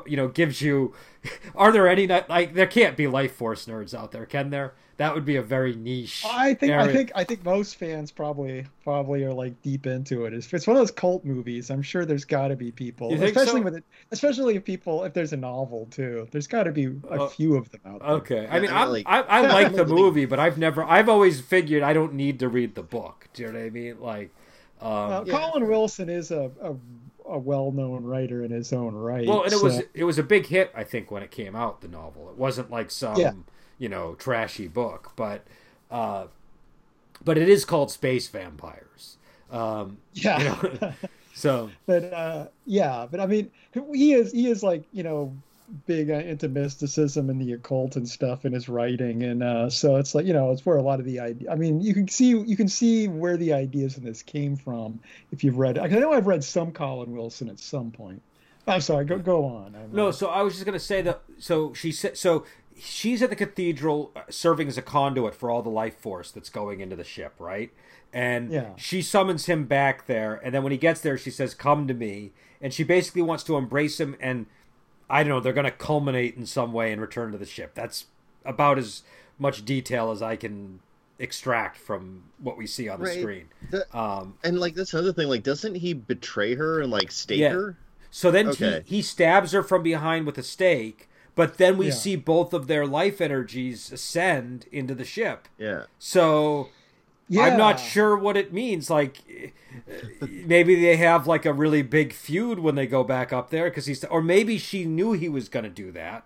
you 0.07 0.17
know 0.17 0.29
gives 0.29 0.61
you. 0.61 0.95
Are 1.57 1.73
there 1.73 1.89
any 1.89 2.07
like 2.07 2.55
there 2.55 2.67
can't 2.67 2.97
be 2.97 3.07
life 3.09 3.35
force 3.35 3.67
nerds 3.67 3.95
out 3.99 4.13
there, 4.13 4.27
can 4.27 4.51
there? 4.51 4.75
That 4.99 5.15
would 5.15 5.25
be 5.25 5.37
a 5.37 5.43
very 5.43 5.75
niche. 5.75 6.23
I 6.27 6.55
think 6.55 6.73
area. 6.73 6.85
I 6.85 6.93
think 6.93 7.13
I 7.15 7.25
think 7.25 7.45
most 7.45 7.77
fans 7.77 8.11
probably 8.11 8.67
probably 8.85 9.25
are 9.25 9.33
like 9.33 9.61
deep 9.63 9.87
into 9.87 10.27
it. 10.27 10.35
It's, 10.35 10.53
it's 10.53 10.67
one 10.67 10.77
of 10.77 10.81
those 10.81 10.91
cult 10.91 11.25
movies. 11.25 11.71
I'm 11.71 11.83
sure 11.83 12.05
there's 12.05 12.25
got 12.25 12.49
to 12.49 12.57
be 12.57 12.71
people, 12.71 13.13
especially 13.15 13.61
so? 13.61 13.63
with 13.63 13.77
it, 13.77 13.85
especially 14.11 14.57
if 14.57 14.65
people 14.65 15.05
if 15.05 15.15
there's 15.15 15.33
a 15.33 15.37
novel 15.37 15.87
too. 15.91 16.29
There's 16.31 16.47
got 16.47 16.65
to 16.65 16.73
be 16.73 16.85
a 17.11 17.23
Uh, 17.23 17.29
few 17.29 17.57
of 17.57 17.71
them 17.71 17.81
out 17.87 18.01
there. 18.01 18.09
Okay, 18.11 18.47
I 18.51 18.61
mean, 18.61 18.71
I 18.71 18.83
I'm, 18.83 18.91
like- 18.91 19.07
I, 19.09 19.21
I 19.21 19.41
like 19.63 19.75
the 19.75 19.87
movie, 19.87 20.27
but 20.27 20.39
I've 20.39 20.59
never, 20.59 20.85
I've 20.85 21.09
always 21.09 21.41
figured 21.41 21.83
I 21.83 21.93
don't 21.93 22.15
need 22.15 22.39
to 22.41 22.49
read 22.49 22.75
the 22.75 22.83
book. 22.83 23.29
Do 23.33 23.43
you 23.43 23.53
know 23.53 23.59
what 23.59 23.65
I 23.67 23.71
mean? 23.71 24.01
Like, 24.01 24.31
um, 24.81 24.89
Well, 24.91 25.25
Yeah. 25.27 25.39
Colin 25.39 25.69
Wilson 25.69 26.09
is 26.11 26.31
a, 26.31 26.51
a 26.61 26.75
a 27.25 27.39
well-known 27.39 28.03
writer 28.05 28.45
in 28.45 28.51
his 28.51 28.73
own 28.73 28.95
right. 28.95 29.27
well, 29.27 29.45
and 29.45 29.53
it 29.53 29.63
was 29.63 29.81
it 29.95 30.05
was 30.05 30.19
a 30.19 30.23
big 30.23 30.47
hit, 30.47 30.71
I 30.75 30.85
think, 30.85 31.11
when 31.11 31.23
it 31.23 31.31
came 31.31 31.55
out. 31.57 31.81
The 31.81 31.89
novel, 31.89 32.29
it 32.31 32.37
wasn't 32.37 32.71
like 32.71 32.91
some 32.91 33.17
Yeah. 33.17 33.33
You 33.83 33.89
know 33.89 34.15
trashy 34.15 34.69
book, 34.69 35.13
but 35.17 35.43
uh, 35.91 36.27
but 37.25 37.37
it 37.37 37.49
is 37.49 37.65
called 37.65 37.91
Space 37.91 38.29
Vampires. 38.29 39.17
Um, 39.51 39.99
yeah. 40.15 40.39
you 40.39 40.79
know, 40.81 40.93
so 41.35 41.71
but 41.85 42.05
uh, 42.05 42.47
yeah, 42.65 43.09
but 43.11 43.19
I 43.19 43.27
mean, 43.27 43.51
he 43.93 44.13
is 44.15 44.31
he 44.31 44.49
is 44.49 44.63
like 44.63 44.85
you 44.93 45.03
know 45.03 45.35
big 45.87 46.11
uh, 46.11 46.15
into 46.15 46.49
mysticism 46.49 47.29
and 47.29 47.41
the 47.41 47.55
occult 47.55 47.97
and 47.97 48.09
stuff 48.09 48.45
in 48.45 48.53
his 48.53 48.69
writing, 48.69 49.25
and 49.25 49.43
uh, 49.43 49.69
so 49.69 49.97
it's 49.97 50.15
like 50.15 50.27
you 50.27 50.33
know 50.33 50.53
it's 50.53 50.65
where 50.65 50.77
a 50.77 50.83
lot 50.83 51.01
of 51.01 51.05
the 51.05 51.19
idea. 51.19 51.51
I 51.51 51.57
mean, 51.57 51.81
you 51.81 51.93
can 51.93 52.07
see 52.07 52.29
you 52.29 52.57
can 52.57 52.69
see 52.69 53.09
where 53.09 53.37
the 53.37 53.53
ideas 53.53 53.99
in 53.99 54.05
this 54.05 54.23
came 54.23 54.55
from 54.55 55.01
if 55.33 55.43
you've 55.43 55.59
read. 55.59 55.77
I 55.77 55.89
know 55.89 56.13
I've 56.13 56.29
read 56.29 56.45
some 56.45 56.71
Colin 56.71 57.11
Wilson 57.11 57.49
at 57.49 57.59
some 57.59 57.91
point. 57.91 58.23
I'm 58.67 58.81
sorry. 58.81 59.05
Go 59.05 59.19
go 59.19 59.45
on. 59.45 59.75
I'm, 59.75 59.93
No, 59.93 60.13
so 60.13 60.29
I 60.29 60.43
was 60.43 60.55
just 60.55 60.65
gonna 60.65 60.79
say 60.79 61.03
that. 61.03 61.23
So 61.39 61.75
she 61.75 61.91
said. 61.91 62.17
So 62.17 62.45
she's 62.79 63.23
at 63.23 63.31
the 63.31 63.37
cathedral, 63.37 64.13
uh, 64.17 64.23
serving 64.31 64.69
as 64.69 64.79
a 64.79 64.83
conduit 64.83 65.35
for 65.35 65.51
all 65.51 65.63
the 65.63 65.71
life 65.71 65.97
force 65.99 66.31
that's 66.31 66.49
going 66.51 66.81
into 66.81 66.97
the 66.97 67.05
ship, 67.05 67.35
right? 67.39 67.71
And 68.13 68.51
Yeah. 68.51 68.71
she 68.77 69.01
summons 69.03 69.47
him 69.47 69.65
back 69.65 70.07
there, 70.07 70.35
and 70.45 70.55
then 70.55 70.63
when 70.63 70.73
he 70.73 70.79
gets 70.79 71.01
there, 71.01 71.17
she 71.17 71.31
says, 71.31 71.55
"Come 71.55 71.87
to 71.89 71.95
me," 71.95 72.33
and 72.61 72.73
she 72.75 72.85
basically 72.85 73.23
wants 73.23 73.43
to 73.45 73.57
embrace 73.57 73.99
him. 74.01 74.17
And 74.21 74.47
I 75.09 75.23
don't 75.23 75.31
know, 75.31 75.41
they're 75.41 75.53
gonna 75.53 75.71
culminate 75.71 76.37
in 76.37 76.47
some 76.47 76.73
way 76.73 76.93
and 76.93 77.01
return 77.01 77.33
to 77.33 77.39
the 77.39 77.47
ship. 77.47 77.75
That's 77.75 78.07
about 78.45 78.79
as 78.79 79.03
much 79.39 79.65
detail 79.65 80.11
as 80.11 80.21
I 80.23 80.37
can 80.37 80.81
extract 81.19 81.77
from 81.77 82.25
what 82.39 82.57
we 82.57 82.67
see 82.67 82.89
on 82.89 82.99
the 82.99 83.07
Right. 83.07 83.19
screen. 83.21 83.49
The- 83.71 83.87
Um, 83.97 84.35
And 84.43 84.59
like 84.59 84.75
that's 84.75 84.93
another 84.93 85.13
thing. 85.13 85.29
Like, 85.29 85.43
doesn't 85.43 85.77
he 85.77 85.93
betray 85.95 86.55
her 86.55 86.81
and 86.81 86.91
like 86.91 87.11
stake 87.13 87.39
Yeah. 87.41 87.51
her? 87.53 87.77
So 88.11 88.31
then 88.31 88.49
Okay. 88.49 88.83
he, 88.87 88.97
he 88.97 89.03
stabs 89.03 89.53
her 89.53 89.63
from 89.63 89.83
behind 89.83 90.27
with 90.27 90.37
a 90.37 90.43
stake, 90.43 91.09
but 91.35 91.59
then 91.59 91.77
we 91.79 91.87
Yeah. 91.87 91.93
see 91.93 92.17
both 92.17 92.53
of 92.53 92.67
their 92.67 92.87
life 92.87 93.21
energies 93.21 93.91
ascend 93.93 94.67
into 94.71 94.95
the 94.95 95.05
ship. 95.05 95.49
Yeah. 95.59 95.85
So 95.99 96.69
yeah. 97.29 97.43
I'm 97.43 97.57
not 97.57 97.81
sure 97.81 98.17
what 98.17 98.37
it 98.37 98.53
means. 98.53 98.91
Like 98.91 99.19
maybe 100.21 100.81
they 100.81 100.97
have 100.97 101.27
like 101.27 101.47
a 101.47 101.53
really 101.53 101.83
big 101.83 102.13
feud 102.13 102.59
when 102.59 102.75
they 102.75 102.87
go 102.87 103.03
back 103.05 103.33
up 103.33 103.51
there 103.51 103.71
because 103.71 103.87
he's, 103.87 104.05
or 104.05 104.21
maybe 104.21 104.59
she 104.59 104.85
knew 104.85 105.13
he 105.13 105.29
was 105.29 105.49
going 105.49 105.65
to 105.65 105.71
do 105.71 105.91
that. 105.93 106.25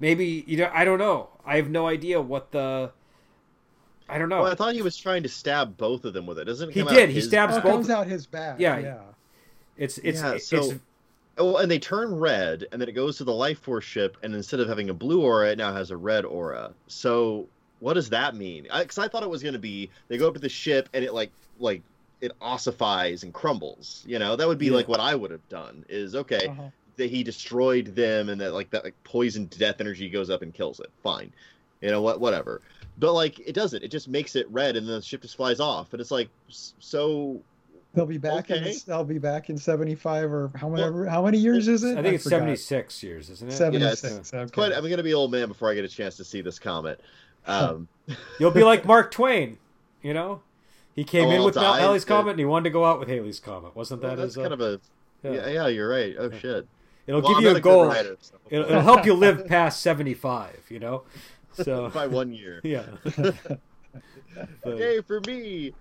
Maybe 0.00 0.44
you 0.46 0.56
know 0.56 0.70
I 0.72 0.84
don't 0.84 0.98
know. 0.98 1.28
I 1.44 1.56
have 1.56 1.68
no 1.68 1.86
idea 1.86 2.20
what 2.20 2.52
the. 2.52 2.92
I 4.08 4.16
don't 4.16 4.30
know. 4.30 4.42
Well, 4.42 4.52
I 4.52 4.54
thought 4.54 4.74
he 4.74 4.80
was 4.80 4.96
trying 4.96 5.22
to 5.24 5.28
stab 5.28 5.76
both 5.76 6.06
of 6.06 6.14
them 6.14 6.24
with 6.24 6.38
it. 6.38 6.44
Doesn't 6.44 6.70
it 6.70 6.74
He 6.74 6.80
come 6.80 6.88
out 6.88 6.94
did. 6.94 7.08
He 7.10 7.16
his 7.16 7.26
stabs 7.26 7.52
oh, 7.52 7.56
both. 7.56 7.64
it 7.64 7.64
back? 7.64 7.72
comes 7.72 7.90
out 7.90 8.06
his 8.06 8.26
back. 8.26 8.58
Yeah. 8.58 8.78
Yeah. 8.78 8.98
it's 9.76 9.98
it's 9.98 10.22
Yeah, 10.22 10.32
it's 10.34 10.74
Oh, 11.38 11.56
and 11.56 11.70
they 11.70 11.78
turn 11.78 12.14
red, 12.14 12.66
and 12.72 12.80
then 12.80 12.88
it 12.88 12.92
goes 12.92 13.16
to 13.18 13.24
the 13.24 13.32
Life 13.32 13.60
Force 13.60 13.84
ship, 13.84 14.16
and 14.22 14.34
instead 14.34 14.58
of 14.60 14.68
having 14.68 14.90
a 14.90 14.94
blue 14.94 15.22
aura, 15.22 15.50
it 15.50 15.58
now 15.58 15.72
has 15.72 15.90
a 15.92 15.96
red 15.96 16.24
aura. 16.24 16.74
So 16.88 17.48
what 17.78 17.94
does 17.94 18.10
that 18.10 18.34
mean? 18.34 18.64
Because 18.64 18.98
I, 18.98 19.06
thought 19.08 19.22
it 19.22 19.30
was 19.30 19.42
going 19.42 19.52
to 19.52 19.58
be 19.60 19.90
they 20.08 20.18
go 20.18 20.26
up 20.28 20.34
to 20.34 20.40
the 20.40 20.48
ship, 20.48 20.88
and 20.92 21.04
it 21.04 21.14
like 21.14 21.30
like 21.60 21.82
it 22.20 22.32
ossifies 22.40 23.22
and 23.22 23.32
crumbles. 23.32 24.02
You 24.06 24.18
know, 24.18 24.34
that 24.36 24.48
would 24.48 24.58
be 24.58 24.66
Yeah. 24.66 24.72
like 24.72 24.88
what 24.88 25.00
I 25.00 25.14
would 25.14 25.30
have 25.30 25.48
done. 25.48 25.84
Is 25.88 26.16
okay 26.16 26.48
Uh-huh. 26.48 26.70
that 26.96 27.10
he 27.10 27.22
destroyed 27.22 27.94
them, 27.94 28.28
and 28.28 28.40
that 28.40 28.52
like 28.52 28.70
that 28.70 28.82
like 28.84 28.94
poisoned 29.04 29.50
death 29.50 29.80
energy 29.80 30.08
goes 30.10 30.30
up 30.30 30.42
and 30.42 30.52
kills 30.52 30.80
it. 30.80 30.90
Fine, 31.04 31.32
you 31.80 31.90
know 31.90 32.02
what? 32.02 32.20
Whatever. 32.20 32.62
But 32.98 33.12
like 33.12 33.38
it 33.38 33.52
doesn't. 33.54 33.84
It 33.84 33.92
just 33.92 34.08
makes 34.08 34.34
it 34.34 34.50
red, 34.50 34.76
and 34.76 34.88
then 34.88 34.96
the 34.96 35.02
ship 35.02 35.22
just 35.22 35.36
flies 35.36 35.60
off, 35.60 35.92
and 35.92 36.00
it's 36.00 36.10
like 36.10 36.30
so. 36.48 37.40
They'll 37.98 38.06
be 38.06 38.16
back 38.18 38.48
Okay. 38.50 38.70
in. 38.70 38.76
They'll 38.86 39.02
be 39.04 39.18
back 39.18 39.50
in 39.50 39.58
seventy-five 39.58 40.32
or 40.32 40.52
how 40.54 40.68
many? 40.68 41.08
how 41.08 41.24
many 41.24 41.38
years 41.38 41.66
is 41.66 41.82
it? 41.82 41.98
I 41.98 42.02
think 42.02 42.14
it's 42.14 42.22
forgot. 42.24 42.38
76 42.38 43.02
years, 43.02 43.28
isn't 43.28 43.48
it? 43.48 43.52
Seventy-six. 43.52 44.32
okay. 44.32 44.50
Quite, 44.52 44.72
I'm 44.72 44.88
gonna 44.88 45.02
be 45.02 45.14
old 45.14 45.32
man 45.32 45.48
before 45.48 45.68
I 45.68 45.74
get 45.74 45.84
a 45.84 45.88
chance 45.88 46.16
to 46.18 46.24
see 46.24 46.40
this 46.40 46.60
comet. 46.60 47.00
Um, 47.46 47.88
You'll 48.38 48.52
be 48.52 48.62
like 48.62 48.84
Mark 48.84 49.10
Twain, 49.10 49.58
you 50.00 50.14
know? 50.14 50.42
He 50.94 51.02
came 51.02 51.26
Oh, 51.28 51.30
in 51.32 51.42
with 51.44 51.56
Mel- 51.56 51.64
die. 51.64 51.80
Halley's 51.80 52.04
Comet 52.04 52.30
and 52.30 52.38
he 52.38 52.44
wanted 52.44 52.64
to 52.64 52.70
go 52.70 52.84
out 52.84 53.00
with 53.00 53.08
Halley's 53.08 53.40
Comet. 53.40 53.74
Wasn't 53.74 54.00
well, 54.00 54.10
that 54.14 54.16
that's 54.22 54.34
his, 54.34 54.38
uh, 54.38 54.42
kind 54.48 54.54
of 54.54 54.60
a 54.60 54.80
yeah. 55.24 55.32
yeah. 55.32 55.48
yeah, 55.48 55.66
you're 55.68 55.88
right. 55.88 56.14
Oh 56.18 56.30
shit. 56.30 56.68
It'll 57.08 57.20
Well, 57.20 57.30
give 57.30 57.36
I'm 57.38 57.42
you 57.42 57.48
not 57.50 57.56
a 57.56 57.60
goal. 57.60 57.86
writer, 57.86 58.16
so- 58.20 58.36
It'll, 58.50 58.64
it'll 58.66 58.82
help 58.82 59.06
you 59.06 59.14
live 59.14 59.46
past 59.48 59.80
75, 59.80 60.66
you 60.68 60.78
know? 60.78 61.02
So, 61.54 61.88
by 61.94 62.06
one 62.06 62.32
year. 62.32 62.60
yeah. 62.64 62.84
But, 64.62 64.78
Yay 64.78 65.00
for 65.00 65.20
me! 65.26 65.72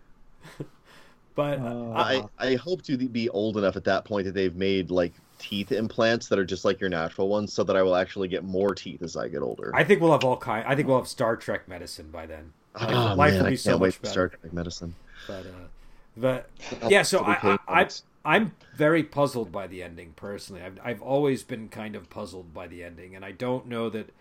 But 1.37 1.59
Uh, 1.59 1.91
I 1.93 2.27
I 2.37 2.55
hope 2.55 2.81
to 2.83 2.97
be 2.97 3.29
old 3.29 3.55
enough 3.57 3.77
at 3.77 3.85
that 3.85 4.03
point 4.03 4.25
that 4.25 4.33
they've 4.33 4.55
made 4.55 4.91
like 4.91 5.13
teeth 5.39 5.71
implants 5.71 6.27
that 6.27 6.39
are 6.39 6.45
just 6.45 6.65
like 6.65 6.81
your 6.81 6.89
natural 6.89 7.29
ones, 7.29 7.53
so 7.53 7.63
that 7.63 7.77
I 7.77 7.83
will 7.83 7.95
actually 7.95 8.27
get 8.27 8.43
more 8.43 8.75
teeth 8.75 9.01
as 9.03 9.15
I 9.15 9.29
get 9.29 9.41
older. 9.41 9.71
I 9.73 9.85
think 9.85 10.01
we'll 10.01 10.11
have 10.11 10.25
all 10.25 10.35
kind. 10.35 10.65
I 10.67 10.75
think 10.75 10.87
we'll 10.87 10.97
have 10.97 11.07
Star 11.07 11.37
Trek 11.37 11.69
medicine 11.69 12.09
by 12.11 12.25
then. 12.25 12.51
Life, 12.73 12.89
oh, 12.91 13.15
life 13.15 13.33
man, 13.33 13.39
will 13.41 13.47
I 13.47 13.49
be 13.51 13.55
can't 13.55 13.59
so 13.59 13.77
wait 13.77 13.87
much 13.87 13.95
for 13.95 14.01
better. 14.01 14.11
Star 14.11 14.27
Trek 14.29 14.53
medicine. 14.53 14.95
But, 15.27 15.45
uh, 15.45 15.67
but 16.17 16.49
yeah, 16.89 17.03
so 17.03 17.19
I, 17.23 17.57
I, 17.67 17.81
I, 17.81 17.89
I'm 18.25 18.51
very 18.75 19.03
puzzled 19.03 19.51
by 19.51 19.67
the 19.67 19.83
ending 19.83 20.13
personally. 20.15 20.61
I've, 20.63 20.79
I've 20.83 21.01
always 21.01 21.43
been 21.43 21.69
kind 21.69 21.95
of 21.95 22.09
puzzled 22.09 22.53
by 22.53 22.67
the 22.67 22.83
ending, 22.83 23.15
and 23.15 23.23
I 23.23 23.31
don't 23.31 23.67
know 23.67 23.89
that. 23.91 24.13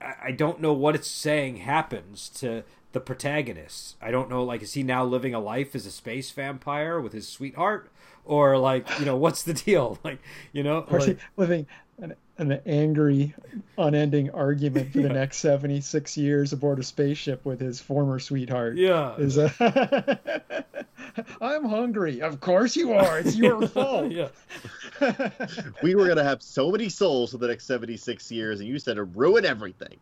I, 0.00 0.14
I 0.26 0.30
don't 0.32 0.60
know 0.60 0.72
what 0.72 0.94
it's 0.94 1.10
saying 1.10 1.56
happens 1.58 2.28
to 2.40 2.62
the 2.96 3.00
protagonist. 3.00 3.94
I 4.00 4.10
don't 4.10 4.30
know, 4.30 4.42
like, 4.42 4.62
is 4.62 4.72
he 4.72 4.82
now 4.82 5.04
living 5.04 5.34
a 5.34 5.38
life 5.38 5.74
as 5.74 5.84
a 5.84 5.90
space 5.90 6.30
vampire 6.30 6.98
with 6.98 7.12
his 7.12 7.28
sweetheart, 7.28 7.90
or 8.24 8.56
like, 8.56 8.88
you 8.98 9.04
know, 9.04 9.16
what's 9.24 9.42
the 9.42 9.52
deal? 9.52 9.98
Like, 10.04 10.18
you 10.54 10.62
know, 10.62 10.86
Or 10.90 10.96
is 10.96 11.04
he 11.04 11.10
like, 11.12 11.20
living 11.36 11.66
an, 11.98 12.14
an 12.38 12.52
angry, 12.64 13.34
unending 13.76 14.30
argument 14.30 14.92
for 14.94 15.02
the 15.02 15.08
next 15.22 15.40
76 15.40 16.16
years 16.16 16.54
aboard 16.54 16.78
a 16.78 16.82
spaceship 16.82 17.44
with 17.44 17.60
his 17.60 17.80
former 17.80 18.18
sweetheart? 18.18 18.78
yeah, 18.78 19.14
Is 19.18 19.36
a... 19.36 19.52
I'm 21.42 21.66
hungry. 21.66 22.22
Of 22.22 22.40
course 22.40 22.76
you 22.76 22.94
are. 22.94 23.18
It's 23.18 23.36
your 23.36 23.68
fault. 23.68 24.10
yeah. 24.10 24.28
we 25.82 25.94
were 25.94 26.08
gonna 26.08 26.24
have 26.24 26.42
so 26.42 26.70
many 26.70 26.88
souls 26.88 27.32
for 27.32 27.38
the 27.38 27.48
next 27.48 27.66
seventy 27.66 27.96
six 27.98 28.30
years, 28.32 28.60
and 28.60 28.68
you 28.68 28.78
said 28.78 28.96
to 28.96 29.04
ruin 29.04 29.44
everything. 29.44 29.96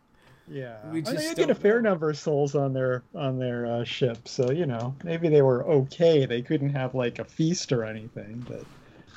Yeah, 0.47 0.79
We 0.83 1.01
I 1.05 1.13
mean, 1.13 1.23
just 1.23 1.35
they 1.35 1.35
get 1.35 1.49
a 1.49 1.55
fair 1.55 1.81
know. 1.81 1.81
number 1.81 2.09
of 2.09 2.17
souls 2.17 2.55
on 2.55 2.71
their 2.73 3.05
on 3.13 3.37
their 3.39 3.65
uh, 3.65 3.83
ship, 3.83 4.27
so 4.27 4.51
you 4.51 4.65
know 4.65 4.97
maybe 5.03 5.27
they 5.29 5.41
were 5.41 5.65
okay. 5.67 6.25
They 6.25 6.41
couldn't 6.43 6.69
have 6.69 6.93
like 6.95 7.19
a 7.19 7.25
feast 7.25 7.71
or 7.71 7.83
anything, 7.83 8.41
but 8.43 8.67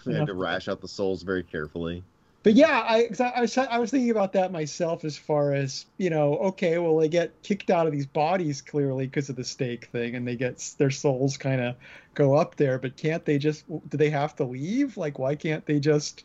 We 0.04 0.12
Yeah. 0.12 0.16
had 0.16 0.26
to 0.26 0.34
rash 0.34 0.66
out 0.66 0.80
the 0.80 0.88
souls 0.88 1.22
very 1.22 1.44
carefully. 1.44 2.04
but 2.44 2.54
yeah, 2.54 2.80
I, 2.86 3.08
I 3.20 3.40
was 3.42 3.58
I 3.58 3.78
was 3.78 3.90
thinking 3.90 4.10
about 4.10 4.32
that 4.32 4.52
myself 4.52 5.04
as 5.04 5.18
far 5.18 5.52
as 5.52 5.86
you 5.98 6.08
know. 6.10 6.36
Okay, 6.38 6.78
well 6.78 6.96
they 6.96 7.08
get 7.08 7.42
kicked 7.42 7.68
out 7.70 7.86
of 7.86 7.92
these 7.92 8.06
bodies 8.06 8.62
clearly 8.62 9.06
because 9.06 9.28
of 9.28 9.36
the 9.36 9.44
stake 9.44 9.86
thing, 9.86 10.14
and 10.14 10.26
they 10.26 10.36
get 10.36 10.58
their 10.78 10.90
souls 10.90 11.36
kind 11.36 11.60
of 11.60 11.76
go 12.14 12.34
up 12.36 12.56
there. 12.56 12.78
But 12.78 12.96
can't 12.96 13.24
they 13.24 13.38
just? 13.38 13.66
Do 13.68 13.96
they 13.98 14.10
have 14.10 14.36
to 14.36 14.44
leave? 14.44 14.96
Like, 14.96 15.18
why 15.18 15.34
can't 15.36 15.66
they 15.66 15.80
just 15.80 16.24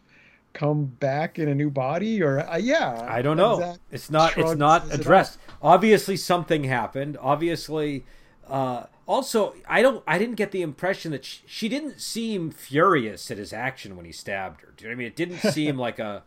come 0.54 0.86
back 0.86 1.38
in 1.40 1.50
a 1.50 1.56
new 1.56 1.70
body? 1.70 2.22
Or 2.22 2.40
uh, 2.40 2.58
yeah, 2.58 3.06
I 3.10 3.22
don't 3.22 3.38
know. 3.38 3.76
It's 3.92 4.10
not. 4.10 4.38
It's 4.38 4.56
not 4.56 4.88
it 4.88 5.00
addressed. 5.00 5.40
Obviously, 5.62 6.18
something 6.18 6.64
happened. 6.64 7.18
Obviously, 7.20 8.06
uh, 8.48 8.86
also, 9.06 9.56
I 9.68 9.82
don't. 9.82 10.04
I 10.08 10.18
didn't 10.18 10.36
get 10.36 10.52
the 10.52 10.62
impression 10.62 11.12
that 11.12 11.26
she, 11.26 11.42
she 11.46 11.70
didn't 11.70 12.00
seem 12.00 12.52
furious 12.52 13.30
at 13.32 13.38
his 13.38 13.52
action 13.52 13.96
when 13.96 14.06
he 14.06 14.12
stabbed 14.12 14.62
her. 14.62 14.74
Do 14.76 14.86
you 14.86 14.90
know 14.90 14.94
what 14.94 14.98
I 14.98 15.00
mean? 15.00 15.08
It 15.08 15.16
didn't 15.16 15.40
seem 15.54 15.78
like 15.78 16.00
a. 16.00 16.24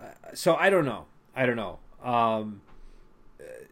Uh, 0.00 0.04
so 0.34 0.54
I 0.54 0.70
don't 0.70 0.84
know. 0.84 1.06
I 1.34 1.46
don't 1.46 1.56
know. 1.56 1.78
Um, 2.02 2.60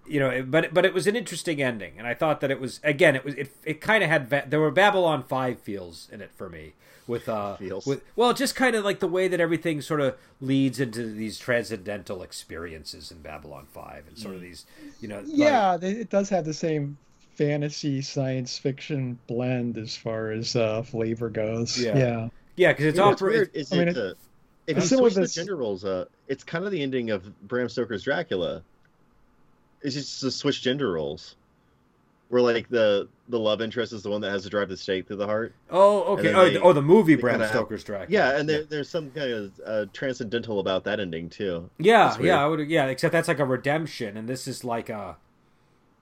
you 0.06 0.20
know, 0.20 0.42
but 0.42 0.72
but 0.72 0.84
it 0.84 0.94
was 0.94 1.06
an 1.06 1.16
interesting 1.16 1.60
ending, 1.62 1.94
and 1.98 2.06
I 2.06 2.14
thought 2.14 2.40
that 2.40 2.50
it 2.50 2.60
was 2.60 2.80
again. 2.84 3.16
It 3.16 3.24
was 3.24 3.34
it. 3.34 3.50
It 3.64 3.80
kind 3.80 4.04
of 4.04 4.10
had 4.10 4.28
va- 4.28 4.44
there 4.48 4.60
were 4.60 4.70
Babylon 4.70 5.22
Five 5.24 5.60
feels 5.60 6.08
in 6.12 6.20
it 6.20 6.30
for 6.36 6.48
me 6.48 6.72
with 7.08 7.28
uh 7.28 7.56
Feels. 7.56 7.86
with 7.86 8.02
well 8.16 8.32
just 8.34 8.56
kind 8.56 8.74
of 8.74 8.84
like 8.84 8.98
the 8.98 9.06
way 9.06 9.28
that 9.28 9.38
everything 9.40 9.80
sort 9.80 10.00
of 10.00 10.16
leads 10.40 10.80
into 10.80 11.04
these 11.12 11.38
transcendental 11.38 12.20
experiences 12.22 13.12
in 13.12 13.18
Babylon 13.18 13.64
5 13.72 14.08
and 14.08 14.18
sort 14.18 14.34
of 14.34 14.40
these 14.40 14.66
you 15.00 15.06
know 15.06 15.22
yeah 15.24 15.76
they- 15.76 15.92
it 15.92 16.10
does 16.10 16.28
have 16.30 16.44
the 16.44 16.52
same 16.52 16.96
fantasy 17.36 18.02
science 18.02 18.58
fiction 18.58 19.20
blend 19.28 19.78
as 19.78 19.94
far 19.96 20.32
as 20.32 20.56
uh, 20.56 20.82
flavor 20.82 21.30
goes 21.30 21.80
Yeah. 21.80 21.96
yeah 21.96 22.28
yeah 22.56 22.72
because 22.72 22.86
it's 22.86 22.96
You 22.96 23.02
know, 23.04 23.08
what's 23.10 23.22
opera 23.22 23.32
weird 23.34 23.50
is 23.54 23.72
I 23.72 23.76
mean, 23.76 23.88
it, 23.88 23.96
it- 23.96 24.02
uh, 24.02 24.14
if 24.66 24.76
you 24.78 24.82
switch 24.82 25.14
the 25.14 25.28
gender 25.28 25.54
roles, 25.54 25.84
uh, 25.84 26.06
it's 26.26 26.42
kind 26.42 26.64
of 26.64 26.72
the 26.72 26.82
ending 26.82 27.10
of 27.10 27.22
Bram 27.46 27.68
Stoker's 27.68 28.02
Dracula. 28.02 28.64
It's 29.82 29.94
just 29.94 30.20
to 30.20 30.30
switch 30.30 30.62
gender 30.62 30.92
roles, 30.92 31.36
where 32.28 32.42
like 32.42 32.68
the 32.68 33.08
the 33.28 33.38
love 33.38 33.60
interest 33.60 33.92
is 33.92 34.02
the 34.02 34.10
one 34.10 34.20
that 34.20 34.30
has 34.30 34.44
to 34.44 34.50
drive 34.50 34.68
the 34.68 34.76
stake 34.76 35.06
through 35.06 35.16
the 35.16 35.26
heart. 35.26 35.54
Oh, 35.70 36.14
okay. 36.14 36.34
Oh, 36.34 36.50
they, 36.50 36.58
oh, 36.58 36.72
the 36.72 36.82
movie 36.82 37.16
Bram 37.16 37.44
Stoker's 37.48 37.84
Dracula. 37.84 38.08
Yeah, 38.08 38.38
and 38.38 38.48
there, 38.48 38.64
there's 38.64 38.88
some 38.88 39.10
kind 39.10 39.30
of 39.30 39.60
uh, 39.64 39.86
transcendental 39.92 40.60
about 40.60 40.84
that 40.84 41.00
ending 41.00 41.28
too. 41.28 41.68
Yeah, 41.78 42.16
yeah, 42.20 42.42
I 42.42 42.46
would. 42.46 42.68
Yeah, 42.68 42.86
except 42.86 43.12
that's 43.12 43.28
like 43.28 43.38
a 43.38 43.44
redemption, 43.44 44.16
and 44.16 44.28
this 44.28 44.48
is 44.48 44.64
like 44.64 44.88
a 44.88 45.16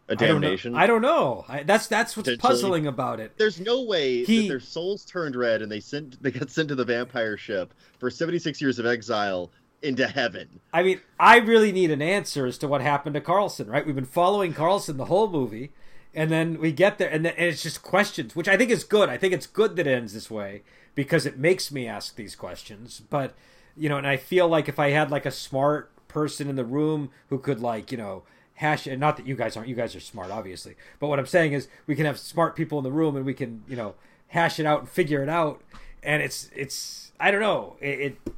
a 0.08 0.16
damnation. 0.16 0.74
I 0.74 0.86
don't 0.86 1.02
know. 1.02 1.44
I 1.48 1.48
don't 1.48 1.58
know. 1.58 1.60
I, 1.60 1.62
that's 1.62 1.86
that's 1.86 2.16
what's 2.16 2.36
puzzling 2.36 2.86
about 2.86 3.20
it. 3.20 3.32
There's 3.36 3.60
no 3.60 3.82
way 3.82 4.24
he, 4.24 4.42
that 4.42 4.48
their 4.48 4.60
souls 4.60 5.04
turned 5.04 5.36
red 5.36 5.62
and 5.62 5.70
they 5.70 5.80
sent 5.80 6.22
they 6.22 6.30
got 6.30 6.50
sent 6.50 6.68
to 6.68 6.74
the 6.74 6.84
vampire 6.84 7.36
ship 7.36 7.72
for 7.98 8.10
76 8.10 8.60
years 8.60 8.78
of 8.78 8.86
exile 8.86 9.50
into 9.84 10.08
heaven. 10.08 10.60
I 10.72 10.82
mean, 10.82 11.00
I 11.18 11.38
really 11.38 11.72
need 11.72 11.90
an 11.90 12.02
answer 12.02 12.46
as 12.46 12.58
to 12.58 12.68
what 12.68 12.80
happened 12.80 13.14
to 13.14 13.20
Carlsen. 13.20 13.68
Right? 13.68 13.86
We've 13.86 13.94
been 13.94 14.04
following 14.04 14.54
Carlsen 14.54 14.96
the 14.96 15.06
whole 15.06 15.28
movie, 15.28 15.72
and 16.14 16.30
then 16.30 16.60
we 16.60 16.72
get 16.72 16.98
there, 16.98 17.10
and, 17.10 17.24
then, 17.24 17.34
and 17.36 17.46
it's 17.46 17.62
just 17.62 17.82
questions, 17.82 18.34
which 18.34 18.48
I 18.48 18.56
think 18.56 18.70
is 18.70 18.84
good. 18.84 19.08
I 19.08 19.16
think 19.16 19.32
it's 19.32 19.46
good 19.46 19.76
that 19.76 19.86
it 19.86 19.92
ends 19.92 20.14
this 20.14 20.30
way 20.30 20.62
because 20.94 21.26
it 21.26 21.38
makes 21.38 21.70
me 21.70 21.86
ask 21.86 22.16
these 22.16 22.34
questions. 22.34 23.02
But 23.10 23.34
you 23.76 23.88
know, 23.88 23.98
and 23.98 24.06
I 24.06 24.16
feel 24.16 24.48
like 24.48 24.68
if 24.68 24.78
I 24.78 24.90
had 24.90 25.10
like 25.10 25.26
a 25.26 25.30
smart 25.30 25.90
person 26.14 26.48
in 26.48 26.54
the 26.54 26.64
room 26.64 27.10
who 27.28 27.38
could 27.38 27.60
like 27.60 27.90
you 27.90 27.98
know 27.98 28.22
hash 28.54 28.86
and 28.86 29.00
not 29.00 29.16
that 29.16 29.26
you 29.26 29.34
guys 29.34 29.56
aren't 29.56 29.68
you 29.68 29.74
guys 29.74 29.96
are 29.96 30.00
smart 30.00 30.30
obviously 30.30 30.76
but 31.00 31.08
what 31.08 31.18
i'm 31.18 31.26
saying 31.26 31.52
is 31.52 31.66
we 31.88 31.96
can 31.96 32.06
have 32.06 32.16
smart 32.16 32.54
people 32.54 32.78
in 32.78 32.84
the 32.84 32.92
room 32.92 33.16
and 33.16 33.26
we 33.26 33.34
can 33.34 33.64
you 33.66 33.74
know 33.74 33.94
hash 34.28 34.60
it 34.60 34.64
out 34.64 34.78
and 34.78 34.88
figure 34.88 35.24
it 35.24 35.28
out 35.28 35.60
and 36.04 36.22
it's 36.22 36.48
it's 36.54 37.10
i 37.18 37.32
don't 37.32 37.40
know 37.40 37.76
it, 37.80 37.98
it 38.00 38.34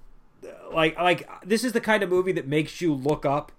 like 0.72 0.96
like 0.98 1.28
this 1.44 1.64
is 1.64 1.72
the 1.72 1.80
kind 1.80 2.02
of 2.02 2.10
movie 2.10 2.32
that 2.32 2.46
makes 2.46 2.80
you 2.80 2.92
look 2.92 3.24
up 3.24 3.52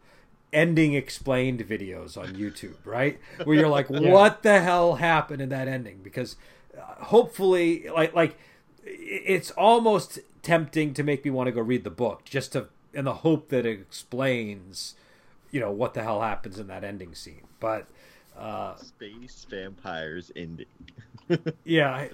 ending 0.54 0.94
explained 0.94 1.60
videos 1.68 2.18
on 2.18 2.34
youtube 2.36 2.76
right 2.86 3.20
where 3.44 3.58
you're 3.58 3.68
like 3.68 3.88
yeah. 3.92 4.12
what 4.12 4.44
the 4.44 4.62
hell 4.62 4.96
happened 4.96 5.42
in 5.42 5.50
that 5.50 5.68
ending 5.68 6.00
because 6.04 6.36
uh, 6.78 7.06
hopefully 7.06 7.88
like 7.94 8.14
like 8.14 8.38
it's 8.84 9.52
almost 9.52 10.20
tempting 10.42 10.94
to 10.94 11.04
make 11.04 11.26
me 11.26 11.32
want 11.32 11.48
to 11.48 11.52
go 11.52 11.62
read 11.62 11.84
the 11.84 11.90
book 11.90 12.24
just 12.24 12.54
to 12.54 12.68
in 12.94 13.06
the 13.06 13.16
hope 13.16 13.50
that 13.50 13.66
it 13.66 13.80
explains 13.80 14.96
you 15.52 15.60
know 15.60 15.72
what 15.72 15.94
the 15.94 16.04
hell 16.04 16.22
happens 16.22 16.60
in 16.60 16.68
that 16.68 16.84
ending 16.84 17.16
scene. 17.16 17.44
But 17.60 17.88
uh, 18.38 18.76
space 18.76 19.46
vampires 19.50 20.32
ending. 20.36 20.68
yeah. 21.64 22.08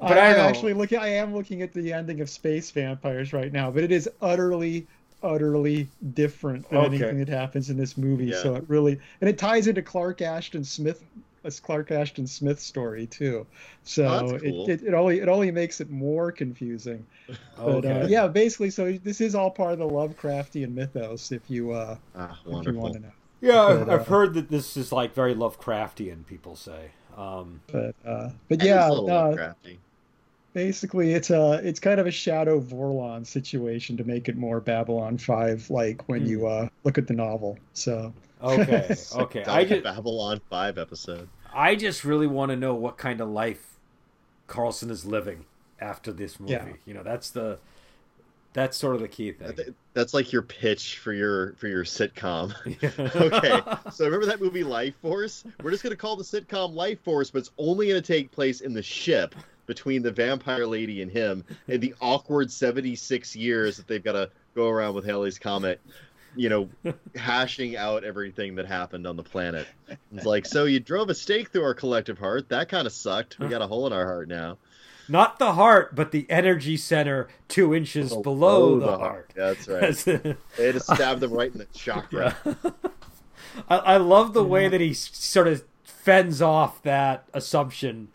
But 0.00 0.18
I, 0.18 0.28
am 0.28 0.40
actually 0.40 0.74
looking. 0.74 0.98
I 0.98 1.08
am 1.08 1.34
looking 1.34 1.62
at 1.62 1.72
the 1.72 1.92
ending 1.92 2.20
of 2.20 2.30
Space 2.30 2.70
Vampires 2.70 3.32
right 3.32 3.52
now, 3.52 3.70
but 3.70 3.82
it 3.82 3.92
is 3.92 4.08
utterly, 4.20 4.86
utterly 5.22 5.88
different 6.14 6.68
than 6.70 6.78
okay. 6.78 6.86
anything 6.86 7.18
that 7.18 7.28
happens 7.28 7.70
in 7.70 7.76
this 7.76 7.96
movie. 7.96 8.26
Yeah. 8.26 8.42
So 8.42 8.54
it 8.56 8.64
really, 8.68 8.98
and 9.20 9.30
it 9.30 9.38
ties 9.38 9.66
into 9.66 9.82
Clark 9.82 10.22
Ashton 10.22 10.64
Smith 10.64 11.02
a 11.46 11.50
Clark 11.50 11.90
Ashton 11.90 12.26
Smith 12.26 12.60
story 12.60 13.06
too. 13.06 13.46
So 13.84 14.06
oh, 14.06 14.38
cool. 14.38 14.68
it, 14.68 14.82
it, 14.82 14.88
it 14.88 14.94
only 14.94 15.20
it 15.20 15.28
only 15.28 15.50
makes 15.50 15.80
it 15.80 15.90
more 15.90 16.30
confusing. 16.32 17.06
But 17.56 17.84
okay. 17.86 18.02
uh, 18.02 18.06
yeah, 18.06 18.28
basically, 18.28 18.70
so 18.70 18.92
this 18.92 19.20
is 19.20 19.34
all 19.34 19.50
part 19.50 19.72
of 19.72 19.78
the 19.78 19.88
Lovecraftian 19.88 20.74
mythos. 20.74 21.32
If 21.32 21.42
you 21.48 21.72
uh, 21.72 21.96
ah, 22.14 22.38
if 22.46 22.66
you 22.66 22.74
want 22.74 22.94
to 22.94 23.00
know. 23.00 23.12
Yeah, 23.40 23.84
but, 23.84 23.90
I've 23.92 24.00
uh, 24.02 24.04
heard 24.04 24.34
that 24.34 24.50
this 24.50 24.76
is 24.76 24.92
like 24.92 25.14
very 25.14 25.34
Lovecraftian. 25.34 26.26
People 26.26 26.54
say. 26.54 26.90
Um, 27.16 27.62
but 27.72 27.96
uh, 28.04 28.30
but 28.48 28.62
yeah, 28.62 28.88
uh, 28.90 29.54
basically 30.56 31.12
it's 31.12 31.28
a 31.28 31.60
it's 31.62 31.78
kind 31.78 32.00
of 32.00 32.06
a 32.06 32.10
shadow 32.10 32.58
Vorlon 32.58 33.26
situation 33.26 33.94
to 33.98 34.04
make 34.04 34.26
it 34.26 34.38
more 34.38 34.58
Babylon 34.58 35.18
Five 35.18 35.68
like 35.68 36.08
when 36.08 36.24
mm. 36.24 36.28
you 36.28 36.46
uh, 36.46 36.68
look 36.82 36.96
at 36.96 37.06
the 37.06 37.12
novel. 37.12 37.58
So 37.74 38.14
okay, 38.42 38.96
okay, 39.14 39.44
I 39.44 39.66
just 39.66 39.84
Babylon 39.84 40.40
Five 40.48 40.78
episode. 40.78 41.28
I 41.54 41.76
just 41.76 42.04
really 42.04 42.26
want 42.26 42.52
to 42.52 42.56
know 42.56 42.74
what 42.74 42.96
kind 42.96 43.20
of 43.20 43.28
life 43.28 43.76
Carlsen 44.46 44.88
is 44.88 45.04
living 45.04 45.44
after 45.78 46.10
this 46.10 46.40
movie. 46.40 46.52
Yeah. 46.52 46.68
You 46.86 46.94
know, 46.94 47.02
that's 47.02 47.28
the 47.28 47.58
that's 48.54 48.78
sort 48.78 48.94
of 48.94 49.02
the 49.02 49.08
key 49.08 49.32
thing. 49.32 49.74
That's 49.92 50.14
like 50.14 50.32
your 50.32 50.40
pitch 50.40 51.00
for 51.00 51.12
your 51.12 51.52
for 51.56 51.68
your 51.68 51.84
sitcom. 51.84 52.54
okay, 53.20 53.90
so 53.92 54.06
remember 54.06 54.24
that 54.24 54.40
movie 54.40 54.64
Lifeforce? 54.64 55.44
We're 55.62 55.70
just 55.70 55.82
gonna 55.82 55.96
call 55.96 56.16
the 56.16 56.24
sitcom 56.24 56.72
Lifeforce, 56.72 57.30
but 57.30 57.40
it's 57.40 57.50
only 57.58 57.88
gonna 57.88 58.00
take 58.00 58.32
place 58.32 58.62
in 58.62 58.72
the 58.72 58.82
ship 58.82 59.34
between 59.66 60.02
the 60.02 60.12
vampire 60.12 60.66
lady 60.66 61.02
and 61.02 61.10
him 61.10 61.44
and 61.68 61.80
the 61.80 61.94
awkward 62.00 62.50
76 62.50 63.36
years 63.36 63.76
that 63.76 63.86
they've 63.86 64.04
got 64.04 64.12
to 64.12 64.30
go 64.54 64.68
around 64.68 64.94
with 64.94 65.04
Halley's 65.04 65.38
Comet 65.38 65.80
you 66.36 66.48
know, 66.48 66.68
hashing 67.16 67.76
out 67.76 68.04
everything 68.04 68.54
that 68.56 68.66
happened 68.66 69.06
on 69.06 69.16
the 69.16 69.22
planet. 69.22 69.66
It's 70.12 70.26
like, 70.26 70.46
so 70.46 70.64
you 70.64 70.78
drove 70.78 71.08
a 71.08 71.14
stake 71.14 71.50
through 71.50 71.64
our 71.64 71.74
collective 71.74 72.18
heart. 72.18 72.48
That 72.50 72.68
kind 72.68 72.86
of 72.86 72.92
sucked. 72.92 73.38
We 73.38 73.48
got 73.48 73.62
a 73.62 73.66
hole 73.66 73.86
in 73.86 73.92
our 73.92 74.04
heart 74.04 74.28
now. 74.28 74.58
Not 75.08 75.38
the 75.38 75.52
heart, 75.52 75.94
but 75.94 76.10
the 76.10 76.26
energy 76.28 76.76
center 76.76 77.28
two 77.48 77.74
inches 77.74 78.12
oh, 78.12 78.22
below 78.22 78.80
the, 78.80 78.86
the, 78.86 78.98
heart. 78.98 79.00
heart. 79.00 79.32
That's 79.34 79.68
right. 80.06 80.36
they 80.56 80.66
had 80.66 80.74
to 80.74 80.80
stab 80.80 81.20
them 81.20 81.32
right 81.32 81.50
in 81.50 81.58
the 81.58 81.66
chakra. 81.66 82.36
Yeah. 82.64 82.70
I, 83.70 83.76
I, 83.76 83.96
love 83.96 84.34
the 84.34 84.44
way 84.44 84.68
that 84.68 84.82
he 84.82 84.92
sort 84.92 85.48
of 85.48 85.64
fends 85.82 86.42
off 86.42 86.82
that 86.82 87.26
assumption 87.32 88.08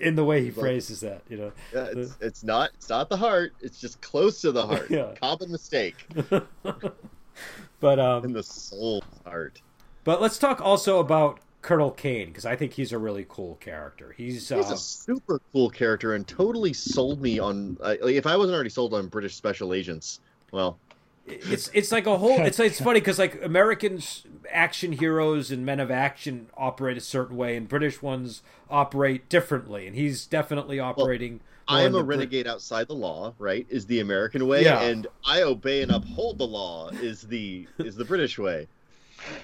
in 0.00 0.14
the 0.14 0.24
way 0.24 0.42
he 0.42 0.50
phrases 0.50 1.00
that. 1.00 1.22
You 1.28 1.36
know, 1.36 1.52
yeah, 1.74 1.88
it's, 1.92 2.16
it's 2.20 2.44
not 2.44 2.70
it's 2.74 2.88
not 2.88 3.08
the 3.08 3.16
heart. 3.16 3.54
It's 3.60 3.80
just 3.80 4.00
close 4.00 4.40
to 4.42 4.52
the 4.52 4.66
heart. 4.66 4.90
Yeah. 4.96 5.14
Common 5.20 5.50
mistake. 5.50 6.06
but 7.80 7.98
um, 7.98 8.24
in 8.24 8.32
the 8.32 8.42
soul 8.42 9.02
part. 9.24 9.60
But 10.04 10.22
let's 10.22 10.38
talk 10.38 10.60
also 10.60 11.00
about 11.00 11.40
Colonel 11.60 11.90
Caine 11.90 12.28
because 12.28 12.46
I 12.46 12.54
think 12.54 12.72
he's 12.72 12.92
a 12.92 12.98
really 12.98 13.26
cool 13.28 13.56
character. 13.56 14.14
He's, 14.16 14.48
he's 14.48 14.70
uh, 14.70 14.74
a 14.74 14.76
super 14.76 15.40
cool 15.52 15.68
character 15.68 16.14
and 16.14 16.26
totally 16.26 16.72
sold 16.72 17.20
me 17.20 17.40
on. 17.40 17.76
Uh, 17.82 17.96
if 18.02 18.26
I 18.26 18.36
wasn't 18.36 18.54
already 18.54 18.70
sold 18.70 18.94
on 18.94 19.08
British 19.08 19.34
special 19.34 19.74
agents, 19.74 20.20
well, 20.52 20.78
it's 21.26 21.70
it's 21.74 21.92
like 21.92 22.06
a 22.06 22.18
whole. 22.18 22.40
It's 22.40 22.58
it's 22.60 22.80
funny 22.80 23.00
because 23.00 23.18
like 23.18 23.42
Americans 23.42 24.24
action 24.50 24.92
heroes 24.92 25.50
and 25.50 25.66
men 25.66 25.80
of 25.80 25.90
action 25.90 26.48
operate 26.56 26.96
a 26.96 27.00
certain 27.00 27.36
way, 27.36 27.56
and 27.56 27.68
British 27.68 28.00
ones 28.00 28.42
operate 28.70 29.28
differently, 29.28 29.86
and 29.86 29.96
he's 29.96 30.26
definitely 30.26 30.78
operating. 30.78 31.40
Well, 31.68 31.78
I 31.78 31.82
am 31.82 31.96
a 31.96 32.02
renegade 32.02 32.46
outside 32.46 32.86
the 32.86 32.94
law, 32.94 33.34
right? 33.38 33.66
Is 33.68 33.86
the 33.86 34.00
American 34.00 34.46
way, 34.46 34.64
yeah. 34.64 34.82
and 34.82 35.06
I 35.24 35.42
obey 35.42 35.82
and 35.82 35.90
uphold 35.90 36.38
the 36.38 36.46
law 36.46 36.90
is 36.90 37.22
the 37.22 37.66
is 37.78 37.96
the 37.96 38.04
British 38.04 38.38
way. 38.38 38.68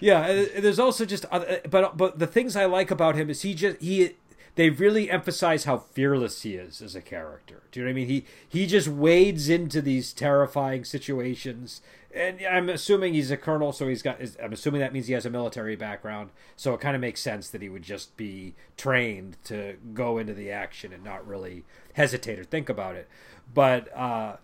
Yeah, 0.01 0.45
there's 0.57 0.79
also 0.79 1.05
just 1.05 1.25
other, 1.27 1.61
but 1.69 1.97
but 1.97 2.19
the 2.19 2.27
things 2.27 2.55
I 2.55 2.67
like 2.67 2.91
about 2.91 3.17
him 3.17 3.29
is 3.29 3.43
he 3.43 3.55
just 3.55 3.81
he 3.81 4.17
they 4.55 4.71
really 4.71 5.11
emphasize 5.11 5.65
how 5.65 5.79
fearless 5.79 6.43
he 6.43 6.55
is 6.55 6.83
as 6.83 6.95
a 6.95 7.01
character. 7.01 7.63
Do 7.71 7.81
you 7.81 7.87
know 7.87 7.91
what 7.91 7.93
I 7.93 7.95
mean? 7.95 8.09
He 8.09 8.25
he 8.49 8.67
just 8.67 8.89
wades 8.89 9.49
into 9.49 9.81
these 9.81 10.13
terrifying 10.13 10.85
situations 10.85 11.81
and 12.15 12.41
I'm 12.47 12.69
assuming 12.69 13.15
he's 13.15 13.31
a 13.31 13.37
colonel, 13.37 13.73
so 13.73 13.89
he's 13.89 14.03
got. 14.03 14.21
I'm 14.43 14.53
assuming 14.53 14.81
that 14.81 14.93
means 14.93 15.07
he 15.07 15.15
has 15.15 15.25
a 15.25 15.31
military 15.31 15.77
background. 15.77 16.31
So 16.57 16.75
it 16.75 16.81
kind 16.81 16.95
of 16.95 17.01
makes 17.01 17.23
sense 17.23 17.49
that 17.51 17.63
he 17.63 17.69
would 17.69 17.83
just 17.83 18.17
be 18.17 18.55
trained 18.77 19.39
to 19.45 19.77
go 19.95 20.19
into 20.19 20.35
the 20.35 20.51
action 20.51 20.93
and 20.93 21.03
not 21.03 21.27
really 21.27 21.65
hesitate 21.95 22.39
or 22.39 22.45
think 22.45 22.69
about 22.69 22.97
it. 22.97 23.09
But 23.53 23.95
uh, 23.97 24.37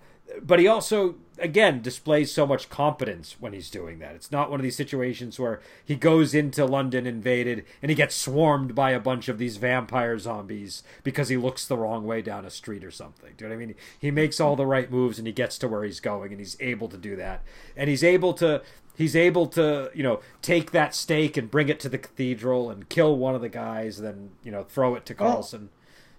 but 0.42 0.58
he 0.58 0.66
also 0.66 1.16
again 1.38 1.80
displays 1.80 2.32
so 2.32 2.46
much 2.46 2.68
competence 2.68 3.36
when 3.38 3.52
he's 3.52 3.70
doing 3.70 3.98
that. 4.00 4.14
It's 4.14 4.32
not 4.32 4.50
one 4.50 4.60
of 4.60 4.64
these 4.64 4.76
situations 4.76 5.38
where 5.38 5.60
he 5.84 5.94
goes 5.94 6.34
into 6.34 6.64
London 6.64 7.06
invaded 7.06 7.64
and 7.80 7.90
he 7.90 7.94
gets 7.94 8.14
swarmed 8.14 8.74
by 8.74 8.90
a 8.90 9.00
bunch 9.00 9.28
of 9.28 9.38
these 9.38 9.56
vampire 9.56 10.18
zombies 10.18 10.82
because 11.02 11.28
he 11.28 11.36
looks 11.36 11.66
the 11.66 11.76
wrong 11.76 12.04
way 12.04 12.22
down 12.22 12.44
a 12.44 12.50
street 12.50 12.84
or 12.84 12.90
something. 12.90 13.32
Do 13.36 13.44
you 13.44 13.48
know 13.48 13.56
what 13.56 13.62
I 13.62 13.66
mean? 13.66 13.74
He 13.98 14.10
makes 14.10 14.40
all 14.40 14.56
the 14.56 14.66
right 14.66 14.90
moves 14.90 15.18
and 15.18 15.26
he 15.26 15.32
gets 15.32 15.58
to 15.58 15.68
where 15.68 15.84
he's 15.84 16.00
going 16.00 16.32
and 16.32 16.40
he's 16.40 16.56
able 16.60 16.88
to 16.88 16.98
do 16.98 17.16
that. 17.16 17.42
And 17.76 17.88
he's 17.88 18.04
able 18.04 18.32
to 18.34 18.62
he's 18.96 19.14
able 19.14 19.46
to, 19.46 19.90
you 19.94 20.02
know, 20.02 20.20
take 20.42 20.72
that 20.72 20.94
stake 20.94 21.36
and 21.36 21.50
bring 21.50 21.68
it 21.68 21.80
to 21.80 21.88
the 21.88 21.98
cathedral 21.98 22.68
and 22.68 22.88
kill 22.88 23.16
one 23.16 23.34
of 23.34 23.40
the 23.40 23.48
guys, 23.48 23.98
then, 23.98 24.30
you 24.42 24.50
know, 24.50 24.64
throw 24.64 24.96
it 24.96 25.06
to 25.06 25.14
Carlsen. 25.14 25.70
Oh 25.72 25.77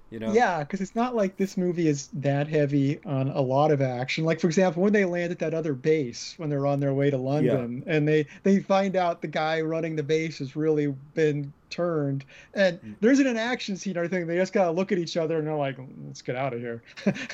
you 0.10 0.20
know? 0.20 0.34
Yeah, 0.34 0.60
because 0.60 0.82
it's 0.82 0.96
not 0.96 1.16
like 1.16 1.38
this 1.38 1.56
movie 1.56 1.88
is 1.88 2.10
that 2.14 2.48
heavy 2.48 3.00
on 3.06 3.30
a 3.30 3.42
lot 3.42 3.72
of 3.72 3.82
action. 3.82 4.26
Like 4.26 4.40
for 4.40 4.48
example, 4.48 4.82
when 4.82 4.94
they 4.94 5.06
land 5.06 5.32
at 5.32 5.40
that 5.40 5.54
other 5.54 5.74
base 5.74 6.34
when 6.38 6.50
they're 6.50 6.66
on 6.66 6.80
their 6.80 6.94
way 6.94 7.10
to 7.10 7.18
London, 7.18 7.84
yeah. 7.86 7.94
and 7.94 8.08
they 8.08 8.26
they 8.44 8.60
find 8.60 8.96
out 8.96 9.22
the 9.22 9.28
guy 9.28 9.62
running 9.62 9.96
the 9.96 10.04
base 10.04 10.40
has 10.40 10.56
really 10.56 10.88
been 11.14 11.54
turned, 11.70 12.26
and 12.56 12.82
mm. 12.82 12.96
there 13.02 13.12
isn't 13.12 13.28
an 13.28 13.38
action 13.38 13.78
scene 13.78 13.96
or 13.98 14.02
anything. 14.02 14.26
They 14.26 14.38
just 14.38 14.54
gotta 14.54 14.72
look 14.72 14.92
at 14.92 14.98
each 14.98 15.16
other 15.16 15.38
and 15.38 15.48
they're 15.48 15.56
like, 15.56 15.78
"Let's 16.08 16.24
get 16.24 16.36
out 16.36 16.54
of 16.54 16.60
here." 16.60 16.82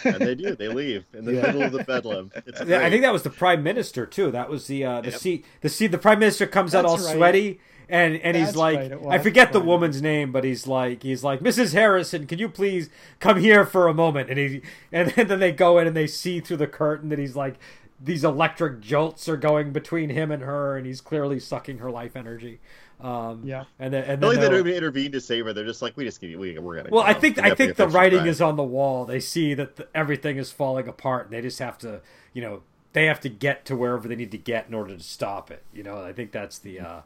and 0.03 0.15
they 0.15 0.35
do. 0.35 0.55
They 0.55 0.67
leave 0.67 1.05
in 1.13 1.23
the 1.23 1.33
yeah. 1.35 1.41
middle 1.43 1.63
of 1.63 1.71
the 1.71 1.83
bedlam. 1.83 2.31
yeah, 2.65 2.79
I 2.79 2.89
think 2.89 3.03
that 3.03 3.13
was 3.13 3.23
the 3.23 3.29
prime 3.29 3.63
minister 3.63 4.05
too. 4.05 4.31
That 4.31 4.49
was 4.49 4.67
the 4.67 4.83
uh, 4.83 5.01
the 5.01 5.11
yep. 5.11 5.19
seat. 5.19 5.45
The 5.61 5.69
seat. 5.69 5.87
The 5.87 5.97
prime 5.97 6.19
minister 6.19 6.45
comes 6.45 6.73
That's 6.73 6.85
out 6.85 6.89
all 6.89 6.97
right. 6.97 7.15
sweaty 7.15 7.59
and 7.89 8.15
and 8.17 8.35
he's 8.37 8.55
like 8.55 8.77
right, 8.77 8.91
I 8.91 8.95
was 8.95 9.21
forget 9.21 9.53
the 9.53 9.59
woman's 9.59 10.01
name, 10.01 10.31
but 10.31 10.43
he's 10.43 10.67
like 10.67 11.03
he's 11.03 11.23
like 11.23 11.39
Mrs. 11.41 11.73
Harrison, 11.73 12.27
can 12.27 12.39
you 12.39 12.49
please 12.49 12.89
come 13.19 13.39
here 13.39 13.65
for 13.65 13.87
a 13.87 13.93
moment? 13.93 14.29
And 14.29 14.39
he 14.39 14.61
and 14.91 15.09
then 15.15 15.39
they 15.39 15.51
go 15.51 15.77
in 15.79 15.87
and 15.87 15.95
they 15.95 16.07
see 16.07 16.39
through 16.39 16.57
the 16.57 16.67
curtain 16.67 17.09
that 17.09 17.19
he's 17.19 17.35
like 17.35 17.55
these 18.01 18.23
electric 18.23 18.81
jolts 18.81 19.29
are 19.29 19.37
going 19.37 19.71
between 19.71 20.09
him 20.09 20.29
and 20.29 20.43
her, 20.43 20.75
and 20.77 20.85
he's 20.85 20.99
clearly 21.01 21.39
sucking 21.39 21.77
her 21.77 21.89
life 21.89 22.15
energy. 22.15 22.59
Um, 22.99 23.41
Yeah. 23.45 23.65
and 23.79 23.93
then 23.93 24.03
and 24.03 24.21
Not 24.21 24.29
then 24.29 24.37
like 24.37 24.39
they 24.41 24.49
don't 24.49 24.67
even 24.67 24.73
intervene 24.77 25.11
to 25.13 25.21
save 25.21 25.45
her. 25.45 25.53
They're 25.53 25.65
just 25.65 25.81
like, 25.81 25.95
we 25.97 26.03
just 26.05 26.21
we, 26.21 26.57
we're 26.59 26.75
gonna. 26.75 26.89
well, 26.91 27.03
I 27.03 27.13
think 27.13 27.37
We 27.37 27.43
I 27.43 27.55
think 27.55 27.75
the 27.75 27.87
writing 27.87 28.19
crime." 28.19 28.27
is 28.29 28.41
on 28.41 28.55
the 28.57 28.63
wall. 28.63 29.05
They 29.05 29.19
see 29.19 29.53
that 29.53 29.77
the, 29.77 29.87
everything 29.95 30.37
is 30.37 30.51
falling 30.51 30.87
apart, 30.87 31.25
and 31.25 31.33
they 31.33 31.41
just 31.41 31.59
have 31.59 31.77
to, 31.79 32.01
you 32.33 32.41
know, 32.41 32.63
they 32.93 33.05
have 33.05 33.19
to 33.21 33.29
get 33.29 33.65
to 33.65 33.75
wherever 33.75 34.07
they 34.07 34.15
need 34.15 34.31
to 34.31 34.37
get 34.37 34.67
in 34.67 34.73
order 34.73 34.95
to 34.95 35.03
stop 35.03 35.51
it. 35.51 35.63
You 35.73 35.83
know, 35.83 36.01
I 36.01 36.13
think 36.13 36.31
that's 36.31 36.59
the 36.59 36.79
uh, 36.79 37.01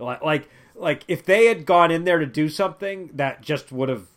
like 0.00 0.22
like 0.22 0.48
like 0.74 1.04
if 1.08 1.24
they 1.24 1.46
had 1.46 1.66
gone 1.66 1.90
in 1.90 2.04
there 2.04 2.18
to 2.18 2.26
do 2.26 2.48
something, 2.48 3.10
that 3.14 3.42
just 3.42 3.72
would 3.72 3.88
have 3.88 4.08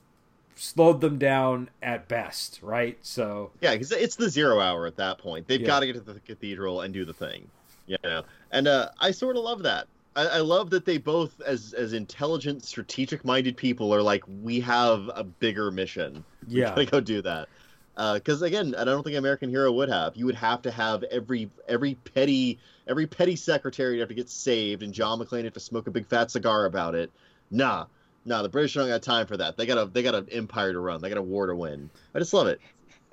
slowed 0.56 1.02
them 1.02 1.18
down 1.20 1.70
at 1.82 2.08
best, 2.08 2.62
right? 2.64 2.98
So 3.02 3.54
Yeah, 3.62 3.74
because 3.74 3.92
it's 3.92 4.16
the 4.16 4.30
zero 4.30 4.60
hour 4.60 4.86
at 4.88 4.98
that 4.98 5.20
point. 5.20 5.48
They've 5.48 5.64
Yeah. 5.64 5.64
got 5.64 5.80
to 5.82 5.86
get 5.88 5.94
to 5.94 6.02
the 6.02 6.20
cathedral 6.20 6.82
and 6.82 6.94
do 6.94 7.06
the 7.06 7.14
thing, 7.14 7.50
you 7.86 7.98
know. 8.04 8.24
And 8.52 8.68
uh, 8.68 8.90
I 9.00 9.12
sort 9.12 9.38
of 9.38 9.44
love 9.44 9.64
that. 9.64 9.88
I, 10.16 10.26
I 10.28 10.38
love 10.40 10.70
that 10.72 10.86
they 10.86 10.98
both, 10.98 11.40
as 11.42 11.74
as 11.74 11.94
intelligent, 11.94 12.66
strategic-minded 12.66 13.56
people, 13.58 13.94
are 13.94 14.02
like, 14.02 14.24
we 14.28 14.60
have 14.62 15.10
a 15.16 15.24
bigger 15.24 15.72
mission. 15.72 16.26
We 16.56 16.64
yeah, 16.64 16.70
gotta 16.76 16.86
go 16.86 17.00
do 17.00 17.22
that. 17.22 17.50
Because 17.96 18.42
again, 18.42 18.76
I 18.78 18.84
don't 18.84 19.04
think 19.04 19.18
American 19.18 19.50
Hero 19.50 19.72
would 19.72 19.90
have. 19.90 20.16
You 20.16 20.26
would 20.26 20.36
have 20.36 20.62
to 20.64 20.72
have 20.72 21.04
every 21.04 21.50
every 21.68 21.96
petty 21.96 22.60
every 22.88 23.08
petty 23.08 23.36
secretary 23.36 24.00
have 24.00 24.10
to 24.10 24.16
get 24.16 24.30
saved, 24.30 24.84
and 24.84 24.94
John 24.94 25.20
McClane 25.20 25.44
have 25.44 25.54
to 25.54 25.60
smoke 25.60 25.88
a 25.88 25.92
big 25.92 26.08
fat 26.08 26.32
cigar 26.32 26.66
about 26.66 26.96
it. 26.96 27.12
Nah, 27.52 27.86
nah, 28.26 28.42
the 28.42 28.50
British 28.50 28.74
don't 28.74 28.88
got 28.88 29.04
time 29.04 29.28
for 29.28 29.38
that. 29.38 29.58
They 29.58 29.66
got 29.66 29.78
a 29.78 29.86
they 29.86 30.04
got 30.04 30.16
an 30.16 30.28
empire 30.32 30.74
to 30.74 30.80
run. 30.80 31.02
They 31.02 31.10
got 31.10 31.18
a 31.18 31.24
war 31.24 31.48
to 31.48 31.56
win. 31.56 31.90
I 32.16 32.20
just 32.20 32.34
love 32.34 32.48
it. 32.48 32.60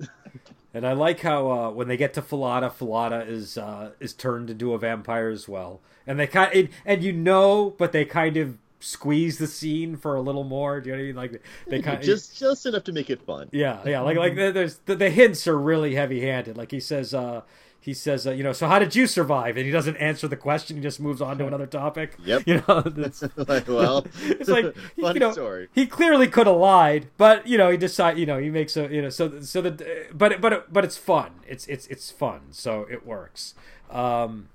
and 0.74 0.86
I 0.86 0.92
like 0.92 1.20
how 1.20 1.50
uh, 1.50 1.70
when 1.70 1.88
they 1.88 1.96
get 1.96 2.14
to 2.14 2.22
Fallada, 2.22 2.72
Fallada 2.72 3.26
is 3.26 3.58
uh, 3.58 3.90
is 4.00 4.12
turned 4.12 4.50
into 4.50 4.72
a 4.72 4.78
vampire 4.78 5.28
as 5.28 5.48
well, 5.48 5.80
and 6.06 6.18
they 6.18 6.26
kind 6.26 6.52
and, 6.54 6.68
and 6.84 7.04
you 7.04 7.12
know, 7.12 7.74
but 7.76 7.92
they 7.92 8.04
kind 8.04 8.36
of 8.36 8.56
squeeze 8.80 9.38
the 9.38 9.46
scene 9.46 9.96
for 9.96 10.16
a 10.16 10.20
little 10.20 10.44
more. 10.44 10.80
Do 10.80 10.88
you 10.88 10.96
know 10.96 10.98
what 10.98 11.04
I 11.04 11.06
mean? 11.06 11.16
Like 11.16 11.42
they 11.66 11.82
kind 11.82 11.98
of 11.98 12.04
just 12.04 12.36
just 12.38 12.66
enough 12.66 12.84
to 12.84 12.92
make 12.92 13.10
it 13.10 13.22
fun. 13.22 13.48
Yeah, 13.52 13.80
yeah, 13.86 14.00
like 14.00 14.16
like 14.16 14.34
there's 14.34 14.78
the, 14.86 14.96
the 14.96 15.10
hints 15.10 15.46
are 15.46 15.58
really 15.58 15.94
heavy-handed. 15.94 16.56
Like 16.56 16.70
he 16.70 16.80
says, 16.80 17.14
uh, 17.14 17.42
he 17.82 17.94
says, 17.94 18.26
uh, 18.26 18.32
you 18.32 18.42
know, 18.42 18.52
so 18.52 18.68
how 18.68 18.78
did 18.78 18.94
you 18.94 19.06
survive? 19.06 19.56
And 19.56 19.64
he 19.64 19.72
doesn't 19.72 19.96
answer 19.96 20.28
the 20.28 20.36
question. 20.36 20.76
He 20.76 20.82
just 20.82 21.00
moves 21.00 21.22
on 21.22 21.38
to 21.38 21.46
another 21.46 21.66
topic. 21.66 22.16
Yep. 22.30 22.42
You 22.46 22.62
know, 22.68 22.80
that's, 22.86 23.22
like, 23.36 23.66
well, 23.66 24.06
it's 24.22 24.48
like 24.48 24.76
funny 25.00 25.14
you 25.14 25.20
know, 25.20 25.32
story. 25.32 25.68
he 25.72 25.86
clearly 25.86 26.28
could 26.28 26.46
have 26.46 26.56
lied, 26.56 27.08
but 27.16 27.46
you 27.46 27.56
know, 27.56 27.70
he 27.70 27.76
decide, 27.76 28.18
you 28.18 28.26
know, 28.26 28.38
he 28.38 28.50
makes 28.50 28.76
a, 28.76 28.88
you 28.92 29.02
know, 29.02 29.08
so 29.08 29.40
so 29.40 29.62
the, 29.62 30.06
but 30.12 30.40
but 30.40 30.72
but 30.72 30.84
it's 30.84 30.96
fun. 30.96 31.32
It's 31.48 31.66
it's 31.66 31.86
it's 31.86 32.10
fun, 32.10 32.40
so 32.50 32.86
it 32.90 33.06
works. 33.06 33.54
Um, 33.90 34.48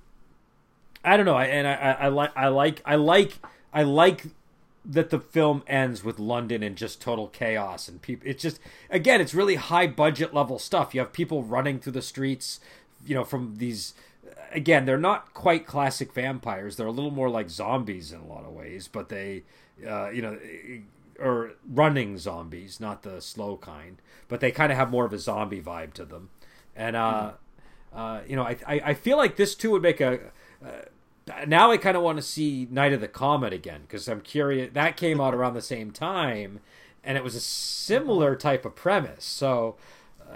I 1.03 1.17
don't 1.17 1.26
know, 1.26 1.36
I, 1.36 1.45
and 1.45 1.67
I, 1.67 1.73
I, 1.73 1.91
I 1.91 2.07
like 2.07 2.32
I 2.38 2.47
like 2.47 2.82
I 2.86 2.95
like 2.95 3.39
I 3.76 3.84
like 3.84 4.28
that 4.86 5.09
the 5.09 5.19
film 5.19 5.63
ends 5.67 6.01
with 6.01 6.17
London 6.17 6.63
in 6.63 6.76
just 6.76 7.01
total 7.01 7.28
chaos 7.28 7.89
and 7.89 8.01
people. 8.01 8.28
It's 8.28 8.41
just 8.41 8.59
again, 8.89 9.19
it's 9.19 9.34
really 9.34 9.55
high 9.55 9.86
budget 9.86 10.34
level 10.34 10.59
stuff. 10.59 10.95
You 10.95 11.01
have 11.01 11.11
people 11.11 11.43
running 11.43 11.80
through 11.80 11.91
the 11.91 12.01
streets, 12.01 12.61
you 13.05 13.13
know, 13.13 13.26
from 13.26 13.57
these. 13.57 13.93
Again, 14.53 14.86
they're 14.86 14.97
not 14.97 15.34
quite 15.34 15.67
classic 15.67 16.13
vampires. 16.13 16.78
They're 16.78 16.88
a 16.88 16.91
little 16.91 17.11
more 17.11 17.30
like 17.30 17.49
zombies 17.49 18.13
in 18.13 18.21
a 18.21 18.26
lot 18.26 18.45
of 18.45 18.53
ways, 18.53 18.88
but 18.88 19.09
they, 19.09 19.43
uh, 19.86 20.09
you 20.09 20.21
know, 20.21 20.39
or 21.19 21.51
running 21.67 22.17
zombies, 22.17 22.80
not 22.80 23.03
the 23.03 23.21
slow 23.21 23.57
kind. 23.57 24.01
But 24.30 24.39
they 24.39 24.51
kind 24.51 24.71
of 24.71 24.78
have 24.78 24.89
more 24.89 25.05
of 25.05 25.11
a 25.11 25.19
zombie 25.19 25.61
vibe 25.61 25.93
to 25.95 26.05
them, 26.05 26.30
and 26.78 26.95
uh, 26.95 27.34
uh, 27.93 28.21
you 28.26 28.38
know, 28.38 28.43
I, 28.43 28.55
I 28.65 28.82
I 28.86 28.93
feel 28.93 29.17
like 29.17 29.36
this 29.36 29.53
too 29.53 29.71
would 29.71 29.82
make 29.82 29.99
a. 29.99 30.19
Uh, 30.65 30.86
now 31.47 31.71
I 31.71 31.78
kind 31.78 31.97
of 31.97 32.03
want 32.03 32.17
to 32.17 32.21
see 32.21 32.67
Night 32.69 32.93
of 32.93 33.01
the 33.01 33.07
Comet 33.07 33.53
again 33.53 33.82
because 33.82 34.07
I'm 34.07 34.21
curious. 34.21 34.71
That 34.73 34.97
came 34.97 35.19
out 35.19 35.34
around 35.34 35.53
the 35.53 35.61
same 35.61 35.91
time, 35.91 36.59
and 37.03 37.17
it 37.17 37.23
was 37.23 37.36
a 37.36 37.39
similar 37.39 38.36
type 38.36 38.65
of 38.65 38.76
premise. 38.76 39.23
So 39.26 39.76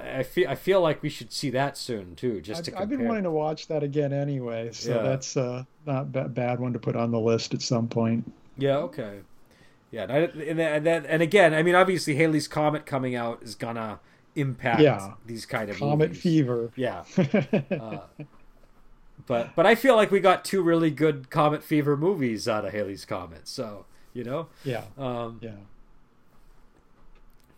I 0.04 0.24
feel 0.24 0.50
I 0.50 0.56
feel 0.56 0.82
like 0.82 1.02
we 1.04 1.10
should 1.10 1.32
see 1.32 1.50
that 1.52 1.78
soon 1.78 2.16
too, 2.16 2.42
just 2.42 2.60
I've, 2.68 2.74
to 2.76 2.82
I've 2.82 2.90
been 2.90 3.08
wanting 3.08 3.24
to 3.24 3.32
watch 3.32 3.68
that 3.68 3.84
again 3.84 4.14
anyway, 4.14 4.70
so 4.72 4.96
Yeah. 4.96 5.02
that's 5.04 5.36
uh, 5.38 5.64
not 5.86 6.08
a 6.16 6.28
bad 6.30 6.60
one 6.60 6.74
to 6.74 6.80
put 6.80 6.96
on 6.96 7.12
the 7.12 7.20
list 7.20 7.54
at 7.54 7.62
some 7.62 7.88
point. 7.88 8.32
Yeah. 8.58 8.78
Okay. 8.78 9.20
Yeah. 9.92 10.04
And 10.04 10.60
and 10.60 10.86
then 10.86 11.06
and 11.06 11.22
again, 11.22 11.54
I 11.54 11.64
mean, 11.64 11.76
obviously 11.76 12.16
Halley's 12.16 12.48
Comet 12.48 12.86
coming 12.86 13.16
out 13.16 13.42
is 13.44 13.56
gonna 13.56 14.00
impact 14.36 14.82
Yeah. 14.82 15.14
these 15.26 15.46
kind 15.46 15.70
of 15.70 15.78
Comet 15.78 16.10
movies. 16.10 16.22
Fever. 16.22 16.72
Yeah. 16.76 17.04
Uh, 17.72 18.00
but 19.30 19.56
but 19.56 19.66
I 19.68 19.76
feel 19.76 19.96
like 19.96 20.10
we 20.10 20.20
got 20.20 20.44
two 20.44 20.62
really 20.62 20.90
good 20.90 21.30
Comet 21.30 21.64
Fever 21.64 21.96
movies 21.96 22.48
out 22.48 22.66
of 22.66 22.74
Halley's 22.74 23.06
Comet. 23.06 23.48
So 23.48 23.86
you 24.12 24.24
know. 24.24 24.48
yeah, 24.66 24.86
Um, 24.98 25.40
yeah. 25.42 25.52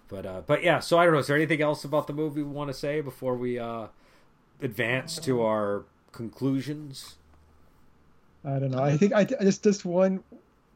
But 0.09 0.25
uh, 0.25 0.41
but 0.45 0.63
yeah, 0.63 0.79
so 0.81 0.99
I 0.99 1.05
don't 1.05 1.13
know. 1.13 1.19
Is 1.19 1.27
there 1.27 1.37
anything 1.37 1.61
else 1.61 1.85
about 1.85 2.07
the 2.07 2.13
movie 2.13 2.43
we 2.43 2.51
want 2.51 2.69
to 2.69 2.73
say 2.73 2.99
before 2.99 3.35
we 3.35 3.57
uh, 3.57 3.87
advance 4.61 5.17
to 5.19 5.41
our 5.41 5.85
conclusions? 6.11 7.15
I 8.43 8.59
don't 8.59 8.71
know. 8.71 8.83
I 8.83 8.97
think 8.97 9.13
I 9.13 9.23
just 9.23 9.63
just 9.63 9.85
one 9.85 10.21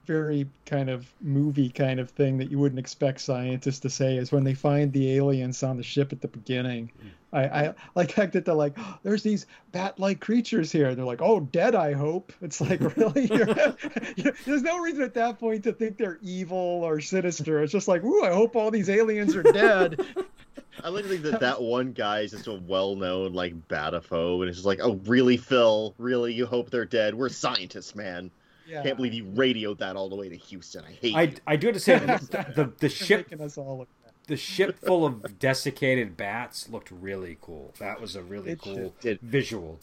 very 0.05 0.47
kind 0.65 0.89
of 0.89 1.11
movie 1.19 1.69
kind 1.69 1.99
of 1.99 2.09
thing 2.11 2.37
that 2.37 2.49
you 2.49 2.57
wouldn't 2.57 2.79
expect 2.79 3.19
scientists 3.19 3.79
to 3.79 3.89
say 3.89 4.15
is 4.15 4.31
when 4.31 4.45
they 4.45 4.53
find 4.53 4.93
the 4.93 5.15
aliens 5.17 5.61
on 5.61 5.75
the 5.75 5.83
ship 5.83 6.13
at 6.13 6.21
the 6.21 6.27
beginning. 6.29 6.89
I, 7.35 7.67
I 7.67 7.73
like 7.95 8.07
the 8.07 8.13
fact 8.13 8.33
that 8.33 8.45
they're 8.45 8.53
like, 8.55 8.73
"Oh, 8.77 8.97
there's 9.03 9.23
these 9.23 9.45
bat-like 9.71 10.19
creatures 10.21 10.71
here. 10.71 10.87
And 10.87 10.97
they're 10.97 11.05
like, 11.05 11.21
oh, 11.21 11.41
dead. 11.41 11.75
I 11.75 11.93
hope. 11.93 12.31
It's 12.41 12.61
like 12.61 12.79
really. 12.97 13.25
You're- 13.27 13.73
you- 14.15 14.33
there's 14.45 14.61
no 14.63 14.79
reason 14.79 15.03
at 15.03 15.13
that 15.15 15.39
point 15.39 15.63
to 15.65 15.73
think 15.73 15.97
they're 15.97 16.19
evil 16.21 16.57
or 16.57 17.01
sinister. 17.01 17.61
It's 17.61 17.71
just 17.71 17.87
like, 17.87 18.03
ooh, 18.03 18.23
I 18.23 18.31
hope 18.31 18.55
all 18.55 18.71
these 18.71 18.89
aliens 18.89 19.35
are 19.35 19.43
dead. 19.43 19.99
I 20.83 20.89
like 20.89 21.03
to 21.03 21.09
think 21.09 21.23
that 21.23 21.39
that 21.39 21.61
one 21.61 21.93
guy 21.93 22.21
is 22.21 22.31
just 22.31 22.47
a 22.47 22.53
well-known 22.53 23.33
like 23.33 23.67
bataphobe, 23.69 24.41
and 24.41 24.49
it's 24.49 24.57
just 24.57 24.65
like, 24.65 24.79
oh, 24.81 24.99
really, 25.05 25.37
Phil? 25.37 25.95
Really? 25.97 26.33
You 26.33 26.45
hope 26.45 26.69
they're 26.69 26.85
dead? 26.85 27.15
We're 27.15 27.29
scientists, 27.29 27.95
man. 27.95 28.29
Yeah. 28.67 28.83
Can't 28.83 28.97
believe 28.97 29.13
you 29.13 29.25
radioed 29.25 29.79
that 29.79 29.95
all 29.95 30.09
the 30.09 30.15
way 30.15 30.27
to 30.29 30.35
Houston. 30.35 30.83
I 30.85 30.91
hate 30.91 31.15
I, 31.15 31.21
you. 31.23 31.35
I 31.47 31.55
do 31.55 31.67
have 31.67 31.75
to 31.75 31.79
say 31.79 31.99
the, 31.99 32.53
the, 32.55 32.73
the 32.79 32.89
ship 32.89 33.27
making 33.29 33.45
us 33.45 33.57
all 33.57 33.77
look 33.79 33.89
bad. 34.03 34.04
The 34.25 34.37
ship 34.37 34.77
full 34.79 35.05
of 35.05 35.39
desiccated 35.39 36.17
bats 36.17 36.69
looked 36.69 36.91
really 36.91 37.37
cool. 37.41 37.73
That 37.79 37.99
was 38.01 38.15
a 38.15 38.21
really 38.23 38.51
It 38.51 38.59
cool 38.59 38.93
visual. 39.21 39.79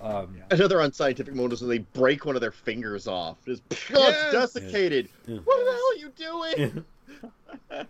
Um, 0.00 0.36
Another 0.50 0.80
unscientific 0.80 1.34
moment 1.34 1.54
is 1.54 1.60
when 1.62 1.70
they 1.70 1.78
break 1.78 2.26
one 2.26 2.34
of 2.34 2.40
their 2.40 2.50
fingers 2.50 3.06
off. 3.06 3.36
Just, 3.46 3.62
oh, 3.70 3.98
Yes! 3.98 4.34
it's 4.34 4.54
desiccated. 4.54 5.08
Yeah. 5.26 5.38
What 5.44 5.64
the 5.64 5.70
hell 5.70 5.90
are 5.92 5.96
you 5.96 6.12
doing? 6.66 6.84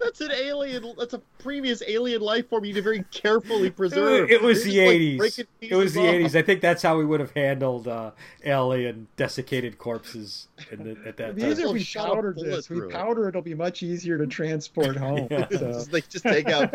that's 0.00 0.20
an 0.20 0.30
alien. 0.32 0.94
That's 0.98 1.14
a 1.14 1.18
previous 1.38 1.82
alien 1.86 2.20
life 2.20 2.48
form 2.48 2.64
you 2.64 2.72
need 2.72 2.76
to 2.76 2.82
very 2.82 3.04
carefully 3.10 3.70
preserve. 3.70 4.30
It 4.30 4.42
was 4.42 4.66
You're 4.66 4.86
the 4.86 5.16
just, 5.16 5.38
like, 5.38 5.38
80s. 5.38 5.46
breaking 5.60 5.70
It 5.72 5.76
was 5.76 5.94
the 5.94 6.00
pieces 6.00 6.34
80s. 6.34 6.38
I 6.38 6.42
think 6.42 6.60
that's 6.60 6.82
how 6.82 6.96
we 6.98 7.04
would 7.04 7.20
have 7.20 7.32
handled 7.32 7.88
uh, 7.88 8.10
alien 8.44 9.06
desiccated 9.16 9.78
corpses 9.78 10.48
in 10.70 10.84
the, 10.84 10.90
at 11.06 11.16
that 11.16 11.24
It'd 11.24 11.36
be 11.36 11.42
time. 11.42 11.50
easier 11.52 11.66
if 11.66 11.72
we 11.72 11.82
Shot 11.82 12.10
a 12.10 12.14
powder 12.14 12.32
bullet 12.32 12.46
this. 12.46 12.70
We 12.70 12.76
through 12.76 12.88
it. 12.88 12.92
powder 12.92 13.28
it'll 13.28 13.42
be 13.42 13.54
much 13.54 13.82
easier 13.82 14.18
to 14.18 14.26
transport 14.26 14.96
home. 14.96 15.28
Yeah. 15.30 15.46
So. 15.50 15.72
Just, 15.72 15.92
like 15.92 16.08
just 16.08 16.24
take 16.24 16.48
out. 16.48 16.74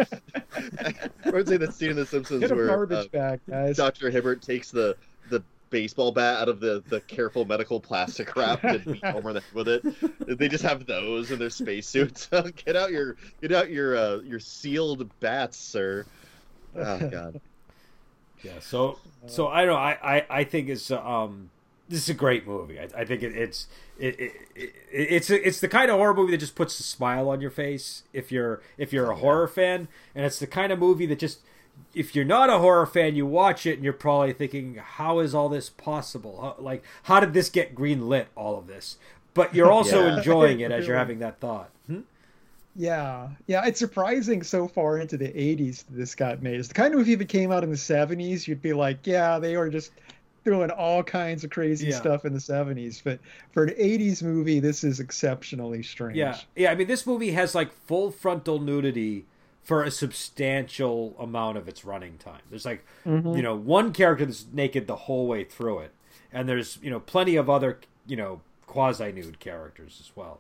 I 1.26 1.30
would 1.32 1.48
say 1.48 1.58
that 1.58 1.74
scene 1.74 1.92
in 1.92 1.96
The 1.96 2.06
Simpsons 2.06 2.42
Get 2.42 2.52
a 2.52 2.56
where 2.56 2.68
garbage 2.68 3.06
uh, 3.06 3.10
bag, 3.10 3.40
guys. 3.50 3.78
Dr. 3.78 4.10
Hibbert 4.10 4.42
takes 4.42 4.72
the 4.72 4.96
the 5.30 5.44
baseball 5.70 6.12
bat 6.12 6.42
out 6.42 6.50
of 6.50 6.60
the, 6.60 6.84
the 6.88 7.02
careful 7.02 7.46
medical 7.46 7.80
plastic 7.80 8.36
wrap 8.36 8.64
and 8.64 8.84
beat 8.86 9.04
Homer 9.06 9.30
in 9.30 9.36
the 9.36 9.42
head 9.42 9.54
with 9.54 9.68
it. 9.68 10.38
They 10.38 10.48
just 10.48 10.64
have 10.64 10.86
those 10.86 11.32
in 11.32 11.40
their 11.40 11.50
spacesuits. 11.50 12.28
get 12.66 12.76
out 12.76 12.92
your 12.92 13.16
get 13.42 13.52
out 13.52 13.70
your 13.70 13.98
uh, 13.98 14.18
your 14.20 14.40
sealed 14.40 15.10
bats, 15.20 15.58
sir. 15.58 16.06
Oh 16.76 17.00
god. 17.12 17.42
Yeah, 18.44 18.60
so 18.60 19.00
so 19.28 19.48
I 19.48 19.66
don't 19.66 19.76
know. 19.76 19.76
I 19.76 20.18
I, 20.18 20.26
I 20.30 20.44
think 20.44 20.70
it's 20.70 20.92
uh, 20.92 21.02
um 21.02 21.50
this 21.88 22.04
is 22.04 22.10
a 22.10 22.14
great 22.14 22.48
movie. 22.48 22.80
I, 22.80 22.88
I 22.96 23.06
think 23.06 23.24
it, 23.24 23.36
it's 23.36 23.68
it, 23.98 24.20
it, 24.20 24.32
it 24.56 24.74
it's 24.92 25.30
it's 25.30 25.60
the 25.60 25.68
kind 25.68 25.90
of 25.90 25.98
horror 25.98 26.14
movie 26.14 26.32
that 26.32 26.38
just 26.38 26.56
puts 26.56 26.80
a 26.80 26.84
smile 26.84 27.30
on 27.30 27.42
your 27.42 27.52
face 27.52 28.04
if 28.14 28.32
you're 28.32 28.62
if 28.78 28.94
you're 28.94 29.12
a 29.12 29.16
horror 29.16 29.48
fan, 29.48 29.88
and 30.16 30.26
it's 30.26 30.40
the 30.40 30.48
kind 30.48 30.72
of 30.72 30.80
movie 30.80 31.06
that 31.08 31.20
just 31.20 31.40
if 31.94 32.16
you're 32.16 32.26
not 32.26 32.50
a 32.50 32.58
horror 32.60 32.86
fan, 32.86 33.16
you 33.16 33.26
watch 33.26 33.66
it 33.66 33.76
and 33.76 33.84
you're 33.84 33.94
probably 33.94 34.34
thinking, 34.34 34.76
how 34.76 35.20
is 35.20 35.34
all 35.36 35.50
this 35.50 35.70
possible? 35.70 36.40
How, 36.42 36.64
like, 36.64 36.84
how 37.04 37.20
did 37.20 37.34
this 37.34 37.50
get 37.50 37.76
green 37.76 38.08
lit? 38.10 38.28
All 38.36 38.58
of 38.58 38.68
this, 38.68 38.98
but 39.34 39.54
you're 39.56 39.72
also 39.78 40.06
Yeah. 40.08 40.18
enjoying 40.18 40.60
it 40.60 40.72
as 40.72 40.88
you're 40.88 40.98
having 41.06 41.20
that 41.20 41.40
thought. 41.40 41.70
Hmm? 41.88 42.02
Yeah, 42.76 43.30
yeah, 43.48 43.66
it's 43.66 43.80
surprising 43.80 44.44
so 44.44 44.68
far 44.68 45.00
into 45.00 45.18
the 45.18 45.28
80s 45.28 45.86
that 45.88 45.96
this 45.98 46.16
got 46.16 46.42
made. 46.42 46.60
It's 46.60 46.70
the 46.70 46.74
kind 46.74 46.94
of 46.94 47.00
movie 47.00 47.16
that 47.16 47.28
came 47.28 47.52
out 47.52 47.64
in 47.64 47.72
the 47.72 47.76
70s, 47.76 48.48
you'd 48.48 48.62
be 48.62 48.74
like, 48.74 49.06
yeah, 49.06 49.40
they 49.40 49.58
were 49.58 49.70
just 49.70 49.92
doing 50.46 50.70
all 50.72 51.04
kinds 51.04 51.44
of 51.44 51.50
crazy 51.50 51.88
Yeah. 51.88 52.00
stuff 52.00 52.24
in 52.26 52.32
the 52.34 52.40
70s, 52.40 53.02
but 53.04 53.20
for 53.52 53.66
an 53.66 53.74
80s 53.78 54.24
movie, 54.24 54.60
this 54.62 54.84
is 54.86 55.00
exceptionally 55.02 55.84
strange. 55.84 56.18
Yeah, 56.18 56.38
yeah. 56.56 56.72
I 56.72 56.76
mean, 56.76 56.88
this 56.88 57.06
movie 57.06 57.32
has 57.32 57.54
like 57.54 57.74
full 57.74 58.12
frontal 58.12 58.60
nudity 58.60 59.26
for 59.64 59.84
a 59.84 59.92
substantial 59.92 61.16
amount 61.20 61.58
of 61.58 61.68
its 61.68 61.86
running 61.86 62.18
time. 62.18 62.42
There's 62.50 62.66
like, 62.66 62.86
Mhm. 63.06 63.36
you 63.36 63.42
know, 63.44 63.56
one 63.56 63.94
character 63.94 64.26
that's 64.26 64.46
naked 64.52 64.88
the 64.88 64.96
whole 64.96 65.28
way 65.28 65.44
through 65.44 65.80
it, 65.80 65.92
and 66.32 66.48
there's 66.50 66.80
you 66.82 66.90
know 66.90 67.00
plenty 67.00 67.36
of 67.36 67.50
other 67.50 67.80
you 68.08 68.16
know 68.18 68.42
quasi 68.68 69.12
nude 69.12 69.40
characters 69.40 69.98
as 70.02 70.16
well. 70.16 70.40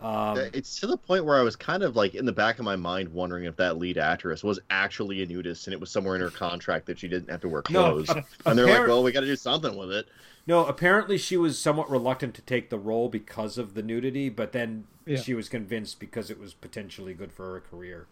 Um, 0.00 0.38
it's 0.52 0.78
to 0.78 0.86
the 0.86 0.96
point 0.96 1.24
where 1.24 1.36
I 1.36 1.42
was 1.42 1.56
kind 1.56 1.82
of 1.82 1.96
like 1.96 2.14
in 2.14 2.24
the 2.24 2.32
back 2.32 2.60
of 2.60 2.64
my 2.64 2.76
mind 2.76 3.08
wondering 3.12 3.46
if 3.46 3.56
that 3.56 3.78
lead 3.78 3.98
actress 3.98 4.44
was 4.44 4.60
actually 4.70 5.22
a 5.22 5.26
nudist 5.26 5.66
and 5.66 5.74
it 5.74 5.80
was 5.80 5.90
somewhere 5.90 6.14
in 6.14 6.20
her 6.20 6.30
contract 6.30 6.86
that 6.86 7.00
she 7.00 7.08
didn't 7.08 7.28
have 7.30 7.40
to 7.40 7.48
wear 7.48 7.62
No, 7.70 7.94
clothes. 7.94 8.08
a- 8.10 8.24
and 8.46 8.56
they're 8.56 8.66
like, 8.68 8.86
well, 8.86 9.02
we 9.02 9.10
got 9.10 9.20
to 9.20 9.26
do 9.26 9.34
something 9.34 9.76
with 9.76 9.90
it. 9.90 10.06
No, 10.46 10.64
apparently 10.66 11.18
she 11.18 11.36
was 11.36 11.58
somewhat 11.58 11.90
reluctant 11.90 12.34
to 12.36 12.42
take 12.42 12.70
the 12.70 12.78
role 12.78 13.08
because 13.08 13.58
of 13.58 13.74
the 13.74 13.82
nudity, 13.82 14.28
but 14.28 14.52
then 14.52 14.84
Yeah. 15.04 15.18
she 15.20 15.34
was 15.34 15.48
convinced 15.48 15.98
because 15.98 16.30
it 16.30 16.38
was 16.38 16.54
potentially 16.54 17.12
good 17.12 17.32
for 17.32 17.54
her 17.54 17.60
career. 17.60 18.06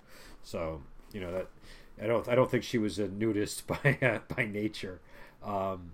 So 0.46 0.80
you 1.12 1.20
know 1.20 1.32
that 1.32 1.48
I 2.00 2.06
don't 2.06 2.28
I 2.28 2.36
don't 2.36 2.48
think 2.48 2.62
she 2.62 2.78
was 2.78 3.00
a 3.00 3.08
nudist 3.08 3.66
by 3.66 4.20
by 4.34 4.46
nature, 4.46 5.00
um, 5.44 5.90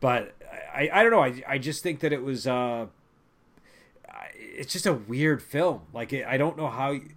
but 0.00 0.34
I, 0.74 0.90
I 0.92 1.02
don't 1.04 1.12
know 1.12 1.22
I 1.22 1.42
I 1.46 1.58
just 1.58 1.84
think 1.84 2.00
that 2.00 2.12
it 2.12 2.22
was 2.22 2.48
uh, 2.48 2.86
it's 4.34 4.72
just 4.72 4.86
a 4.86 4.92
weird 4.92 5.40
film. 5.40 5.82
Like 5.92 6.12
it, 6.12 6.26
I 6.26 6.36
don't 6.36 6.56
know 6.56 6.68
how. 6.68 6.90
You, 6.90 7.10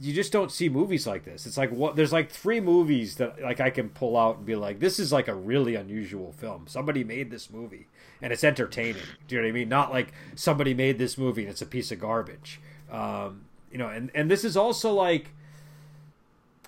you 0.00 0.14
just 0.14 0.30
don't 0.30 0.52
see 0.52 0.68
movies 0.68 1.08
like 1.08 1.24
this. 1.24 1.44
It's 1.44 1.56
like 1.56 1.72
what 1.72 1.96
there's 1.96 2.12
like 2.12 2.30
three 2.30 2.60
movies 2.60 3.16
that 3.16 3.42
like 3.42 3.58
I 3.58 3.70
can 3.70 3.88
pull 3.88 4.16
out 4.16 4.36
and 4.36 4.46
be 4.46 4.54
like, 4.54 4.78
this 4.78 5.00
is 5.00 5.12
like 5.12 5.26
a 5.26 5.34
really 5.34 5.74
unusual 5.74 6.30
film. 6.30 6.66
Somebody 6.68 7.02
made 7.02 7.32
this 7.32 7.50
movie 7.50 7.88
and 8.22 8.32
it's 8.32 8.44
entertaining. 8.44 9.02
Do 9.26 9.34
you 9.34 9.42
know 9.42 9.48
what 9.48 9.50
I 9.50 9.54
mean? 9.54 9.68
Not 9.68 9.90
like 9.90 10.12
somebody 10.36 10.72
made 10.72 10.98
this 10.98 11.18
movie 11.18 11.42
and 11.42 11.50
it's 11.50 11.62
a 11.62 11.66
piece 11.66 11.90
of 11.90 11.98
garbage. 11.98 12.60
Um, 12.92 13.46
you 13.72 13.78
know, 13.78 13.88
and 13.88 14.12
and 14.14 14.30
this 14.30 14.44
is 14.44 14.56
also 14.56 14.92
like, 14.92 15.32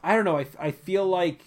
I 0.03 0.15
don't 0.15 0.25
know. 0.25 0.39
I 0.39 0.47
I 0.59 0.71
feel 0.71 1.07
like, 1.07 1.43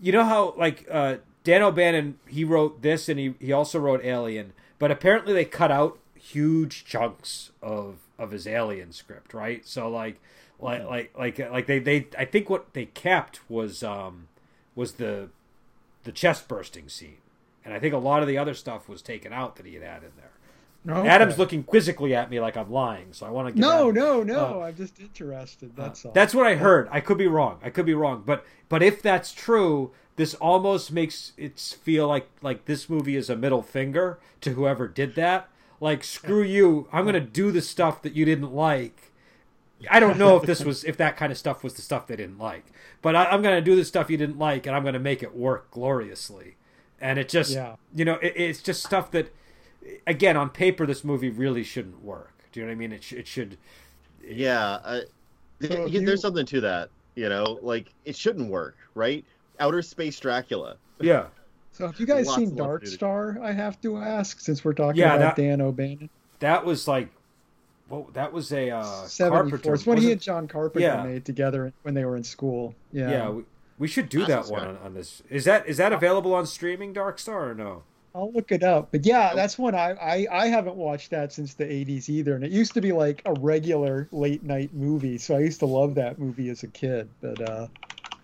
you 0.00 0.12
know 0.12 0.24
how 0.24 0.54
like 0.56 0.86
uh, 0.90 1.16
Dan 1.44 1.62
O'Bannon 1.62 2.18
he 2.26 2.44
wrote 2.44 2.82
this 2.82 3.08
and 3.08 3.18
he 3.18 3.34
he 3.40 3.52
also 3.52 3.78
wrote 3.78 4.04
Alien, 4.04 4.52
but 4.78 4.90
apparently 4.90 5.32
they 5.32 5.44
cut 5.44 5.70
out 5.70 5.98
huge 6.14 6.84
chunks 6.84 7.50
of 7.62 7.98
of 8.18 8.30
his 8.30 8.46
Alien 8.46 8.92
script, 8.92 9.32
right? 9.34 9.66
So 9.66 9.88
like 9.88 10.20
like 10.58 10.84
like 10.84 11.12
like 11.16 11.38
like 11.38 11.66
they 11.66 11.78
they 11.78 12.06
I 12.18 12.24
think 12.24 12.50
what 12.50 12.72
they 12.72 12.86
kept 12.86 13.40
was 13.48 13.82
um 13.82 14.28
was 14.74 14.94
the 14.94 15.28
the 16.04 16.12
chest 16.12 16.48
bursting 16.48 16.88
scene, 16.88 17.18
and 17.64 17.74
I 17.74 17.78
think 17.78 17.94
a 17.94 17.98
lot 17.98 18.22
of 18.22 18.28
the 18.28 18.38
other 18.38 18.54
stuff 18.54 18.88
was 18.88 19.02
taken 19.02 19.32
out 19.32 19.56
that 19.56 19.66
he 19.66 19.74
had 19.74 19.82
had 19.82 20.02
in 20.02 20.12
there. 20.16 20.30
Okay. 20.88 21.08
Adam's 21.08 21.38
looking 21.38 21.64
quizzically 21.64 22.14
at 22.14 22.30
me 22.30 22.38
like 22.40 22.56
I'm 22.56 22.70
lying, 22.70 23.12
so 23.12 23.26
I 23.26 23.30
want 23.30 23.48
to 23.48 23.52
get 23.52 23.60
No, 23.60 23.88
Adam- 23.90 23.94
no, 23.94 24.22
no. 24.22 24.60
Uh, 24.62 24.66
I'm 24.66 24.76
just 24.76 25.00
interested. 25.00 25.74
That's 25.76 26.04
all. 26.04 26.12
That's 26.12 26.34
what 26.34 26.46
I 26.46 26.54
heard. 26.54 26.88
I 26.92 27.00
could 27.00 27.18
be 27.18 27.26
wrong. 27.26 27.58
I 27.62 27.70
could 27.70 27.86
be 27.86 27.94
wrong. 27.94 28.22
But 28.24 28.44
but 28.68 28.82
if 28.82 29.02
that's 29.02 29.32
true, 29.32 29.92
this 30.16 30.34
almost 30.34 30.92
makes 30.92 31.32
it 31.36 31.58
feel 31.58 32.06
like 32.06 32.28
like 32.42 32.66
this 32.66 32.88
movie 32.88 33.16
is 33.16 33.28
a 33.28 33.36
middle 33.36 33.62
finger 33.62 34.18
to 34.42 34.50
whoever 34.50 34.86
did 34.86 35.14
that. 35.16 35.48
Like 35.80 36.04
screw 36.04 36.42
you. 36.42 36.88
I'm 36.92 37.04
gonna 37.04 37.20
do 37.20 37.50
the 37.50 37.62
stuff 37.62 38.02
that 38.02 38.14
you 38.14 38.24
didn't 38.24 38.52
like. 38.54 39.12
I 39.90 40.00
don't 40.00 40.18
know 40.18 40.36
if 40.36 40.44
this 40.44 40.64
was 40.64 40.84
if 40.84 40.96
that 40.98 41.16
kind 41.16 41.30
of 41.32 41.36
stuff 41.36 41.62
was 41.62 41.74
the 41.74 41.82
stuff 41.82 42.06
they 42.06 42.16
didn't 42.16 42.38
like, 42.38 42.64
but 43.02 43.14
I, 43.14 43.24
I'm 43.26 43.42
gonna 43.42 43.60
do 43.60 43.76
the 43.76 43.84
stuff 43.84 44.08
you 44.08 44.16
didn't 44.16 44.38
like, 44.38 44.66
and 44.66 44.74
I'm 44.74 44.84
gonna 44.84 44.98
make 44.98 45.22
it 45.22 45.36
work 45.36 45.70
gloriously. 45.70 46.56
And 47.00 47.18
it 47.18 47.28
just 47.28 47.52
Yeah. 47.52 47.76
you 47.94 48.04
know 48.06 48.14
it, 48.22 48.32
it's 48.36 48.62
just 48.62 48.82
stuff 48.84 49.10
that 49.10 49.34
again 50.06 50.36
on 50.36 50.50
paper 50.50 50.86
this 50.86 51.04
movie 51.04 51.30
really 51.30 51.64
shouldn't 51.64 52.02
work. 52.04 52.32
Do 52.52 52.60
you 52.60 52.66
know 52.66 52.70
what 52.70 52.76
I 52.76 52.78
mean? 52.78 52.92
It 52.92 53.02
sh- 53.04 53.12
it 53.14 53.26
should. 53.26 53.58
Yeah, 54.26 54.78
I, 54.84 55.00
So 55.62 55.68
th- 55.68 55.94
if 55.94 56.04
there's 56.04 56.22
something 56.22 56.46
to 56.46 56.60
that. 56.62 56.90
You 57.14 57.28
know, 57.30 57.58
like 57.62 57.86
it 58.04 58.14
shouldn't 58.16 58.50
work, 58.50 58.76
right? 58.94 59.24
Outer 59.58 59.80
space 59.82 60.18
Dracula. 60.20 60.76
Yeah. 61.00 61.26
so, 61.72 61.86
have 61.86 61.98
you 61.98 62.04
guys 62.06 62.26
Lots 62.26 62.38
seen 62.38 62.50
of 62.50 62.56
Dark. 62.56 62.86
Star? 62.86 63.38
I 63.42 63.52
have 63.52 63.80
to 63.82 63.96
ask, 63.98 64.38
since 64.40 64.62
we're 64.64 64.74
talking 64.74 65.00
Yeah, 65.00 65.14
about 65.14 65.36
that- 65.36 65.42
Dan 65.42 65.60
O'Bannon. 65.62 66.10
That 66.40 66.66
was 66.66 66.86
like, 66.86 67.08
well, 67.88 68.10
that 68.12 68.34
was 68.34 68.52
a 68.52 68.70
uh, 68.70 69.06
74. 69.06 69.30
Carpenter. 69.30 69.74
It's 69.74 69.86
when 69.86 69.96
he 69.96 70.04
wasn't- 70.04 70.12
and 70.12 70.20
John 70.20 70.48
Carpenter 70.48 70.86
Yeah. 70.86 71.02
made 71.04 71.24
together 71.24 71.72
when 71.82 71.94
they 71.94 72.04
were 72.04 72.16
in 72.16 72.24
school. 72.24 72.74
Yeah. 72.92 73.10
yeah, 73.10 73.28
we, 73.30 73.44
we 73.78 73.88
should 73.88 74.10
do 74.10 74.26
That 74.26 74.44
that 74.44 74.48
one 74.52 74.66
on, 74.66 74.76
on 74.84 74.92
this. 74.94 75.22
Is 75.30 75.44
that 75.46 75.66
is 75.66 75.78
that 75.78 75.92
available 75.94 76.34
on 76.34 76.44
streaming, 76.46 76.92
Dark 76.92 77.18
Star, 77.18 77.48
or 77.50 77.54
no? 77.54 77.84
I'll 78.16 78.32
look 78.32 78.50
it 78.50 78.62
up. 78.62 78.90
But 78.92 79.04
yeah, 79.04 79.34
that's 79.34 79.58
one 79.58 79.74
I, 79.74 79.90
I 79.92 80.26
I 80.44 80.46
haven't 80.46 80.76
watched 80.76 81.10
that 81.10 81.32
since 81.32 81.54
the 81.54 81.64
80s 81.64 82.08
either. 82.08 82.34
And 82.34 82.42
it 82.44 82.50
used 82.50 82.72
to 82.74 82.80
be 82.80 82.92
like 82.92 83.20
a 83.26 83.34
regular 83.34 84.08
late 84.10 84.42
night 84.42 84.72
movie. 84.72 85.18
So 85.18 85.36
I 85.36 85.40
used 85.40 85.60
to 85.60 85.66
love 85.66 85.94
that 85.96 86.18
movie 86.18 86.48
as 86.48 86.62
a 86.62 86.68
kid. 86.68 87.10
But 87.20 87.40
uh, 87.48 87.68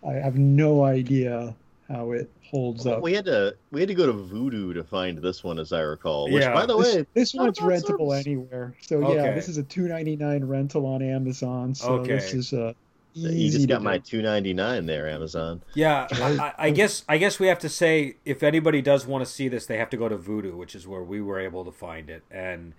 I 0.06 0.14
have 0.14 0.36
no 0.38 0.82
idea 0.84 1.54
how 1.88 2.12
it 2.12 2.30
holds 2.50 2.86
up. 2.86 3.02
We 3.02 3.12
had 3.12 3.26
to 3.26 3.54
we 3.70 3.80
had 3.80 3.88
to 3.88 3.94
go 3.94 4.06
to 4.06 4.12
Vudu 4.14 4.72
to 4.74 4.82
find 4.82 5.18
this 5.18 5.44
one, 5.44 5.58
as 5.58 5.72
I 5.72 5.80
recall. 5.80 6.24
Which, 6.30 6.42
Yeah. 6.42 6.54
by 6.54 6.64
the 6.64 6.76
This, 6.78 6.94
way, 6.96 7.06
this 7.14 7.34
one's 7.34 7.58
rentable 7.58 8.10
service. 8.12 8.26
anywhere. 8.26 8.74
So 8.80 8.96
Okay. 9.04 9.14
yeah, 9.14 9.34
this 9.34 9.48
is 9.48 9.58
a 9.58 9.62
2.99 9.62 10.48
rental 10.48 10.86
on 10.86 11.02
Amazon. 11.02 11.74
So 11.74 11.94
Okay. 11.96 12.14
this 12.14 12.32
is 12.32 12.52
uh, 12.54 12.72
you 13.14 13.50
just 13.50 13.62
to 13.62 13.66
got 13.66 13.82
my 13.82 13.98
two 13.98 14.22
ninety 14.22 14.52
nine 14.54 14.86
there, 14.86 15.08
Amazon. 15.08 15.62
Yeah, 15.74 16.06
I, 16.12 16.16
I, 16.38 16.54
I 16.66 16.70
guess 16.70 17.04
I 17.08 17.18
guess 17.18 17.38
we 17.38 17.46
have 17.48 17.58
to 17.60 17.68
say 17.68 18.16
if 18.24 18.42
anybody 18.42 18.80
does 18.82 19.06
want 19.06 19.24
to 19.24 19.30
see 19.30 19.48
this, 19.48 19.66
they 19.66 19.76
have 19.78 19.90
to 19.90 19.96
go 19.96 20.08
to 20.08 20.16
Vudu, 20.16 20.54
which 20.56 20.74
is 20.74 20.86
where 20.86 21.02
we 21.02 21.20
were 21.20 21.38
able 21.40 21.64
to 21.64 21.72
find 21.72 22.08
it. 22.10 22.22
And 22.30 22.72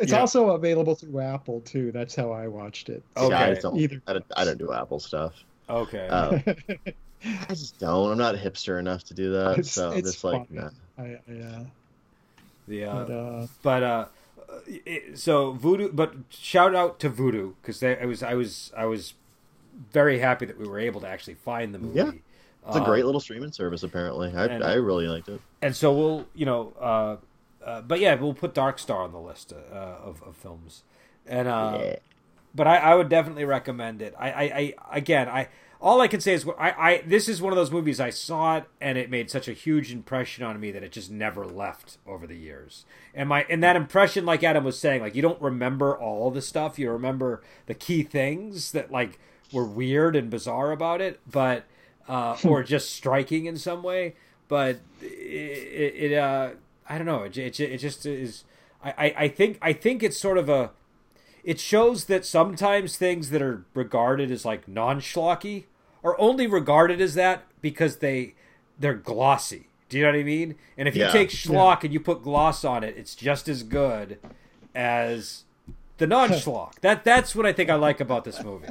It's 0.00 0.12
Yeah. 0.12 0.20
also 0.20 0.50
available 0.50 0.94
through 0.96 1.20
Apple 1.20 1.60
too. 1.60 1.92
That's 1.92 2.14
how 2.16 2.32
I 2.32 2.48
watched 2.48 2.88
it. 2.88 3.02
Okay. 3.16 3.28
Yeah, 3.30 3.44
I 3.46 3.54
don't, 3.54 3.76
Either. 3.78 4.02
I 4.06 4.12
don't, 4.14 4.24
I 4.36 4.44
don't 4.44 4.58
do 4.58 4.72
Apple 4.72 4.98
stuff. 5.00 5.34
okay, 5.70 6.08
Uh, 6.10 6.38
I 7.48 7.54
just 7.54 7.78
don't. 7.78 8.12
I'm 8.12 8.18
not 8.18 8.34
hipster 8.36 8.78
enough 8.78 9.04
to 9.04 9.14
do 9.14 9.32
that. 9.32 9.52
It's- 9.52 9.70
so 9.72 9.90
it's 9.92 10.10
just 10.12 10.24
like, 10.24 10.46
fun. 10.48 10.72
nah. 10.98 11.02
I, 11.02 11.18
yeah. 11.28 11.62
the 12.68 12.84
uh, 12.84 13.04
But 13.04 13.12
uh, 13.12 13.46
but 13.62 13.82
uh, 13.82 14.04
so 15.14 15.54
Vudu. 15.54 15.94
But 15.94 16.14
shout 16.30 16.74
out 16.74 16.98
to 17.00 17.10
Vudu 17.10 17.54
because 17.60 17.82
I 17.82 18.04
was 18.06 18.22
I 18.22 18.34
was 18.34 18.72
I 18.76 18.86
was 18.86 19.14
very 19.92 20.18
happy 20.18 20.46
that 20.46 20.58
we 20.58 20.66
were 20.66 20.78
able 20.78 21.00
to 21.02 21.08
actually 21.08 21.34
find 21.34 21.74
the 21.74 21.78
movie. 21.78 21.98
Yeah. 21.98 22.10
it's 22.66 22.76
a 22.76 22.80
Uh, 22.80 22.84
great 22.84 23.04
little 23.04 23.20
streaming 23.20 23.52
service. 23.52 23.82
Apparently, 23.82 24.32
I, 24.34 24.46
and- 24.46 24.64
I 24.64 24.74
really 24.74 25.06
liked 25.06 25.28
it. 25.28 25.40
and 25.62 25.74
so 25.76 25.92
we'll 25.92 26.26
you 26.34 26.46
know 26.46 26.72
uh, 26.80 27.16
uh, 27.64 27.80
but 27.82 28.00
yeah 28.00 28.14
we'll 28.14 28.34
put 28.34 28.54
dark 28.54 28.78
star 28.78 29.02
on 29.02 29.12
the 29.12 29.18
list 29.20 29.52
uh, 29.52 29.74
of, 29.76 30.22
of 30.22 30.36
films 30.36 30.82
and 31.26 31.48
uh, 31.48 31.78
yeah. 31.82 31.96
but 32.54 32.66
I, 32.66 32.76
I 32.76 32.94
would 32.94 33.08
definitely 33.08 33.44
recommend 33.44 34.00
it 34.02 34.14
I, 34.18 34.30
I, 34.30 34.42
I 34.44 34.74
again 34.98 35.28
i 35.28 35.48
all 35.80 36.00
i 36.00 36.06
can 36.08 36.20
say 36.20 36.32
is 36.34 36.46
I, 36.58 36.70
I 36.70 37.02
this 37.04 37.28
is 37.28 37.42
one 37.42 37.52
of 37.52 37.56
those 37.56 37.72
movies 37.72 37.98
i 37.98 38.10
saw 38.10 38.58
it 38.58 38.64
and 38.80 38.96
it 38.96 39.10
made 39.10 39.30
such 39.30 39.48
a 39.48 39.52
huge 39.52 39.90
impression 39.92 40.44
on 40.44 40.58
me 40.60 40.70
that 40.70 40.82
it 40.84 40.92
just 40.92 41.10
never 41.10 41.44
left 41.44 41.98
over 42.06 42.26
the 42.26 42.36
years 42.36 42.84
and 43.14 43.28
my 43.28 43.44
and 43.50 43.62
that 43.64 43.74
impression 43.76 44.24
like 44.24 44.44
adam 44.44 44.62
was 44.62 44.78
saying 44.78 45.00
like 45.00 45.14
you 45.16 45.22
don't 45.22 45.42
remember 45.42 45.96
all 45.98 46.30
the 46.30 46.42
stuff 46.42 46.78
you 46.78 46.88
remember 46.90 47.42
the 47.66 47.74
key 47.74 48.02
things 48.04 48.70
that 48.72 48.90
like 48.92 49.18
were 49.52 49.64
weird 49.64 50.16
and 50.16 50.30
bizarre 50.30 50.72
about 50.72 51.00
it 51.00 51.20
but 51.30 51.64
uh, 52.08 52.36
or 52.44 52.62
just 52.74 52.90
striking 52.90 53.46
in 53.46 53.56
some 53.56 53.82
way 53.82 54.14
but 54.48 54.80
it, 55.00 55.04
it, 55.04 56.12
it 56.12 56.18
uh 56.18 56.50
i 56.88 56.96
don't 56.96 57.06
know 57.06 57.22
it, 57.22 57.36
it, 57.36 57.58
it 57.60 57.78
just 57.78 58.06
is 58.06 58.44
I, 58.84 58.90
I 58.90 59.14
i 59.24 59.28
think 59.28 59.58
i 59.62 59.72
think 59.72 60.02
it's 60.02 60.18
sort 60.18 60.38
of 60.38 60.48
a 60.48 60.70
it 61.46 61.60
shows 61.60 62.06
that 62.06 62.26
sometimes 62.26 62.96
things 62.96 63.30
that 63.30 63.40
are 63.40 63.64
regarded 63.72 64.32
as 64.32 64.44
like 64.44 64.66
non-schlocky 64.66 65.64
are 66.02 66.18
only 66.20 66.46
regarded 66.48 67.00
as 67.00 67.14
that 67.14 67.44
because 67.60 67.98
they 67.98 68.34
they're 68.78 68.94
glossy. 68.94 69.68
Do 69.88 69.96
you 69.96 70.02
know 70.04 70.10
what 70.10 70.18
I 70.18 70.24
mean? 70.24 70.56
And 70.76 70.88
if 70.88 70.96
you 70.96 71.08
take 71.12 71.30
schlock 71.30 71.84
and 71.84 71.92
you 71.92 72.00
put 72.00 72.22
gloss 72.22 72.64
on 72.64 72.82
it, 72.82 72.96
it's 72.98 73.14
just 73.14 73.48
as 73.48 73.62
good 73.62 74.18
as 74.74 75.44
the 75.98 76.06
non-schlock. 76.06 76.74
that 76.80 77.04
that's 77.04 77.34
what 77.34 77.46
I 77.46 77.52
think 77.52 77.70
I 77.70 77.76
like 77.76 78.00
about 78.00 78.24
this 78.24 78.42
movie. 78.42 78.68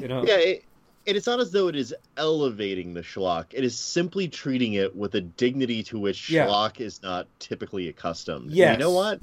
You 0.00 0.08
know? 0.08 0.24
Yeah, 0.24 0.36
it, 0.36 0.64
and 1.06 1.16
it's 1.16 1.26
not 1.26 1.40
as 1.40 1.50
though 1.50 1.68
it 1.68 1.76
is 1.76 1.94
elevating 2.16 2.94
the 2.94 3.00
schlock. 3.02 3.46
It 3.52 3.64
is 3.64 3.76
simply 3.76 4.28
treating 4.28 4.74
it 4.74 4.94
with 4.94 5.14
a 5.14 5.20
dignity 5.20 5.82
to 5.84 5.98
which 5.98 6.30
Yeah. 6.30 6.46
schlock 6.46 6.80
is 6.80 7.02
not 7.02 7.26
typically 7.38 7.88
accustomed. 7.88 8.50
Yeah, 8.52 8.72
you 8.72 8.78
know 8.78 8.92
what? 8.92 9.20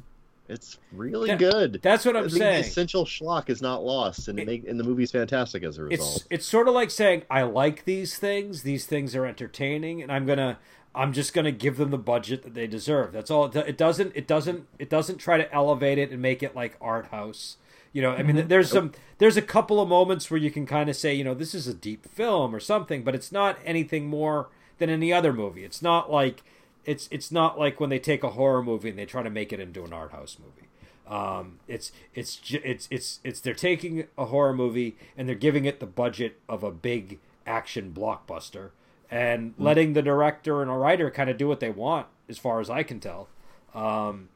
It's 0.48 0.78
really 0.92 1.30
That- 1.30 1.38
good. 1.40 1.80
That's 1.84 2.06
what 2.06 2.18
I'm 2.18 2.24
the 2.24 2.30
saying. 2.32 2.62
essential 2.66 3.06
schlock 3.06 3.50
is 3.50 3.62
not 3.62 3.84
lost, 3.84 4.28
and 4.28 4.40
it, 4.40 4.48
make 4.48 4.68
and 4.68 4.80
the 4.80 4.84
movie's 4.84 5.12
fantastic 5.12 5.64
as 5.64 5.78
a 5.78 5.84
result. 5.84 6.16
It's 6.16 6.26
it's 6.32 6.46
sort 6.48 6.68
of 6.68 6.74
like 6.74 6.90
saying 6.92 7.22
I 7.30 7.44
like 7.44 7.86
these 7.86 8.18
things. 8.18 8.64
These 8.64 8.86
things 8.88 9.16
are 9.16 9.26
entertaining, 9.28 10.02
and 10.02 10.12
I'm 10.12 10.26
gonna 10.26 10.58
I'm 10.96 11.14
just 11.14 11.36
gonna 11.36 11.52
give 11.52 11.78
them 11.78 11.92
the 11.92 12.00
budget 12.00 12.42
that 12.42 12.56
they 12.56 12.66
deserve. 12.66 13.12
That's 13.14 13.30
all. 13.30 13.46
It, 13.46 13.56
it 13.56 13.78
doesn't 13.78 14.12
it 14.16 14.26
doesn't 14.26 14.66
it 14.80 14.90
doesn't 14.90 15.18
try 15.20 15.38
to 15.38 15.54
elevate 15.54 16.00
it 16.00 16.10
and 16.10 16.20
make 16.20 16.42
it 16.42 16.56
like 16.56 16.76
art 16.82 17.06
house. 17.12 17.58
You 17.92 18.02
know, 18.04 18.12
I 18.12 18.24
mean, 18.24 18.48
there's 18.48 18.70
some 18.70 18.92
there's 19.18 19.38
a 19.38 19.42
couple 19.42 19.82
of 19.82 19.90
moments 19.90 20.30
where 20.30 20.40
you 20.40 20.52
can 20.52 20.66
kind 20.66 20.90
of 20.90 20.96
say, 20.96 21.14
you 21.14 21.24
know, 21.24 21.34
this 21.34 21.56
is 21.56 21.68
a 21.68 21.74
deep 21.74 22.08
film 22.08 22.54
or 22.54 22.60
something, 22.60 23.04
but 23.04 23.16
it's 23.16 23.32
not 23.32 23.58
anything 23.66 24.08
more 24.08 24.50
than 24.78 24.90
any 24.90 25.12
other 25.12 25.34
movie. 25.34 25.64
It's 25.64 25.82
not 25.82 26.12
like 26.12 26.44
it's 26.86 27.08
it's 27.12 27.32
not 27.32 27.58
like 27.58 27.80
when 27.80 27.90
they 27.90 28.00
take 28.00 28.24
a 28.24 28.32
horror 28.32 28.64
movie 28.64 28.90
and 28.90 28.98
they 28.98 29.06
try 29.06 29.24
to 29.24 29.30
make 29.30 29.52
it 29.52 29.60
into 29.60 29.84
an 29.84 29.94
art 29.94 30.12
house 30.12 30.38
movie. 30.40 30.68
Um, 31.08 31.60
it's 31.68 31.92
it's 32.14 32.40
it's 32.52 32.88
it's 32.92 33.20
it's 33.24 33.42
they're 33.42 33.54
taking 33.56 34.06
a 34.18 34.26
horror 34.26 34.54
movie 34.54 34.96
and 35.18 35.28
they're 35.28 35.36
giving 35.36 35.66
it 35.66 35.80
the 35.80 35.88
budget 35.88 36.40
of 36.48 36.64
a 36.64 36.72
big 36.72 37.20
action 37.48 37.92
blockbuster 37.96 38.70
and 39.10 39.58
mm. 39.58 39.64
letting 39.64 39.94
the 39.94 40.04
director 40.04 40.62
and 40.62 40.70
a 40.70 40.76
writer 40.76 41.10
kind 41.10 41.30
of 41.30 41.38
do 41.38 41.48
what 41.48 41.60
they 41.60 41.72
want, 41.72 42.06
as 42.28 42.38
far 42.38 42.60
as 42.60 42.70
I 42.70 42.84
can 42.84 43.00
tell. 43.00 43.28
Um, 43.74 44.30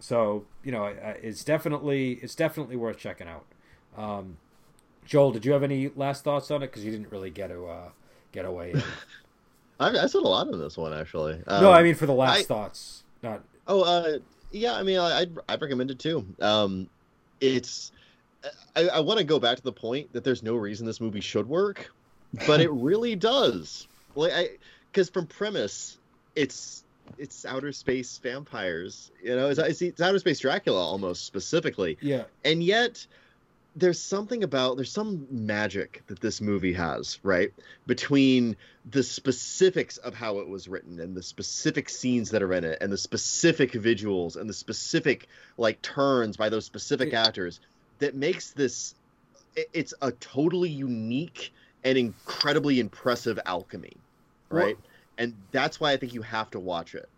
so 0.00 0.44
you 0.62 0.72
know, 0.72 0.84
it's 0.86 1.44
definitely 1.44 2.12
it's 2.22 2.34
definitely 2.34 2.76
worth 2.76 2.98
checking 2.98 3.28
out. 3.28 3.44
Um, 3.96 4.36
Joel, 5.04 5.32
did 5.32 5.44
you 5.44 5.52
have 5.52 5.62
any 5.62 5.88
last 5.96 6.22
thoughts 6.24 6.50
on 6.50 6.62
it? 6.62 6.66
Because 6.68 6.84
you 6.84 6.90
didn't 6.90 7.10
really 7.10 7.30
get 7.30 7.48
to 7.48 7.66
uh, 7.66 7.88
get 8.32 8.44
away. 8.44 8.74
I, 9.80 9.90
I 9.90 10.06
said 10.06 10.22
a 10.22 10.28
lot 10.28 10.48
on 10.48 10.58
this 10.58 10.76
one 10.76 10.92
actually. 10.92 11.40
Um, 11.46 11.62
no, 11.62 11.72
I 11.72 11.82
mean 11.82 11.94
for 11.94 12.06
the 12.06 12.12
last 12.12 12.40
I, 12.40 12.42
thoughts, 12.42 13.04
not. 13.22 13.42
Oh, 13.66 13.82
uh, 13.82 14.18
yeah. 14.50 14.74
I 14.74 14.82
mean, 14.82 14.98
I, 14.98 15.20
I'd, 15.20 15.38
I'd 15.48 15.60
recommend 15.60 15.90
it 15.90 15.98
too. 15.98 16.26
Um, 16.40 16.88
it's. 17.40 17.92
I, 18.76 18.88
I 18.88 19.00
want 19.00 19.18
to 19.18 19.24
go 19.24 19.40
back 19.40 19.56
to 19.56 19.62
the 19.62 19.72
point 19.72 20.12
that 20.12 20.22
there's 20.22 20.42
no 20.42 20.54
reason 20.54 20.86
this 20.86 21.00
movie 21.00 21.20
should 21.20 21.48
work, 21.48 21.90
but 22.46 22.60
it 22.60 22.70
really 22.72 23.16
does. 23.16 23.88
Like, 24.14 24.32
I 24.32 24.50
because 24.92 25.10
from 25.10 25.26
premise, 25.26 25.98
it's 26.36 26.84
it's 27.18 27.44
outer 27.44 27.72
space 27.72 28.18
vampires. 28.18 29.10
You 29.22 29.36
know, 29.36 29.48
it's, 29.48 29.58
it's, 29.58 29.82
it's 29.82 30.00
outer 30.00 30.18
space 30.18 30.40
Dracula 30.40 30.80
almost 30.80 31.26
specifically. 31.26 31.98
Yeah, 32.00 32.24
and 32.44 32.62
yet 32.62 33.06
there's 33.78 34.00
something 34.00 34.42
about 34.42 34.76
there's 34.76 34.90
some 34.90 35.26
magic 35.30 36.02
that 36.08 36.20
this 36.20 36.40
movie 36.40 36.72
has 36.72 37.20
right 37.22 37.52
between 37.86 38.56
the 38.90 39.02
specifics 39.02 39.98
of 39.98 40.14
how 40.14 40.38
it 40.38 40.48
was 40.48 40.68
written 40.68 40.98
and 41.00 41.14
the 41.14 41.22
specific 41.22 41.88
scenes 41.88 42.30
that 42.30 42.42
are 42.42 42.52
in 42.52 42.64
it 42.64 42.78
and 42.80 42.92
the 42.92 42.98
specific 42.98 43.72
visuals 43.72 44.36
and 44.36 44.48
the 44.48 44.54
specific 44.54 45.28
like 45.58 45.80
turns 45.82 46.36
by 46.36 46.48
those 46.48 46.64
specific 46.64 47.12
yeah. 47.12 47.22
actors 47.22 47.60
that 47.98 48.14
makes 48.14 48.50
this 48.50 48.94
it's 49.72 49.94
a 50.02 50.10
totally 50.12 50.70
unique 50.70 51.52
and 51.84 51.96
incredibly 51.96 52.80
impressive 52.80 53.38
alchemy 53.46 53.96
right 54.50 54.76
well, 54.76 54.87
and 55.18 55.34
that's 55.50 55.78
why 55.78 55.92
i 55.92 55.96
think 55.96 56.14
you 56.14 56.22
have 56.22 56.50
to 56.50 56.58
watch 56.58 56.94
it 56.94 57.08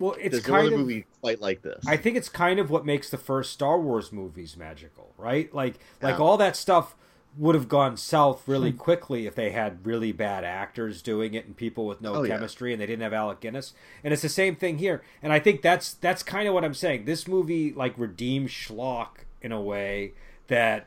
well, 0.00 0.16
it's 0.18 0.32
There's 0.32 0.46
kind 0.46 0.70
no 0.70 0.74
of 0.76 0.80
movie 0.80 1.04
quite 1.20 1.42
like 1.42 1.60
this. 1.60 1.84
I 1.86 1.98
think 1.98 2.16
it's 2.16 2.30
kind 2.30 2.58
of 2.58 2.70
what 2.70 2.86
makes 2.86 3.10
the 3.10 3.18
first 3.18 3.52
Star 3.52 3.78
Wars 3.78 4.10
movies 4.10 4.56
magical, 4.56 5.12
right? 5.18 5.54
Like, 5.54 5.74
like 6.00 6.18
all 6.18 6.38
that 6.38 6.56
stuff 6.56 6.96
would 7.36 7.54
have 7.54 7.68
gone 7.68 7.96
south 7.96 8.48
really 8.48 8.70
hmm. 8.70 8.78
quickly 8.78 9.26
if 9.26 9.34
they 9.34 9.50
had 9.50 9.86
really 9.86 10.10
bad 10.10 10.42
actors 10.42 11.00
doing 11.02 11.34
it 11.34 11.46
and 11.46 11.56
people 11.56 11.86
with 11.86 12.00
no 12.00 12.16
oh, 12.16 12.26
chemistry 12.26 12.70
yeah. 12.70 12.74
and 12.74 12.82
they 12.82 12.86
didn't 12.86 13.02
have 13.02 13.12
Alec 13.12 13.40
Guinness. 13.40 13.74
And 14.02 14.12
it's 14.12 14.22
the 14.22 14.30
same 14.30 14.56
thing 14.56 14.78
here. 14.78 15.02
And 15.22 15.32
I 15.32 15.38
think 15.38 15.60
that's 15.60 15.92
that's 15.94 16.22
kind 16.22 16.48
of 16.48 16.54
what 16.54 16.64
I'm 16.64 16.74
saying. 16.74 17.04
This 17.04 17.28
movie 17.28 17.72
like 17.72 17.92
redeems 17.98 18.50
schlock 18.50 19.24
in 19.42 19.52
a 19.52 19.60
way 19.60 20.12
that 20.48 20.86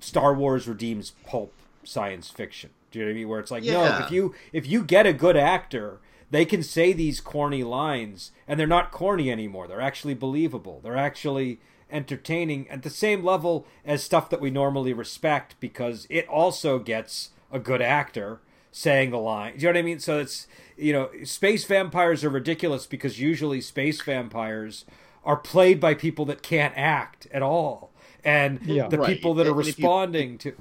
Star 0.00 0.34
Wars 0.34 0.66
redeems 0.66 1.12
pulp 1.24 1.52
science 1.84 2.30
fiction. 2.30 2.70
Do 2.90 2.98
you 2.98 3.04
know 3.04 3.10
what 3.10 3.14
I 3.14 3.18
mean? 3.18 3.28
Where 3.28 3.40
it's 3.40 3.50
like, 3.50 3.64
yeah. 3.64 3.72
no, 3.72 4.04
if 4.04 4.10
you 4.10 4.34
if 4.52 4.66
you 4.66 4.82
get 4.82 5.06
a 5.06 5.12
good 5.12 5.36
actor 5.36 6.00
they 6.30 6.44
can 6.44 6.62
say 6.62 6.92
these 6.92 7.20
corny 7.20 7.64
lines 7.64 8.30
and 8.46 8.58
they're 8.58 8.66
not 8.66 8.92
corny 8.92 9.30
anymore. 9.30 9.66
They're 9.66 9.80
actually 9.80 10.14
believable. 10.14 10.80
They're 10.82 10.96
actually 10.96 11.60
entertaining 11.90 12.68
at 12.68 12.82
the 12.82 12.90
same 12.90 13.24
level 13.24 13.66
as 13.84 14.02
stuff 14.02 14.30
that 14.30 14.40
we 14.40 14.50
normally 14.50 14.92
respect 14.92 15.56
because 15.58 16.06
it 16.08 16.28
also 16.28 16.78
gets 16.78 17.30
a 17.50 17.58
good 17.58 17.82
actor 17.82 18.40
saying 18.70 19.10
the 19.10 19.18
line. 19.18 19.58
Do 19.58 19.66
you 19.66 19.72
know 19.72 19.78
what 19.78 19.78
I 19.80 19.82
mean? 19.82 19.98
So 19.98 20.20
it's 20.20 20.46
you 20.76 20.92
know, 20.92 21.10
space 21.24 21.64
vampires 21.64 22.24
are 22.24 22.30
ridiculous 22.30 22.86
because 22.86 23.20
usually 23.20 23.60
space 23.60 24.00
vampires 24.00 24.84
are 25.24 25.36
played 25.36 25.80
by 25.80 25.94
people 25.94 26.24
that 26.26 26.42
can't 26.42 26.72
act 26.76 27.26
at 27.32 27.42
all. 27.42 27.90
And 28.24 28.60
yeah, 28.62 28.88
the 28.88 28.98
right. 28.98 29.08
people 29.08 29.34
that 29.34 29.46
are 29.46 29.52
responding 29.52 30.32
you... 30.32 30.38
to 30.38 30.56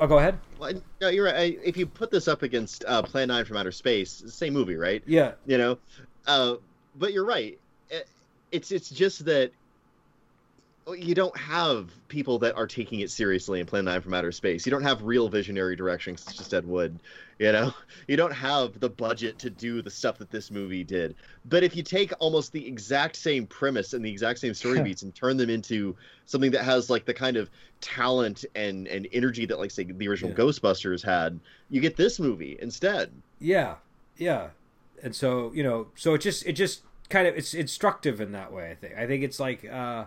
Oh, 0.00 0.06
go 0.06 0.18
ahead. 0.18 0.38
Well, 0.58 0.72
no, 1.02 1.08
you're 1.08 1.26
right. 1.26 1.58
If 1.62 1.76
you 1.76 1.86
put 1.86 2.10
this 2.10 2.26
up 2.26 2.42
against 2.42 2.84
uh, 2.86 3.02
Plan 3.02 3.28
Nine 3.28 3.44
from 3.44 3.58
Outer 3.58 3.70
Space, 3.70 4.22
same 4.26 4.54
movie, 4.54 4.76
right? 4.76 5.02
Yeah. 5.06 5.32
You 5.46 5.58
know, 5.58 5.78
uh, 6.26 6.56
but 6.96 7.12
you're 7.12 7.26
right. 7.26 7.58
It's 8.50 8.72
it's 8.72 8.88
just 8.88 9.26
that 9.26 9.52
you 10.96 11.14
don't 11.14 11.36
have 11.36 11.90
people 12.08 12.38
that 12.40 12.56
are 12.56 12.66
taking 12.66 13.00
it 13.00 13.10
seriously 13.10 13.60
in 13.60 13.66
Plan 13.66 13.84
9 13.84 14.00
from 14.00 14.14
Outer 14.14 14.32
Space. 14.32 14.66
You 14.66 14.70
don't 14.70 14.82
have 14.82 15.02
real 15.02 15.28
visionary 15.28 15.76
direction 15.76 16.16
such 16.16 16.40
as 16.40 16.52
Ed 16.52 16.66
Wood. 16.66 16.98
You 17.40 17.52
know, 17.52 17.72
you 18.06 18.18
don't 18.18 18.34
have 18.34 18.78
the 18.78 18.90
budget 18.90 19.38
to 19.40 19.50
do 19.50 19.80
the 19.80 19.90
stuff 19.90 20.18
that 20.18 20.30
this 20.30 20.50
movie 20.50 20.84
did. 20.84 21.16
But 21.46 21.64
if 21.64 21.74
you 21.74 21.82
take 21.82 22.12
almost 22.20 22.52
the 22.52 22.64
exact 22.64 23.16
same 23.16 23.46
premise 23.46 23.94
and 23.94 24.04
the 24.04 24.10
exact 24.10 24.38
same 24.38 24.52
story 24.52 24.82
beats 24.82 25.02
and 25.02 25.14
turn 25.14 25.38
them 25.38 25.48
into 25.48 25.96
something 26.26 26.50
that 26.50 26.64
has 26.64 26.90
like 26.90 27.06
the 27.06 27.14
kind 27.14 27.38
of 27.38 27.50
talent 27.80 28.44
and 28.54 28.86
and 28.88 29.08
energy 29.12 29.46
that 29.46 29.58
like 29.58 29.70
say 29.70 29.84
the 29.84 30.06
original 30.06 30.30
yeah. 30.30 30.36
Ghostbusters 30.36 31.02
had, 31.02 31.40
you 31.70 31.80
get 31.80 31.96
this 31.96 32.20
movie 32.20 32.58
instead. 32.60 33.10
Yeah, 33.40 33.76
yeah. 34.18 34.50
And 35.02 35.16
so 35.16 35.50
you 35.54 35.62
know, 35.62 35.88
so 35.96 36.12
it 36.12 36.18
just 36.18 36.44
it 36.44 36.52
just 36.52 36.82
kind 37.08 37.26
of 37.26 37.34
it's 37.38 37.54
instructive 37.54 38.20
in 38.20 38.32
that 38.32 38.52
way. 38.52 38.70
I 38.70 38.74
think 38.74 38.94
I 38.96 39.06
think 39.06 39.24
it's 39.24 39.40
like. 39.40 39.64
uh 39.64 40.04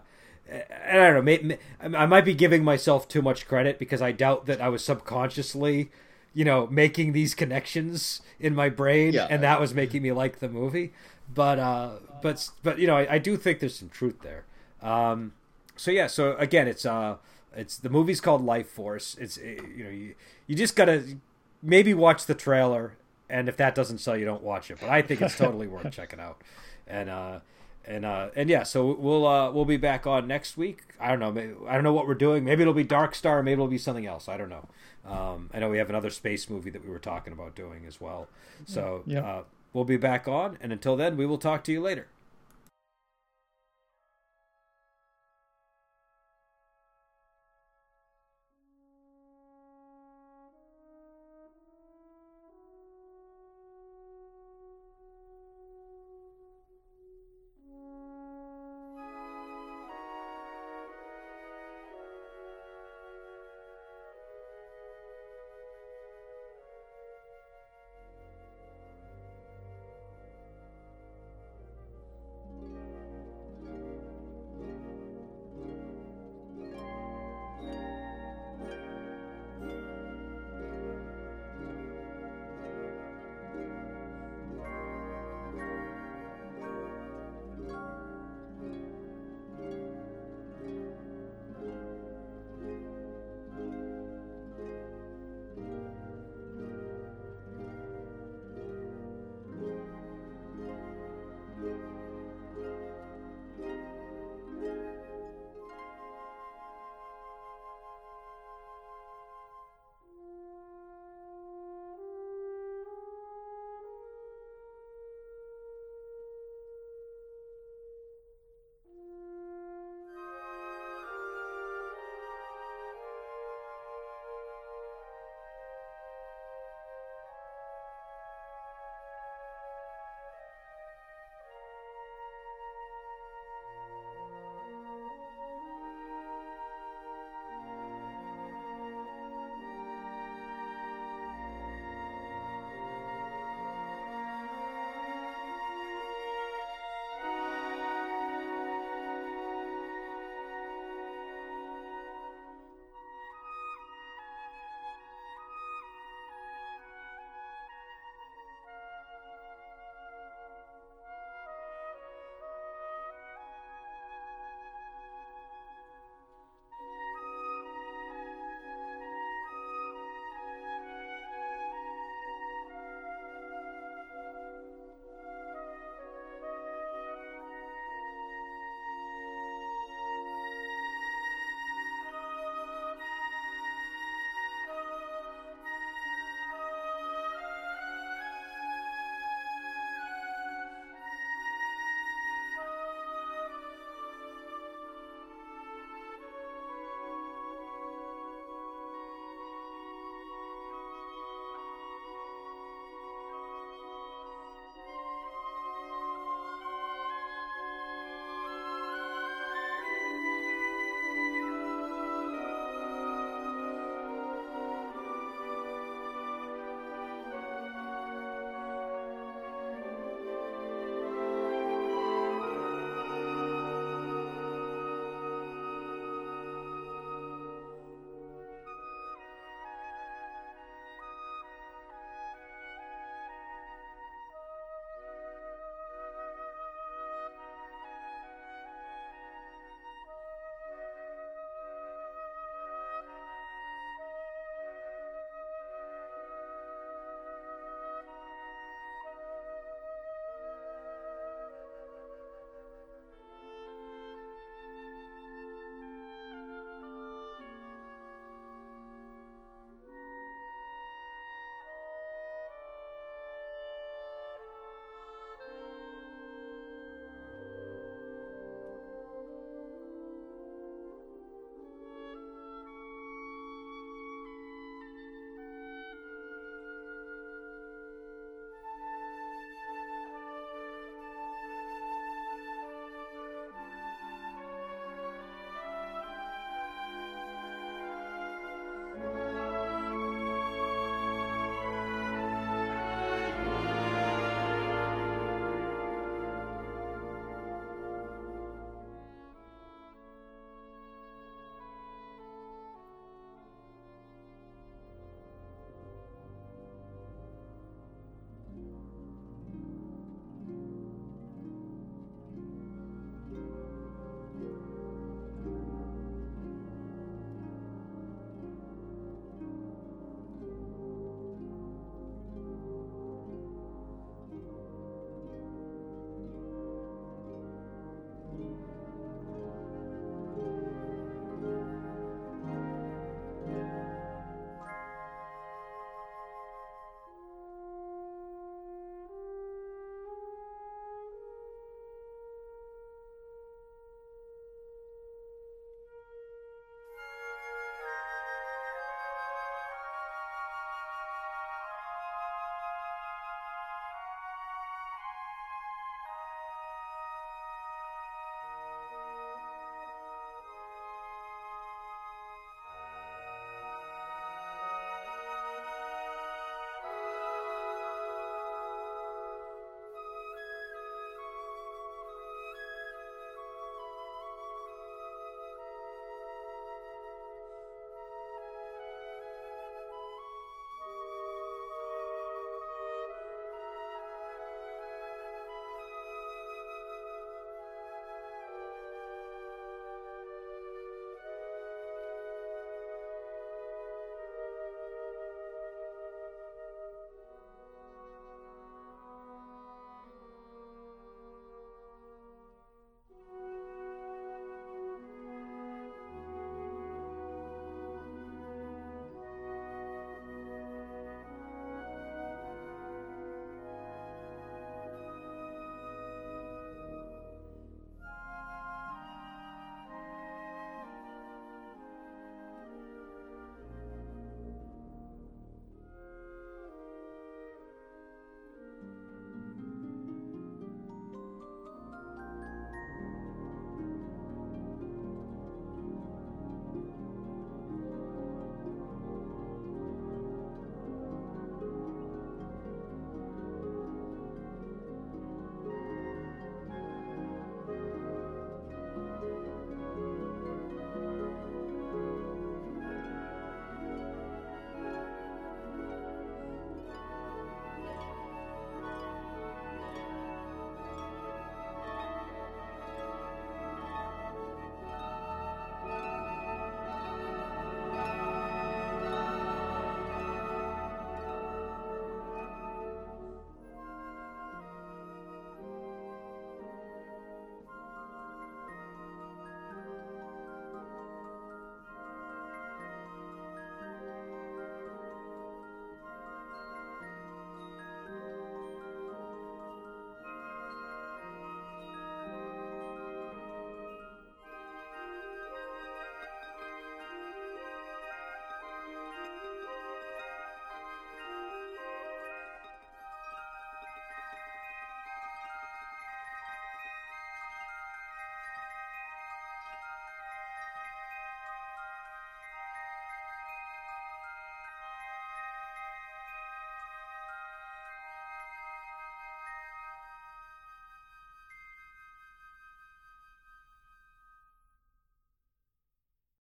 I 0.52 0.92
don't 0.92 1.14
know. 1.14 1.22
Maybe, 1.22 1.58
I 1.80 2.06
might 2.06 2.26
be 2.26 2.34
giving 2.34 2.66
myself 2.66 3.08
too 3.08 3.22
much 3.22 3.48
credit 3.48 3.80
because 3.80 4.02
I 4.02 4.12
doubt 4.12 4.46
that 4.48 4.60
I 4.60 4.68
was 4.68 4.84
subconsciously, 4.84 5.90
you 6.34 6.46
know, 6.46 6.68
making 6.68 7.14
these 7.14 7.36
connections 7.36 8.22
in 8.40 8.56
my 8.56 8.70
brain, 8.70 9.14
yeah. 9.14 9.28
and 9.30 9.44
that 9.44 9.60
was 9.60 9.74
making 9.74 10.02
me 10.02 10.12
like 10.12 10.40
the 10.40 10.50
movie. 10.50 10.92
But 11.34 11.60
uh, 11.60 11.92
but 12.22 12.50
but 12.64 12.80
you 12.80 12.88
know, 12.88 12.98
I, 12.98 13.14
I 13.14 13.18
do 13.18 13.38
think 13.38 13.60
there's 13.60 13.76
some 13.76 13.90
truth 13.90 14.22
there. 14.22 14.46
Um, 14.82 15.34
so 15.76 15.92
yeah. 15.92 16.08
So 16.08 16.36
again, 16.38 16.68
it's 16.68 16.86
uh, 16.86 17.18
it's 17.56 17.78
the 17.78 17.90
movie's 17.90 18.22
called 18.22 18.46
Lifeforce. 18.46 19.18
It's 19.20 19.38
eh, 19.38 19.58
you 19.76 19.84
know, 19.84 19.90
you 19.90 20.16
you 20.48 20.56
just 20.56 20.76
gotta 20.76 21.18
maybe 21.62 21.94
watch 21.94 22.26
the 22.26 22.36
trailer, 22.36 22.94
and 23.30 23.48
if 23.48 23.58
that 23.58 23.76
doesn't 23.76 24.00
sell 24.00 24.18
you, 24.18 24.26
don't 24.26 24.44
watch 24.44 24.72
it. 24.72 24.80
But 24.80 24.90
I 24.90 25.02
think 25.02 25.22
it's 25.22 25.38
totally 25.38 25.68
worth 25.68 25.92
checking 25.92 26.20
out. 26.20 26.42
And 26.88 27.10
uh, 27.10 27.40
and 27.86 28.06
uh 28.06 28.30
and 28.36 28.50
yeah 28.50 28.64
so 28.64 28.94
we'll 28.94 29.26
uh 29.26 29.52
we'll 29.52 29.66
be 29.66 29.78
back 29.78 30.08
on 30.08 30.28
next 30.28 30.58
week. 30.58 30.84
I 31.00 31.10
don't 31.10 31.20
know 31.20 31.32
maybe, 31.32 31.54
i 31.68 31.74
don't 31.74 31.84
know 31.84 31.94
what 31.94 32.08
we're 32.08 32.14
doing. 32.16 32.44
Maybe 32.44 32.62
it'll 32.62 32.74
be 32.74 32.84
dark 32.84 33.16
star 33.16 33.44
maybe 33.44 33.54
it'll 33.54 33.68
be 33.68 33.78
something 33.78 34.06
else. 34.06 34.28
I 34.28 34.38
don't 34.38 34.50
know. 34.50 34.68
Um 35.06 35.50
i 35.54 35.60
know 35.60 35.70
we 35.70 35.78
have 35.78 35.90
another 35.90 36.10
space 36.10 36.50
movie 36.50 36.70
that 36.70 36.84
we 36.84 36.90
were 36.90 37.00
talking 37.00 37.34
about 37.34 37.56
doing 37.56 37.86
as 37.88 38.00
well. 38.00 38.28
So 38.66 39.04
yeah. 39.06 39.26
uh, 39.26 39.44
we'll 39.74 39.86
be 39.86 39.98
back 39.98 40.28
on. 40.28 40.58
And 40.62 40.72
until 40.72 40.96
then 40.96 41.18
we 41.18 41.26
will 41.26 41.38
talk 41.38 41.64
to 41.66 41.72
you 41.72 41.82
later 41.82 42.08